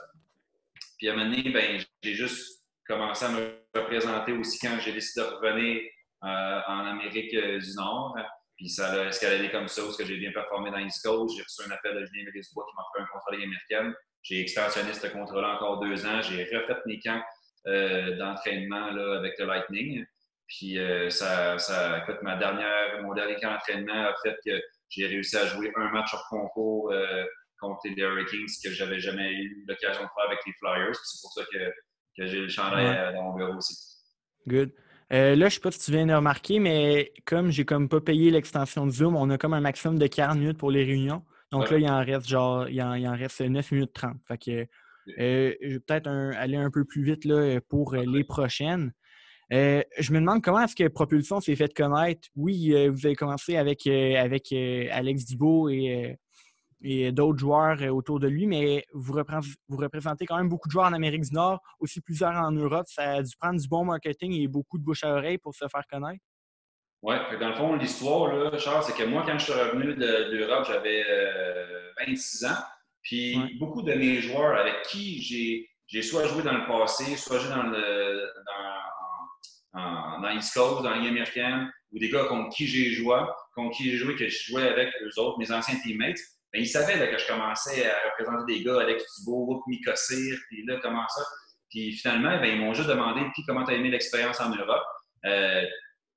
Puis 0.98 1.08
à 1.08 1.14
un 1.14 1.16
moment 1.16 1.30
donné, 1.30 1.50
ben, 1.50 1.82
j'ai 2.02 2.12
juste 2.12 2.66
commencé 2.86 3.24
à 3.24 3.30
me 3.30 3.62
représenter 3.74 4.32
aussi 4.32 4.58
quand 4.58 4.78
j'ai 4.78 4.92
décidé 4.92 5.24
de 5.24 5.30
revenir 5.36 5.80
en 6.20 6.84
Amérique 6.84 7.34
du 7.34 7.74
Nord. 7.74 8.18
Puis 8.58 8.68
ça 8.68 8.92
a 8.92 9.06
escaladé 9.06 9.50
comme 9.50 9.68
ça, 9.68 9.84
parce 9.84 9.96
que 9.96 10.04
j'ai 10.04 10.18
bien 10.18 10.32
performé 10.32 10.70
dans 10.70 10.78
East 10.78 11.02
Coast. 11.02 11.34
J'ai 11.34 11.44
reçu 11.44 11.62
un 11.66 11.74
appel 11.74 11.94
de 11.94 12.04
Julien 12.04 12.26
Mélisbois 12.26 12.66
qui 12.68 12.76
m'a 12.76 12.82
fait 12.94 13.02
un 13.02 13.06
contrat 13.06 13.30
de 13.30 13.42
américaine. 13.42 13.94
J'ai 14.20 14.42
extensionné 14.42 14.92
ce 14.92 15.06
contrat-là 15.06 15.54
encore 15.54 15.80
deux 15.80 16.04
ans. 16.04 16.20
J'ai 16.20 16.44
refait 16.44 16.76
mes 16.84 17.00
camps 17.00 17.22
euh, 17.68 18.18
d'entraînement 18.18 18.88
avec 19.16 19.38
le 19.38 19.46
Lightning. 19.46 20.04
Puis 20.48 20.78
euh, 20.78 21.10
ça, 21.10 21.58
ça, 21.58 21.98
écoute, 21.98 22.18
ma 22.22 22.36
dernière, 22.36 23.02
mon 23.02 23.14
dernier 23.14 23.34
camp 23.36 23.52
d'entraînement 23.52 24.08
a 24.08 24.14
fait 24.22 24.36
que 24.44 24.60
j'ai 24.88 25.06
réussi 25.06 25.36
à 25.36 25.46
jouer 25.46 25.72
un 25.76 25.90
match 25.90 26.14
hors 26.14 26.26
concours 26.30 26.92
euh, 26.92 27.24
contre 27.58 27.80
les 27.84 28.02
Hurricanes 28.02 28.46
que 28.62 28.70
j'avais 28.70 29.00
jamais 29.00 29.32
eu 29.32 29.64
l'occasion 29.66 30.02
de 30.02 30.08
faire 30.08 30.26
avec 30.26 30.38
les 30.46 30.52
Flyers. 30.60 30.94
C'est 30.94 31.20
pour 31.22 31.32
ça 31.32 31.42
que, 31.52 31.58
que 32.16 32.26
j'ai 32.26 32.40
le 32.40 32.48
chandail 32.48 33.14
dans 33.14 33.22
mon 33.24 33.34
bureau 33.34 33.56
aussi. 33.56 33.76
Good. 34.46 34.72
Euh, 35.12 35.36
là, 35.36 35.36
je 35.36 35.44
ne 35.44 35.48
sais 35.50 35.60
pas 35.60 35.70
si 35.70 35.78
tu 35.80 35.92
viens 35.92 36.06
de 36.06 36.14
remarquer, 36.14 36.58
mais 36.58 37.12
comme 37.24 37.50
j'ai 37.50 37.64
comme 37.64 37.88
pas 37.88 38.00
payé 38.00 38.30
l'extension 38.30 38.86
de 38.86 38.90
Zoom, 38.90 39.16
on 39.16 39.30
a 39.30 39.38
comme 39.38 39.54
un 39.54 39.60
maximum 39.60 39.98
de 39.98 40.06
40 40.06 40.38
minutes 40.38 40.58
pour 40.58 40.70
les 40.70 40.84
réunions. 40.84 41.22
Donc 41.52 41.70
là, 41.70 41.78
il 41.78 41.88
en 41.88 42.04
reste 42.04 42.28
genre, 42.28 42.68
il 42.68 42.82
en, 42.82 43.16
reste 43.16 43.40
9 43.40 43.70
minutes 43.72 43.92
30. 43.92 44.16
Fait 44.26 44.38
que 44.38 44.66
euh, 45.20 45.54
je 45.62 45.74
vais 45.74 45.80
peut-être 45.80 46.08
aller 46.08 46.56
un 46.56 46.70
peu 46.70 46.84
plus 46.84 47.04
vite 47.04 47.24
là, 47.24 47.60
pour 47.68 47.94
les 47.94 48.24
prochaines. 48.24 48.92
Euh, 49.52 49.82
je 49.98 50.12
me 50.12 50.18
demande 50.18 50.42
comment 50.42 50.60
est-ce 50.62 50.74
que 50.74 50.88
Propulsion 50.88 51.40
s'est 51.40 51.56
fait 51.56 51.72
connaître. 51.72 52.28
Oui, 52.34 52.74
vous 52.88 53.06
avez 53.06 53.14
commencé 53.14 53.56
avec, 53.56 53.86
avec 53.86 54.52
Alex 54.52 55.24
Dubo 55.24 55.68
et 55.68 56.18
et 56.82 57.12
d'autres 57.12 57.38
joueurs 57.38 57.80
euh, 57.80 57.88
autour 57.88 58.20
de 58.20 58.28
lui, 58.28 58.46
mais 58.46 58.84
vous, 58.92 59.12
représentez 59.12 60.26
quand 60.26 60.36
même 60.36 60.48
beaucoup 60.48 60.68
de 60.68 60.72
joueurs 60.72 60.86
en 60.86 60.92
Amérique 60.92 61.22
du 61.22 61.34
Nord, 61.34 61.60
aussi 61.80 62.00
plusieurs 62.00 62.34
en 62.34 62.52
Europe. 62.52 62.86
Ça 62.88 63.14
a 63.14 63.22
dû 63.22 63.34
prendre 63.36 63.60
du 63.60 63.68
bon 63.68 63.84
marketing 63.84 64.32
et 64.32 64.46
beaucoup 64.46 64.78
de 64.78 64.84
bouche 64.84 65.04
à 65.04 65.14
oreille 65.14 65.38
pour 65.38 65.54
se 65.54 65.66
faire 65.68 65.86
connaître. 65.90 66.22
Oui, 67.02 67.14
dans 67.40 67.48
le 67.48 67.54
fond, 67.54 67.74
l'histoire, 67.76 68.58
Charles, 68.58 68.84
c'est 68.84 68.96
que 68.96 69.08
moi, 69.08 69.24
quand 69.26 69.38
je 69.38 69.44
suis 69.44 69.52
revenu 69.52 69.94
de, 69.94 70.32
l'Europe, 70.32 70.66
j'avais 70.66 71.04
26 72.06 72.44
euh, 72.44 72.48
ans. 72.48 72.58
Puis 73.02 73.56
beaucoup 73.60 73.82
de 73.82 73.92
mes 73.92 74.20
joueurs 74.20 74.58
avec 74.58 74.82
qui 74.88 75.68
j'ai 75.86 76.02
soit 76.02 76.26
joué 76.26 76.42
dans 76.42 76.54
le 76.54 76.66
passé, 76.66 77.16
soit 77.16 77.38
joué 77.38 77.50
dans 77.50 77.62
le 77.62 78.32
dans, 78.44 79.05
dans 79.76 80.30
East 80.30 80.54
Coast, 80.54 80.82
dans 80.82 80.90
la 80.90 80.98
Ligue 80.98 81.08
américaine, 81.08 81.70
ou 81.92 81.98
des 81.98 82.08
gars 82.08 82.24
contre 82.24 82.54
qui 82.54 82.66
j'ai 82.66 82.92
joué, 82.92 83.18
contre 83.54 83.76
qui 83.76 83.90
j'ai 83.90 83.96
joué, 83.96 84.16
que 84.16 84.28
je 84.28 84.44
jouais 84.50 84.68
avec 84.68 84.88
eux 85.02 85.20
autres, 85.20 85.38
mes 85.38 85.52
anciens 85.52 85.78
teammates 85.82 86.18
mais 86.56 86.62
ils 86.62 86.68
savaient 86.68 87.10
que 87.10 87.18
je 87.18 87.26
commençais 87.26 87.86
à 87.90 87.94
représenter 88.10 88.54
des 88.54 88.64
gars, 88.64 88.80
avec 88.80 89.04
Thibault, 89.04 89.62
Mikosir, 89.66 90.38
puis 90.48 90.64
là, 90.64 90.78
comment 90.80 91.06
ça. 91.08 91.22
Puis 91.70 91.92
finalement, 91.92 92.38
ben, 92.40 92.46
ils 92.46 92.60
m'ont 92.60 92.72
juste 92.72 92.88
demandé 92.88 93.22
puis 93.34 93.42
comment 93.46 93.64
tu 93.64 93.72
as 93.72 93.74
aimé 93.74 93.90
l'expérience 93.90 94.40
en 94.40 94.54
Europe. 94.54 94.84
Euh, 95.26 95.64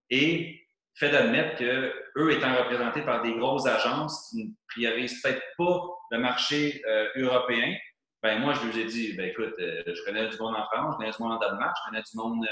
et 0.09 0.61
fait 0.95 1.09
d'admettre 1.09 1.57
qu'eux 1.57 2.31
étant 2.31 2.55
représentés 2.55 3.01
par 3.01 3.21
des 3.21 3.33
grosses 3.33 3.65
agences 3.65 4.29
qui 4.29 4.45
ne 4.45 4.51
priorisent 4.67 5.21
peut-être 5.21 5.41
pas 5.57 5.81
le 6.11 6.19
marché 6.19 6.81
euh, 6.87 7.07
européen, 7.15 7.75
ben 8.21 8.39
moi, 8.39 8.53
je 8.53 8.67
leur 8.67 8.77
ai 8.77 8.85
dit, 8.85 9.13
ben 9.13 9.29
écoute, 9.29 9.53
euh, 9.59 9.83
je 9.85 10.03
connais 10.05 10.27
du 10.27 10.37
monde 10.37 10.55
en 10.55 10.65
France, 10.65 10.93
je 10.93 10.97
connais 10.97 11.11
du 11.11 11.21
monde 11.21 11.33
en 11.33 11.39
Danemark, 11.39 11.75
je 11.83 11.89
connais 11.89 12.03
du 12.03 12.17
monde 12.17 12.47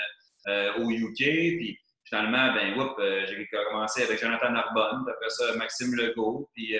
au 0.47 0.89
UK, 0.89 1.17
puis 1.17 1.77
finalement, 2.05 2.53
ben, 2.53 2.73
j'ai 3.27 3.47
commencé 3.65 4.03
avec 4.03 4.19
Jonathan 4.19 4.51
Narbonne, 4.51 5.03
puis 5.05 5.13
après 5.13 5.29
ça, 5.29 5.55
Maxime 5.55 5.95
Legault, 5.95 6.49
puis 6.55 6.77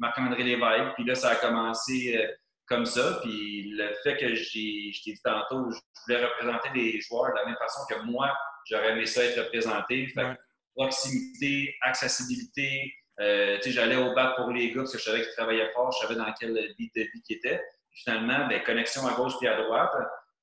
Marc-André 0.00 0.42
Lévesque. 0.42 0.94
Puis 0.96 1.04
là, 1.04 1.14
ça 1.14 1.30
a 1.30 1.34
commencé 1.36 2.16
euh, 2.16 2.32
comme 2.66 2.86
ça. 2.86 3.20
Puis 3.22 3.70
le 3.70 3.92
fait 4.02 4.16
que 4.16 4.34
j'ai, 4.34 4.90
je 4.92 5.04
t'ai 5.04 5.12
dit 5.12 5.22
tantôt, 5.22 5.70
je 5.70 5.78
voulais 6.06 6.24
représenter 6.24 6.70
des 6.74 7.00
joueurs 7.00 7.30
de 7.30 7.36
la 7.36 7.46
même 7.46 7.56
façon 7.56 7.82
que 7.88 8.00
moi, 8.06 8.34
j'aurais 8.68 8.92
aimé 8.92 9.06
ça 9.06 9.22
être 9.22 9.38
représenté. 9.38 10.08
Fait 10.08 10.36
proximité, 10.74 11.74
accessibilité. 11.82 12.92
Euh, 13.20 13.58
j'allais 13.66 13.96
au 13.96 14.14
bat 14.14 14.34
pour 14.36 14.50
les 14.50 14.70
gars 14.70 14.80
parce 14.80 14.92
que 14.92 14.98
je 14.98 15.04
savais 15.04 15.22
qu'ils 15.22 15.34
travaillaient 15.36 15.70
fort, 15.72 15.92
je 15.92 16.06
savais 16.06 16.18
dans 16.18 16.32
quel 16.40 16.54
beat 16.78 16.94
de 16.96 17.02
vie 17.02 17.22
qu'ils 17.26 17.36
étaient. 17.36 17.62
finalement, 17.92 18.46
ben, 18.48 18.62
connexion 18.62 19.06
à 19.06 19.14
gauche 19.14 19.34
puis 19.38 19.48
à 19.48 19.60
droite. 19.60 19.92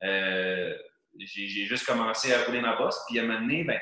Euh, 0.04 0.78
j'ai, 1.20 1.66
juste 1.66 1.86
commencé 1.86 2.34
à 2.34 2.44
rouler 2.44 2.62
ma 2.62 2.76
bosse. 2.76 3.00
Puis 3.08 3.20
à 3.20 3.24
un 3.24 3.26
moment 3.26 3.40
donné, 3.42 3.64
ben, 3.64 3.80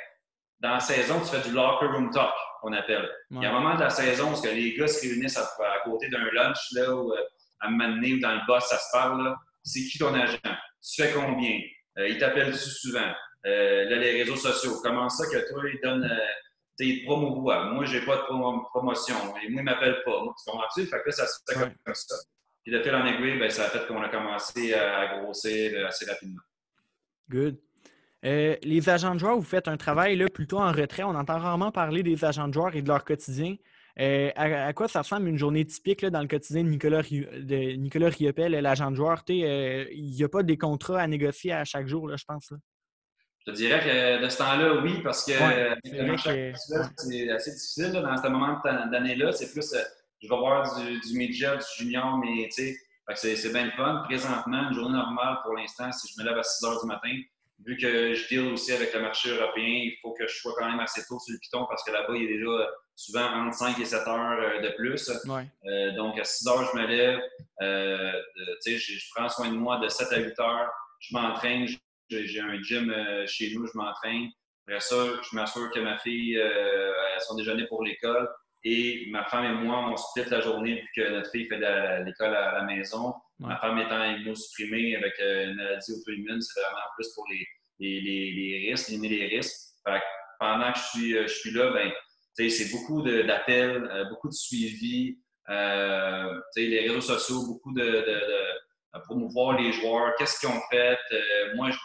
dans 0.60 0.72
la 0.72 0.80
saison, 0.80 1.20
tu 1.20 1.28
fais 1.28 1.48
du 1.48 1.54
locker 1.54 1.88
room 1.88 2.10
talk 2.12 2.34
qu'on 2.62 2.74
appelle. 2.74 3.10
Il 3.32 3.42
y 3.42 3.46
a 3.46 3.50
un 3.50 3.60
moment 3.60 3.76
de 3.76 3.82
la 3.82 3.90
saison 3.90 4.34
où 4.34 4.46
les 4.46 4.76
gars 4.76 4.88
se 4.88 5.02
réunissent 5.02 5.38
à, 5.38 5.48
côté 5.84 6.10
d'un 6.10 6.26
lunch, 6.32 6.58
là, 6.74 6.94
ou 6.96 7.14
euh, 7.14 7.22
à 7.60 7.70
mener 7.70 8.14
ou 8.14 8.20
dans 8.20 8.34
le 8.34 8.42
boss, 8.48 8.66
ça 8.68 8.78
se 8.78 8.92
parle. 8.92 9.36
C'est 9.64 9.82
qui 9.82 9.98
ton 9.98 10.14
agent? 10.14 10.38
Tu 10.44 11.02
fais 11.02 11.12
combien? 11.14 11.60
Euh, 11.98 12.08
il 12.08 12.18
t'appelle-tu 12.18 12.58
souvent? 12.58 13.14
Euh, 13.46 13.86
là, 13.90 13.98
les 13.98 14.24
réseaux 14.24 14.36
sociaux. 14.36 14.80
Comment 14.82 15.10
ça 15.10 15.26
que 15.28 15.48
toi, 15.50 15.64
il 15.72 15.80
donne. 15.84 16.10
il 16.80 17.02
te 17.02 17.06
promouvoit. 17.06 17.66
Moi, 17.66 17.86
j'ai 17.86 18.02
pas 18.02 18.18
de 18.18 18.22
promotion. 18.70 19.16
Et 19.44 19.50
moi, 19.50 19.62
il 19.62 19.64
m'appelle 19.64 20.02
pas. 20.04 20.24
Moi, 20.24 20.34
tu 20.38 20.50
comprends-tu? 20.50 20.86
Fait 20.86 21.00
que 21.02 21.06
là, 21.08 21.12
ça 21.12 21.28
se 21.28 21.40
fait 21.48 21.60
comme 21.60 21.96
ça. 21.96 22.16
Puis 22.64 22.74
de 22.74 22.82
fil 22.82 22.96
en 22.96 23.06
aiguille, 23.06 23.38
ben, 23.38 23.52
ça 23.52 23.66
a 23.66 23.70
fait 23.70 23.86
qu'on 23.86 24.02
a 24.02 24.10
commencé 24.10 24.74
à 24.74 25.20
grossir 25.20 25.86
assez 25.86 26.10
rapidement. 26.10 26.42
Good. 27.30 27.58
Euh, 28.26 28.56
les 28.64 28.90
agents 28.90 29.14
de 29.14 29.20
joueurs, 29.20 29.36
vous 29.36 29.44
faites 29.44 29.68
un 29.68 29.78
travail 29.78 30.16
là, 30.16 30.28
plutôt 30.28 30.58
en 30.58 30.72
retrait. 30.72 31.04
On 31.04 31.16
entend 31.16 31.38
rarement 31.38 31.72
parler 31.72 32.02
des 32.02 32.26
agents 32.26 32.48
de 32.48 32.54
joueurs 32.54 32.76
et 32.76 32.82
de 32.82 32.88
leur 32.88 33.06
quotidien. 33.06 33.56
Euh, 34.00 34.30
à, 34.36 34.74
quoi 34.74 34.88
ça 34.88 35.02
ressemble 35.02 35.28
une 35.28 35.38
journée 35.38 35.64
typique 35.64 36.06
dans 36.06 36.22
le 36.22 36.28
quotidien 36.28 36.64
de 36.64 36.70
Nicolas, 36.70 37.02
de 37.02 37.76
Nicolas 37.76 38.10
Riopel, 38.10 38.52
l'agent 38.52 38.92
de 38.92 38.96
joueur? 38.96 39.24
Euh, 39.30 39.86
il 39.92 40.12
n'y 40.12 40.24
a 40.24 40.28
pas 40.28 40.44
des 40.44 40.58
contrats 40.58 41.00
à 41.00 41.08
négocier 41.08 41.54
à 41.54 41.64
chaque 41.64 41.88
jour, 41.88 42.08
là, 42.08 42.16
je 42.18 42.26
pense. 42.26 42.52
Je 43.46 43.52
te 43.52 43.56
dirais 43.56 43.80
que 43.80 44.24
de 44.24 44.28
ce 44.28 44.38
temps-là, 44.40 44.82
oui, 44.82 45.02
parce 45.04 45.24
que 45.24 45.34
c'est 45.84 47.30
assez 47.30 47.52
difficile 47.52 47.92
dans 47.94 48.18
ce 48.18 48.28
moment 48.28 48.60
d'année-là. 48.92 49.32
C'est 49.32 49.52
plus, 49.52 49.72
je 50.20 50.28
vais 50.28 50.36
voir 50.36 50.80
du, 50.80 51.00
du 51.00 51.18
midget, 51.18 51.56
du 51.58 51.84
junior, 51.86 52.18
mais 52.18 52.50
tu 52.52 52.64
sais, 52.64 52.78
c'est 53.14 53.54
bien 53.54 53.66
le 53.66 53.72
fun. 53.72 54.04
Présentement, 54.06 54.70
une 54.70 54.74
journée 54.74 54.98
normale 54.98 55.38
pour 55.44 55.54
l'instant, 55.54 55.92
si 55.92 56.12
je 56.12 56.22
me 56.22 56.28
lève 56.28 56.38
à 56.38 56.44
6 56.44 56.66
heures 56.66 56.82
du 56.82 56.88
matin, 56.88 57.12
vu 57.64 57.78
que 57.78 58.14
je 58.14 58.28
deal 58.28 58.54
aussi 58.54 58.72
avec 58.72 58.94
le 58.94 59.02
marché 59.02 59.30
européen, 59.30 59.64
il 59.84 59.98
faut 60.02 60.14
que 60.14 60.28
je 60.28 60.36
sois 60.36 60.54
quand 60.58 60.70
même 60.70 60.80
assez 60.80 61.02
tôt 61.08 61.20
sur 61.20 61.34
le 61.34 61.40
piton 61.40 61.66
parce 61.68 61.84
que 61.84 61.92
là-bas, 61.92 62.16
il 62.16 62.26
a 62.26 62.38
déjà 62.38 62.70
souvent 62.96 63.26
entre 63.26 63.58
5 63.58 63.80
et 63.80 63.86
7 63.86 64.08
heures 64.08 64.40
euh, 64.40 64.62
de 64.62 64.70
plus. 64.76 65.10
Euh, 65.10 65.92
donc, 65.96 66.20
à 66.20 66.24
6 66.24 66.48
heures, 66.48 66.70
je 66.72 66.80
me 66.80 66.88
lève, 66.88 67.20
euh, 67.62 68.12
je, 68.66 68.78
je, 68.78 69.10
prends 69.16 69.30
soin 69.30 69.50
de 69.50 69.56
moi 69.56 69.78
de 69.78 69.88
7 69.88 70.12
à 70.12 70.20
8 70.20 70.40
heures, 70.40 70.72
je 71.00 71.14
m'entraîne, 71.14 71.68
j'ai 72.10 72.40
un 72.40 72.62
gym 72.62 72.94
chez 73.28 73.54
nous, 73.54 73.68
je 73.68 73.78
m'entraîne. 73.78 74.30
Après 74.68 74.80
ça, 74.80 74.96
je 74.96 75.36
m'assure 75.36 75.70
que 75.72 75.80
ma 75.80 75.98
fille 76.00 76.40
a 76.40 77.20
son 77.20 77.36
déjeuner 77.36 77.68
pour 77.68 77.84
l'école 77.84 78.28
et 78.68 79.06
ma 79.12 79.24
femme 79.26 79.46
et 79.46 79.64
moi, 79.64 79.90
on 79.92 79.96
split 79.96 80.28
la 80.32 80.42
journée 80.42 80.82
vu 80.82 80.88
que 80.96 81.10
notre 81.12 81.30
fille 81.30 81.48
fait 81.48 81.60
de 81.60 82.04
l'école 82.04 82.36
à 82.36 82.52
la 82.52 82.64
maison. 82.64 83.14
Ma 83.38 83.58
femme 83.58 83.78
étant 83.78 84.04
immunosupprimée 84.04 84.96
avec 84.96 85.14
euh, 85.20 85.52
une 85.52 85.56
maladie 85.56 85.92
auto-immune, 85.92 86.42
c'est 86.42 86.62
vraiment 86.62 86.80
plus 86.96 87.08
pour 87.14 87.26
les, 87.30 87.48
les, 87.80 88.02
les, 88.02 88.70
risques, 88.72 88.90
limiter 88.90 89.20
les 89.20 89.38
risques. 89.38 89.76
pendant 90.40 90.74
que 90.74 90.80
je 90.80 90.84
suis, 90.84 91.16
euh, 91.16 91.28
je 91.28 91.34
suis 91.34 91.52
là, 91.52 91.72
ben, 91.74 91.92
c'est 92.50 92.72
beaucoup 92.72 93.04
d'appels, 93.04 93.88
euh, 93.92 94.06
beaucoup 94.10 94.30
de 94.30 94.34
suivi. 94.34 95.20
Euh, 95.50 96.42
les 96.56 96.88
réseaux 96.88 97.02
sociaux, 97.02 97.46
beaucoup 97.46 97.72
de, 97.72 97.84
de, 97.84 99.00
promouvoir 99.04 99.60
les 99.60 99.74
joueurs, 99.74 100.16
qu'est-ce 100.18 100.40
qu'ils 100.40 100.50
ont 100.50 100.62
fait? 100.72 100.98
Euh, 101.12 101.56
moi, 101.56 101.70
je 101.70 101.78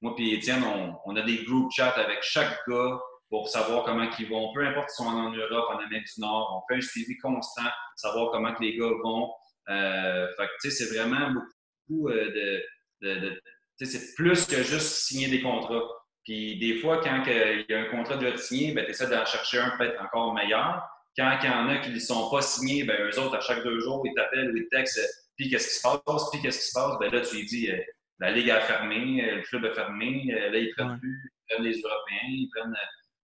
moi 0.00 0.14
et 0.18 0.34
Étienne, 0.34 0.62
on, 0.62 0.94
on, 1.06 1.16
a 1.16 1.22
des 1.22 1.42
group 1.44 1.72
chats 1.74 1.90
avec 1.90 2.22
chaque 2.22 2.56
gars 2.68 3.00
pour 3.34 3.48
savoir 3.48 3.82
comment 3.82 4.08
ils 4.16 4.28
vont. 4.28 4.52
Peu 4.52 4.64
importe 4.64 4.90
s'ils 4.90 5.04
sont 5.04 5.10
en 5.10 5.32
Europe, 5.32 5.66
en 5.72 5.78
Amérique 5.78 6.06
du 6.14 6.20
Nord, 6.20 6.62
on 6.62 6.72
fait 6.72 6.78
un 6.78 6.80
suivi 6.80 7.16
constant, 7.18 7.68
savoir 7.96 8.30
comment 8.30 8.54
les 8.60 8.76
gars 8.76 8.92
vont. 9.02 9.28
Euh, 9.70 10.28
c'est 10.60 10.94
vraiment 10.94 11.32
beaucoup 11.32 12.10
euh, 12.10 12.62
de, 13.02 13.40
c'est 13.80 14.14
plus 14.14 14.46
que 14.46 14.62
juste 14.62 14.86
signer 14.86 15.26
des 15.26 15.42
contrats. 15.42 15.82
Puis 16.22 16.60
des 16.60 16.78
fois, 16.78 17.00
quand 17.02 17.24
il 17.26 17.66
y 17.68 17.74
a 17.74 17.80
un 17.80 17.86
contrat 17.86 18.18
déjà 18.18 18.36
signé, 18.36 18.72
ben, 18.72 18.84
tu 18.84 18.92
essaies 18.92 19.08
d'en 19.08 19.24
chercher 19.24 19.58
un 19.58 19.70
peut-être 19.78 20.00
encore 20.00 20.32
meilleur. 20.32 20.80
Quand 21.18 21.36
il 21.42 21.50
y 21.50 21.52
en 21.52 21.68
a 21.70 21.78
qui 21.78 21.90
ne 21.90 21.98
sont 21.98 22.30
pas 22.30 22.40
signés, 22.40 22.84
ben, 22.84 22.96
eux 23.02 23.18
autres, 23.18 23.34
à 23.34 23.40
chaque 23.40 23.64
deux 23.64 23.80
jours, 23.80 24.04
ils 24.06 24.14
t'appellent 24.14 24.52
ou 24.52 24.56
ils 24.56 24.68
textent, 24.70 25.00
puis 25.36 25.50
qu'est-ce 25.50 25.70
qui 25.70 25.74
se 25.74 25.82
passe, 25.82 26.30
puis 26.30 26.40
qu'est-ce 26.40 26.60
qui 26.60 26.66
se 26.66 26.74
passe, 26.74 26.96
ben 27.00 27.10
là, 27.10 27.20
tu 27.20 27.34
lui 27.34 27.46
dis, 27.46 27.68
euh, 27.68 27.80
la 28.20 28.30
Ligue 28.30 28.50
a 28.50 28.60
fermé, 28.60 29.22
le 29.22 29.42
club 29.42 29.64
a 29.64 29.74
fermé, 29.74 30.24
là, 30.28 30.56
ils 30.56 30.72
prennent 30.76 31.00
plus, 31.00 31.32
ils 31.34 31.52
prennent 31.52 31.64
les 31.64 31.80
Européens, 31.80 32.28
ils 32.28 32.48
prennent 32.54 32.76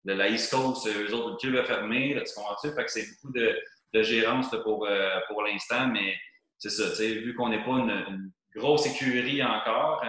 de 0.04 0.12
la 0.12 0.28
East 0.28 0.50
Coast, 0.50 0.86
eux 0.88 1.12
autres, 1.14 1.30
le 1.30 1.36
club 1.36 1.56
a 1.56 1.64
fermé, 1.64 2.14
là, 2.14 2.22
tu 2.22 2.34
comprends-tu? 2.34 2.74
Fait 2.74 2.84
que 2.84 2.90
c'est 2.90 3.06
beaucoup 3.10 3.32
de, 3.32 3.56
de 3.94 4.02
gérance 4.02 4.50
pour, 4.64 4.88
pour 5.28 5.42
l'instant, 5.42 5.88
mais 5.88 6.16
c'est 6.58 6.70
ça, 6.70 7.02
vu 7.02 7.34
qu'on 7.34 7.48
n'est 7.48 7.64
pas 7.64 7.72
une, 7.72 8.32
grosse 8.54 8.86
écurie 8.86 9.42
encore, 9.42 10.04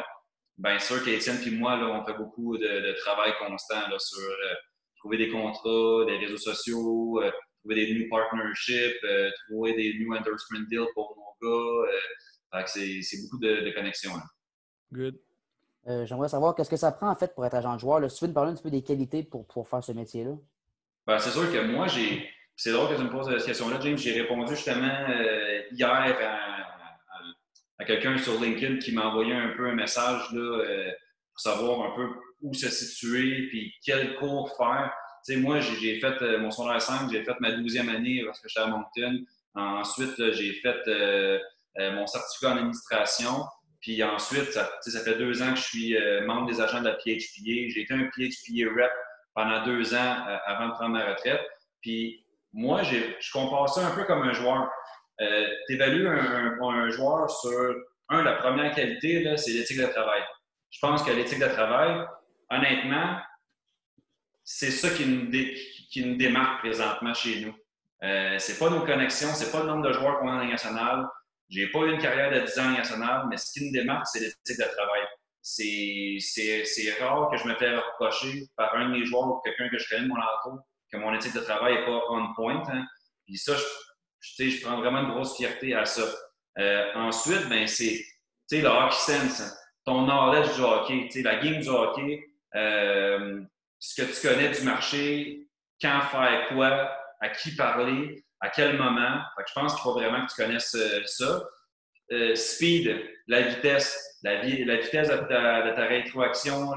bien 0.57 0.79
sûr 0.79 1.03
qu'Étienne 1.03 1.39
et 1.45 1.51
moi, 1.51 1.77
on 1.79 2.05
fait 2.05 2.17
beaucoup 2.17 2.57
de, 2.57 2.93
travail 3.01 3.33
constant 3.39 3.81
sur 3.97 4.19
euh, 4.19 4.53
trouver 4.97 5.17
des 5.17 5.29
contrats, 5.29 6.05
des 6.05 6.17
réseaux 6.17 6.37
sociaux, 6.37 7.21
euh, 7.21 7.31
trouver 7.59 7.75
des 7.75 7.93
new 7.93 8.09
partnerships, 8.09 9.03
euh, 9.03 9.29
trouver 9.47 9.73
des 9.73 9.93
new 9.99 10.13
endorsement 10.13 10.59
deals 10.69 10.87
pour 10.93 11.15
nos 11.17 11.85
gars. 12.51 12.65
c'est 12.67 13.21
beaucoup 13.23 13.39
de, 13.39 13.71
connexions. 13.73 14.13
Good. 14.91 15.17
J'aimerais 15.85 16.29
savoir 16.29 16.55
qu'est-ce 16.55 16.69
que 16.69 16.77
ça 16.77 16.91
prend 16.91 17.09
en 17.09 17.15
fait 17.15 17.35
pour 17.35 17.45
être 17.45 17.55
agent 17.55 17.75
de 17.75 17.79
joueur. 17.79 17.99
Là? 17.99 18.07
Tu 18.07 18.23
veux 18.23 18.27
nous 18.27 18.33
parler 18.33 18.51
un 18.51 18.53
petit 18.53 18.63
peu 18.63 18.71
des 18.71 18.83
qualités 18.83 19.23
pour, 19.23 19.45
pour 19.45 19.67
faire 19.67 19.83
ce 19.83 19.91
métier-là. 19.91 20.31
Ben, 21.05 21.19
c'est 21.19 21.31
sûr 21.31 21.51
que 21.51 21.65
moi, 21.65 21.87
j'ai. 21.87 22.29
C'est 22.55 22.71
drôle 22.71 22.89
que 22.89 22.95
tu 22.95 23.03
me 23.03 23.09
poses 23.09 23.29
cette 23.29 23.45
question-là, 23.45 23.79
James. 23.81 23.97
J'ai 23.97 24.21
répondu 24.21 24.55
justement 24.55 25.07
hier 25.71 26.17
à, 26.21 26.63
à 27.79 27.85
quelqu'un 27.85 28.17
sur 28.17 28.39
LinkedIn 28.39 28.77
qui 28.77 28.93
m'a 28.93 29.07
envoyé 29.07 29.33
un 29.33 29.49
peu 29.49 29.67
un 29.67 29.75
message 29.75 30.31
là, 30.31 30.41
euh, 30.41 30.91
pour 31.31 31.39
savoir 31.39 31.91
un 31.91 31.95
peu 31.95 32.09
où 32.41 32.53
se 32.53 32.69
situer 32.69 33.47
puis 33.49 33.73
quel 33.83 34.15
cours 34.15 34.55
faire. 34.57 34.93
Tu 35.25 35.33
sais, 35.33 35.39
moi, 35.39 35.59
j'ai 35.59 35.99
fait 35.99 36.21
euh, 36.21 36.39
mon 36.39 36.51
secondaire 36.51 36.81
5, 36.81 37.11
j'ai 37.11 37.23
fait 37.23 37.39
ma 37.39 37.51
douzième 37.51 37.89
année 37.89 38.23
parce 38.25 38.39
que 38.39 38.49
j'étais 38.49 38.61
à 38.61 38.67
Moncton. 38.67 39.23
Ensuite, 39.55 40.31
j'ai 40.33 40.53
fait 40.53 40.87
euh, 40.87 41.39
mon 41.77 42.07
certificat 42.07 42.53
en 42.53 42.57
administration. 42.57 43.45
Puis 43.83 44.01
ensuite, 44.01 44.51
ça, 44.51 44.71
ça, 44.81 44.99
fait 45.01 45.17
deux 45.17 45.43
ans 45.43 45.51
que 45.51 45.59
je 45.59 45.63
suis 45.63 45.97
membre 46.25 46.47
des 46.47 46.59
agents 46.59 46.79
de 46.79 46.85
la 46.85 46.95
PHPA. 46.95 47.69
J'ai 47.69 47.81
été 47.81 47.93
un 47.93 48.05
PHPA 48.05 48.69
rep 48.75 48.91
pendant 49.35 49.63
deux 49.65 49.93
ans 49.93 50.23
avant 50.45 50.69
de 50.69 50.73
prendre 50.73 50.91
ma 50.91 51.05
retraite. 51.05 51.41
Puis 51.81 52.25
moi, 52.53 52.81
je 52.83 53.31
compare 53.31 53.67
ça 53.67 53.85
un 53.85 53.91
peu 53.91 54.05
comme 54.05 54.21
un 54.21 54.33
joueur. 54.33 54.71
Euh, 55.21 55.47
tu 55.67 55.73
évalues 55.73 56.07
un, 56.07 56.89
joueur 56.89 57.29
sur, 57.29 57.75
un, 58.09 58.23
la 58.23 58.33
première 58.33 58.73
qualité, 58.73 59.35
c'est 59.37 59.51
l'éthique 59.51 59.79
de 59.79 59.85
travail. 59.87 60.21
Je 60.69 60.79
pense 60.79 61.03
que 61.03 61.11
l'éthique 61.11 61.39
de 61.39 61.47
travail, 61.47 62.05
honnêtement, 62.49 63.19
c'est 64.43 64.71
ça 64.71 64.89
qui 64.89 65.05
nous, 65.05 65.29
qui 65.91 66.05
nous, 66.05 66.15
démarque 66.15 66.59
présentement 66.59 67.13
chez 67.13 67.41
nous. 67.41 67.53
Euh, 68.03 68.37
c'est 68.37 68.59
pas 68.59 68.69
nos 68.69 68.81
connexions, 68.81 69.29
c'est 69.33 69.51
pas 69.51 69.61
le 69.61 69.67
nombre 69.67 69.87
de 69.87 69.93
joueurs 69.93 70.19
qu'on 70.19 70.29
a 70.29 70.43
en 70.43 70.45
nationale. 70.45 71.07
J'ai 71.49 71.67
pas 71.67 71.79
eu 71.79 71.93
une 71.93 72.01
carrière 72.01 72.31
de 72.31 72.45
10 72.45 72.59
ans 72.59 72.71
nationale, 72.71 73.25
mais 73.29 73.37
ce 73.37 73.51
qui 73.51 73.65
nous 73.65 73.71
démarque, 73.71 74.07
c'est 74.07 74.19
l'éthique 74.19 74.57
de 74.57 74.75
travail. 74.75 75.01
C'est 75.41 76.97
rare 76.99 77.29
que 77.29 77.37
je 77.37 77.47
me 77.47 77.55
fais 77.55 77.75
reprocher 77.75 78.43
par 78.55 78.75
un 78.75 78.89
de 78.89 78.91
mes 78.91 79.05
joueurs 79.05 79.27
ou 79.27 79.41
quelqu'un 79.41 79.69
que 79.69 79.77
je 79.77 79.87
connais 79.89 80.03
de 80.03 80.07
mon 80.07 80.15
entourage 80.15 80.63
que 80.93 80.97
mon 80.97 81.13
éthique 81.13 81.33
de 81.33 81.39
travail 81.39 81.73
n'est 81.75 81.85
pas 81.85 82.01
on 82.09 82.33
point. 82.35 82.63
Hein. 82.69 82.85
Puis 83.25 83.37
ça, 83.37 83.53
je, 83.55 84.49
je 84.49 84.61
prends 84.63 84.79
vraiment 84.79 84.99
une 84.99 85.11
grosse 85.11 85.35
fierté 85.35 85.73
à 85.73 85.85
ça. 85.85 86.03
Euh, 86.59 86.93
ensuite, 86.95 87.49
ben, 87.49 87.67
c'est 87.67 88.05
le 88.51 88.67
hockey 88.67 88.95
sense, 88.95 89.41
hein. 89.41 89.51
ton 89.85 90.05
knowledge 90.05 90.53
du 90.55 90.61
hockey, 90.61 91.09
la 91.23 91.37
game 91.37 91.59
du 91.59 91.67
hockey, 91.67 92.23
euh, 92.55 93.41
ce 93.79 94.01
que 94.01 94.13
tu 94.13 94.27
connais 94.27 94.49
du 94.49 94.61
marché, 94.61 95.47
quand 95.81 96.01
faire 96.01 96.47
quoi, 96.49 96.95
à 97.19 97.29
qui 97.29 97.55
parler, 97.55 98.23
à 98.43 98.49
quel 98.49 98.77
moment? 98.77 99.21
je 99.47 99.53
pense 99.53 99.73
qu'il 99.73 99.83
faut 99.83 99.93
vraiment 99.93 100.25
que 100.25 100.31
tu 100.31 100.41
connaisses 100.41 100.75
euh, 100.75 101.01
ça. 101.05 101.43
speed, 102.35 103.01
la 103.27 103.41
vitesse, 103.41 104.19
la, 104.23 104.41
vitesse 104.41 105.09
de 105.09 105.15
ta, 105.27 105.85
rétroaction, 105.85 106.73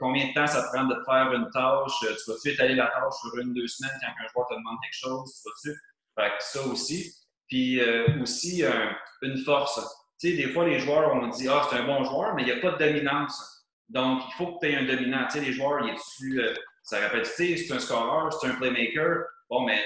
combien 0.00 0.28
de 0.28 0.34
temps 0.34 0.46
ça 0.46 0.62
te 0.62 0.68
prend 0.74 0.84
de 0.84 0.96
faire 1.04 1.32
une 1.32 1.48
tâche, 1.50 1.92
tu 2.00 2.30
vas-tu 2.30 2.50
étaler 2.50 2.74
la 2.74 2.86
tâche 2.86 3.14
sur 3.20 3.38
une, 3.38 3.52
deux 3.52 3.68
semaines 3.68 3.96
quand 4.00 4.08
un 4.08 4.28
joueur 4.32 4.46
te 4.48 4.54
demande 4.54 4.78
quelque 4.82 4.98
chose, 4.98 5.42
tu 5.42 5.70
vas-tu? 5.70 5.80
Fait 6.16 6.32
ça 6.40 6.66
aussi. 6.66 7.14
Puis 7.48 7.80
euh, 7.80 8.06
aussi, 8.22 8.64
une 9.22 9.38
force. 9.38 9.78
Tu 10.20 10.30
sais, 10.30 10.36
des 10.36 10.52
fois, 10.52 10.66
les 10.66 10.78
joueurs, 10.78 11.14
on 11.14 11.28
dit 11.28 11.48
Ah, 11.48 11.66
c'est 11.68 11.76
un 11.76 11.84
bon 11.84 12.04
joueur, 12.04 12.34
mais 12.34 12.42
il 12.42 12.46
n'y 12.46 12.52
a 12.52 12.60
pas 12.60 12.72
de 12.72 12.78
dominance. 12.78 13.66
Donc, 13.88 14.22
il 14.28 14.34
faut 14.34 14.54
que 14.54 14.64
tu 14.64 14.72
aies 14.72 14.76
un 14.76 14.84
dominant. 14.84 15.26
Tu 15.26 15.38
sais, 15.38 15.44
les 15.44 15.52
joueurs, 15.52 15.84
il 15.84 15.90
est 15.90 15.94
dessus, 15.94 16.40
euh, 16.40 16.54
ça 16.82 16.98
répète, 16.98 17.26
c'est 17.26 17.72
un 17.72 17.78
scoreur, 17.78 18.32
c'est 18.32 18.46
un 18.46 18.54
playmaker. 18.54 19.24
Bon, 19.48 19.64
mais 19.64 19.84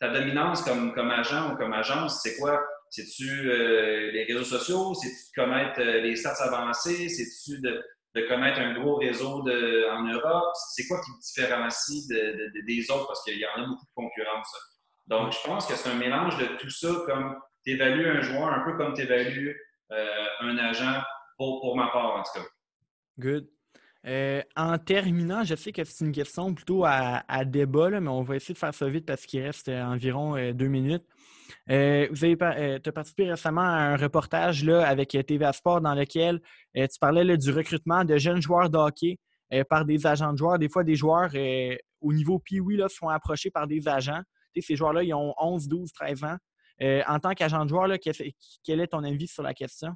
ta 0.00 0.08
dominance 0.08 0.62
comme, 0.62 0.94
comme 0.94 1.10
agent 1.10 1.52
ou 1.52 1.56
comme 1.56 1.72
agence, 1.72 2.20
c'est 2.22 2.36
quoi? 2.36 2.62
C'est-tu 2.90 3.50
euh, 3.50 4.12
les 4.12 4.24
réseaux 4.24 4.44
sociaux? 4.44 4.94
C'est-tu 4.94 5.14
de 5.14 5.42
connaître 5.42 5.80
les 5.80 6.16
stats 6.16 6.42
avancés? 6.42 7.08
C'est-tu 7.08 7.60
de, 7.60 7.82
connaître 8.28 8.60
un 8.60 8.74
gros 8.80 8.96
réseau 8.96 9.42
en 9.42 10.04
Europe? 10.04 10.52
C'est 10.72 10.86
quoi 10.86 11.00
qui 11.00 11.10
te 11.12 11.20
différencie 11.20 12.06
des 12.08 12.90
autres? 12.90 13.06
Parce 13.06 13.22
qu'il 13.24 13.38
y 13.38 13.46
en 13.46 13.62
a 13.62 13.66
beaucoup 13.66 13.84
de 13.84 13.94
concurrence. 13.94 14.52
Donc, 15.06 15.32
je 15.32 15.38
pense 15.44 15.66
que 15.66 15.74
c'est 15.74 15.88
un 15.88 15.94
mélange 15.94 16.36
de 16.38 16.46
tout 16.56 16.70
ça, 16.70 16.88
comme 17.06 17.36
tu 17.64 17.72
évalues 17.72 18.08
un 18.08 18.20
joueur 18.20 18.48
un 18.48 18.64
peu 18.64 18.76
comme 18.76 18.94
tu 18.94 19.02
évalues 19.02 19.56
euh, 19.92 20.26
un 20.40 20.58
agent, 20.58 21.02
pour, 21.36 21.60
pour, 21.60 21.76
ma 21.76 21.88
part 21.88 22.16
en 22.16 22.22
tout 22.22 22.40
cas. 22.40 22.46
Good. 23.18 23.46
Euh, 24.06 24.40
en 24.54 24.78
terminant, 24.78 25.42
je 25.42 25.56
sais 25.56 25.72
que 25.72 25.82
c'est 25.82 26.04
une 26.04 26.12
question 26.12 26.54
plutôt 26.54 26.84
à, 26.84 27.44
débat, 27.44 28.00
mais 28.00 28.08
on 28.08 28.22
va 28.22 28.36
essayer 28.36 28.54
de 28.54 28.58
faire 28.58 28.72
ça 28.74 28.88
vite 28.88 29.04
parce 29.04 29.26
qu'il 29.26 29.42
reste 29.42 29.68
euh, 29.68 29.82
environ 29.82 30.36
deux 30.52 30.68
minutes. 30.68 31.04
vous 31.66 32.24
avez 32.24 32.36
as 32.40 32.92
participé 32.92 33.30
récemment 33.30 33.62
à 33.62 33.92
un 33.92 33.96
reportage 33.96 34.64
là, 34.64 34.86
avec 34.86 35.08
TVA 35.08 35.52
Sport 35.52 35.80
dans 35.80 35.94
lequel 35.94 36.40
tu 36.74 36.98
parlais 37.00 37.36
du 37.36 37.50
recrutement 37.50 38.04
de 38.04 38.16
jeunes 38.16 38.40
joueurs 38.40 38.70
de 38.70 38.78
hockey 38.78 39.18
par 39.68 39.84
des 39.84 40.06
agents 40.06 40.32
de 40.32 40.38
joueurs. 40.38 40.58
Des 40.58 40.68
fois, 40.68 40.84
des 40.84 40.94
joueurs 40.94 41.30
au 42.00 42.12
niveau 42.12 42.38
Pee-Wee 42.38 42.82
sont 42.88 43.08
approchés 43.08 43.50
par 43.50 43.66
des 43.66 43.88
agents 43.88 44.22
ces 44.62 44.76
joueurs-là, 44.76 45.02
ils 45.02 45.14
ont 45.14 45.34
11, 45.38 45.68
12, 45.68 45.92
13 45.92 46.24
ans. 46.24 46.36
Euh, 46.82 47.02
en 47.06 47.18
tant 47.18 47.32
qu'agent 47.32 47.64
de 47.64 47.70
joueur, 47.70 47.88
quel 48.64 48.80
est 48.80 48.86
ton 48.88 49.02
avis 49.02 49.26
sur 49.26 49.42
la 49.42 49.54
question? 49.54 49.94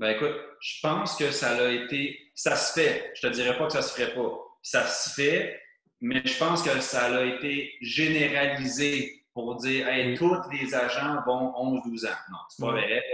Ben 0.00 0.16
écoute, 0.16 0.34
je 0.60 0.80
pense 0.80 1.14
que 1.14 1.30
ça 1.30 1.50
a 1.62 1.68
été. 1.68 2.18
Ça 2.34 2.56
se 2.56 2.72
fait. 2.72 3.12
Je 3.16 3.28
te 3.28 3.32
dirais 3.34 3.58
pas 3.58 3.66
que 3.66 3.74
ça 3.74 3.82
se 3.82 3.92
ferait 3.92 4.14
pas. 4.14 4.32
Ça 4.62 4.86
se 4.86 5.10
fait, 5.10 5.60
mais 6.00 6.22
je 6.24 6.38
pense 6.38 6.62
que 6.62 6.80
ça 6.80 7.14
a 7.14 7.22
été 7.22 7.74
généralisé 7.82 9.26
pour 9.34 9.56
dire 9.56 9.86
hey, 9.88 10.16
tous 10.16 10.38
les 10.50 10.74
agents 10.74 11.22
vont 11.26 11.52
11-12 11.84 12.06
ans. 12.06 12.16
Non, 12.30 12.38
c'est 12.48 12.64
pas 12.64 12.72
vrai. 12.72 13.04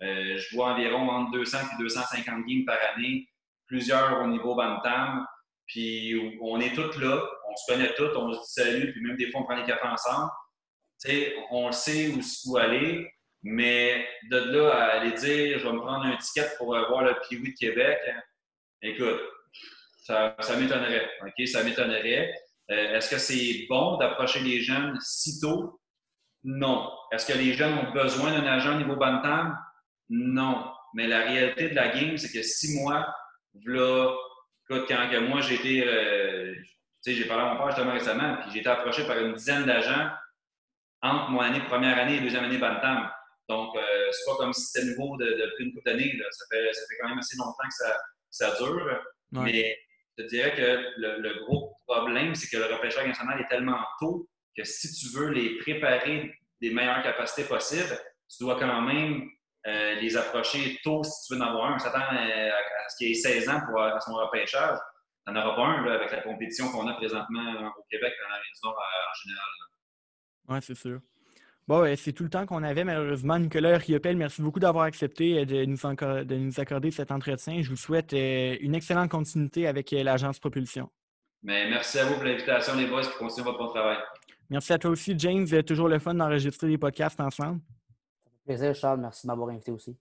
Euh, 0.00 0.38
je 0.38 0.54
vois 0.54 0.74
environ 0.74 1.10
entre 1.10 1.32
200 1.32 1.58
et 1.72 1.82
250 1.82 2.46
games 2.46 2.64
par 2.64 2.78
année, 2.94 3.28
plusieurs 3.66 4.22
au 4.22 4.28
niveau 4.28 4.54
Bantam. 4.54 5.26
Puis 5.66 6.38
on 6.40 6.60
est 6.60 6.72
tous 6.72 7.00
là, 7.00 7.20
on 7.50 7.56
se 7.56 7.72
connaît 7.72 7.92
tous, 7.94 8.16
on 8.16 8.32
se 8.32 8.38
dit 8.38 8.52
salut, 8.52 8.92
puis 8.92 9.02
même 9.02 9.16
des 9.16 9.28
fois 9.32 9.40
on 9.40 9.44
prend 9.44 9.56
les 9.56 9.64
cafés 9.64 9.88
ensemble. 9.88 10.30
sais, 10.98 11.34
on 11.50 11.72
sait 11.72 12.12
où, 12.46 12.56
aller, 12.56 13.10
mais 13.42 14.06
de 14.30 14.36
là 14.36 14.70
à 14.70 14.84
aller 14.98 15.12
dire 15.12 15.58
je 15.58 15.66
vais 15.66 15.72
me 15.72 15.80
prendre 15.80 16.04
un 16.04 16.16
ticket 16.16 16.48
pour 16.56 16.68
voir 16.68 17.02
le 17.04 17.14
Piwi 17.28 17.52
de 17.52 17.58
Québec, 17.58 17.98
hein, 18.08 18.20
écoute, 18.82 19.20
ça, 20.08 20.34
m'étonnerait. 20.58 21.08
Ça 21.46 21.62
m'étonnerait. 21.62 22.34
Euh, 22.70 22.96
est-ce 22.96 23.10
que 23.10 23.18
c'est 23.18 23.66
bon 23.68 23.96
d'approcher 23.98 24.40
les 24.40 24.60
jeunes 24.60 24.96
si 25.00 25.38
tôt? 25.40 25.80
Non. 26.44 26.90
Est-ce 27.12 27.30
que 27.30 27.36
les 27.36 27.52
jeunes 27.52 27.74
ont 27.74 27.92
besoin 27.92 28.32
d'un 28.32 28.46
agent 28.46 28.74
au 28.74 28.78
niveau 28.78 28.96
Bantam? 28.96 29.58
Non. 30.08 30.70
Mais 30.94 31.06
la 31.06 31.24
réalité 31.24 31.68
de 31.68 31.74
la 31.74 31.88
game, 31.88 32.16
c'est 32.16 32.32
que 32.32 32.42
six 32.42 32.80
mois, 32.80 33.06
Écoute, 34.70 34.84
quand 34.86 35.20
moi 35.28 35.40
j'ai 35.40 35.54
été, 35.54 35.86
euh, 35.86 36.54
tu 36.54 36.64
sais, 37.00 37.14
j'ai 37.14 37.26
parlé 37.26 37.44
à 37.44 37.52
mon 37.52 37.56
père 37.56 37.70
justement 37.70 37.92
récemment, 37.92 38.36
puis 38.36 38.50
j'ai 38.52 38.60
été 38.60 38.68
approché 38.68 39.06
par 39.06 39.18
une 39.18 39.34
dizaine 39.34 39.64
d'agents 39.64 40.10
entre 41.00 41.30
mon 41.30 41.40
année, 41.40 41.60
première 41.60 41.98
année 41.98 42.16
et 42.16 42.20
deuxième 42.20 42.44
année 42.44 42.58
Bantam. 42.58 43.10
Donc, 43.48 43.74
euh, 43.76 44.12
c'est 44.12 44.30
pas 44.30 44.36
comme 44.36 44.52
si 44.52 44.66
c'était 44.66 44.86
nouveau 44.86 45.16
depuis 45.16 45.64
une 45.64 45.72
couple 45.72 45.90
d'années. 45.90 46.12
Ça 46.30 46.44
fait, 46.50 46.72
ça 46.72 46.82
fait 46.88 46.96
quand 47.00 47.08
même 47.08 47.18
assez 47.18 47.36
longtemps 47.38 47.66
que 47.66 47.74
ça, 47.74 47.98
ça 48.30 48.56
dure. 48.58 49.00
Mais 49.32 49.78
je 50.16 50.22
te 50.22 50.28
dirais 50.28 50.54
que 50.54 50.92
le, 50.96 51.44
gros 51.44 51.74
problème, 51.86 52.34
c'est 52.34 52.48
que 52.48 52.62
le 52.62 52.74
repêchage 52.74 53.06
national 53.06 53.40
est 53.40 53.48
tellement 53.48 53.82
tôt 54.00 54.28
que 54.54 54.64
si 54.64 54.92
tu 54.92 55.16
veux 55.16 55.30
les 55.30 55.56
préparer 55.58 56.34
des 56.60 56.70
meilleures 56.70 57.02
capacités 57.02 57.48
possibles, 57.48 57.98
tu 58.28 58.44
dois 58.44 58.58
quand 58.58 58.82
même 58.82 59.26
euh, 59.66 59.94
les 59.94 60.16
approcher 60.16 60.78
tôt 60.82 61.02
si 61.02 61.26
tu 61.26 61.34
veux 61.34 61.40
en 61.40 61.46
avoir 61.46 61.70
un. 61.70 61.74
On 61.76 61.78
s'attend 61.78 62.00
euh, 62.00 62.50
à, 62.50 62.88
ce 62.88 62.96
qu'il 62.98 63.08
y 63.08 63.10
ait 63.12 63.14
16 63.14 63.48
ans 63.48 63.60
pour 63.66 63.80
à 63.80 63.98
son 64.00 64.14
repêchage. 64.14 64.78
Tu 65.26 65.32
n'en 65.32 65.40
auras 65.40 65.56
pas 65.56 65.62
un 65.62 65.86
avec 65.86 66.10
la 66.10 66.20
compétition 66.20 66.70
qu'on 66.70 66.86
a 66.88 66.94
présentement 66.94 67.72
au 67.78 67.82
Québec 67.90 68.12
dans 68.22 68.28
la 68.28 68.40
Nord 68.62 68.78
en 68.78 69.14
général. 69.22 69.48
Oui, 70.48 70.58
c'est 70.62 70.74
sûr. 70.74 71.00
Bon, 71.68 71.84
c'est 71.96 72.14
tout 72.14 72.24
le 72.24 72.30
temps 72.30 72.46
qu'on 72.46 72.62
avait, 72.62 72.82
malheureusement. 72.82 73.38
Nicolas 73.38 73.76
Riopel, 73.76 74.16
merci 74.16 74.40
beaucoup 74.40 74.58
d'avoir 74.58 74.84
accepté 74.84 75.44
de 75.44 75.66
nous, 75.66 75.76
de 75.76 76.34
nous, 76.34 76.60
accorder 76.60 76.90
cet 76.90 77.12
entretien. 77.12 77.60
Je 77.60 77.68
vous 77.68 77.76
souhaite 77.76 78.12
une 78.12 78.74
excellente 78.74 79.10
continuité 79.10 79.66
avec 79.66 79.90
l'agence 79.90 80.38
Propulsion. 80.38 80.88
Mais 81.42 81.68
merci 81.68 81.98
à 81.98 82.06
vous 82.06 82.14
pour 82.14 82.24
l'invitation, 82.24 82.74
les 82.74 82.86
boys, 82.86 83.02
pour 83.02 83.18
continuer 83.18 83.44
votre 83.44 83.58
bon 83.58 83.68
travail. 83.68 83.98
Merci 84.48 84.72
à 84.72 84.78
toi 84.78 84.92
aussi, 84.92 85.14
James. 85.18 85.46
Toujours 85.62 85.88
le 85.88 85.98
fun 85.98 86.14
d'enregistrer 86.14 86.68
des 86.68 86.78
podcasts 86.78 87.20
ensemble. 87.20 87.60
Ça 87.60 88.30
fait 88.30 88.44
plaisir, 88.46 88.74
Charles. 88.74 89.00
Merci 89.02 89.26
de 89.26 89.30
m'avoir 89.30 89.50
invité 89.50 89.70
aussi. 89.70 89.94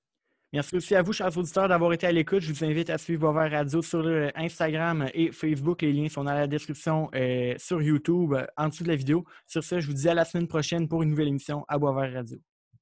Merci 0.54 0.78
aussi 0.78 0.96
à 0.96 1.02
vous, 1.02 1.12
chers 1.12 1.38
auditeurs, 1.38 1.68
d'avoir 1.68 1.92
été 1.92 2.08
à 2.08 2.12
l'écoute. 2.12 2.40
Je 2.40 2.54
vous 2.54 2.64
invite 2.64 2.90
à 2.90 2.98
suivre 2.98 3.32
Boisvert 3.32 3.52
Radio 3.52 3.82
sur 3.82 4.08
Instagram 4.34 5.10
et 5.14 5.32
Facebook. 5.34 5.82
Les 5.82 5.92
liens 5.92 6.08
sont 6.08 6.24
dans 6.24 6.34
la 6.34 6.48
description 6.48 7.10
euh, 7.16 7.54
sur 7.58 7.82
YouTube, 7.82 8.34
en 8.56 8.70
dessous 8.70 8.84
de 8.84 8.88
la 8.88 8.96
vidéo. 8.96 9.26
Sur 9.46 9.64
ce, 9.64 9.82
je 9.82 9.88
vous 9.88 9.94
dis 9.94 10.08
à 10.08 10.14
la 10.14 10.24
semaine 10.24 10.48
prochaine 10.48 10.88
pour 10.88 11.04
une 11.04 11.10
nouvelle 11.10 11.28
émission 11.28 11.66
à 11.68 11.78
Boisvert 11.78 12.14
Radio. 12.14 12.47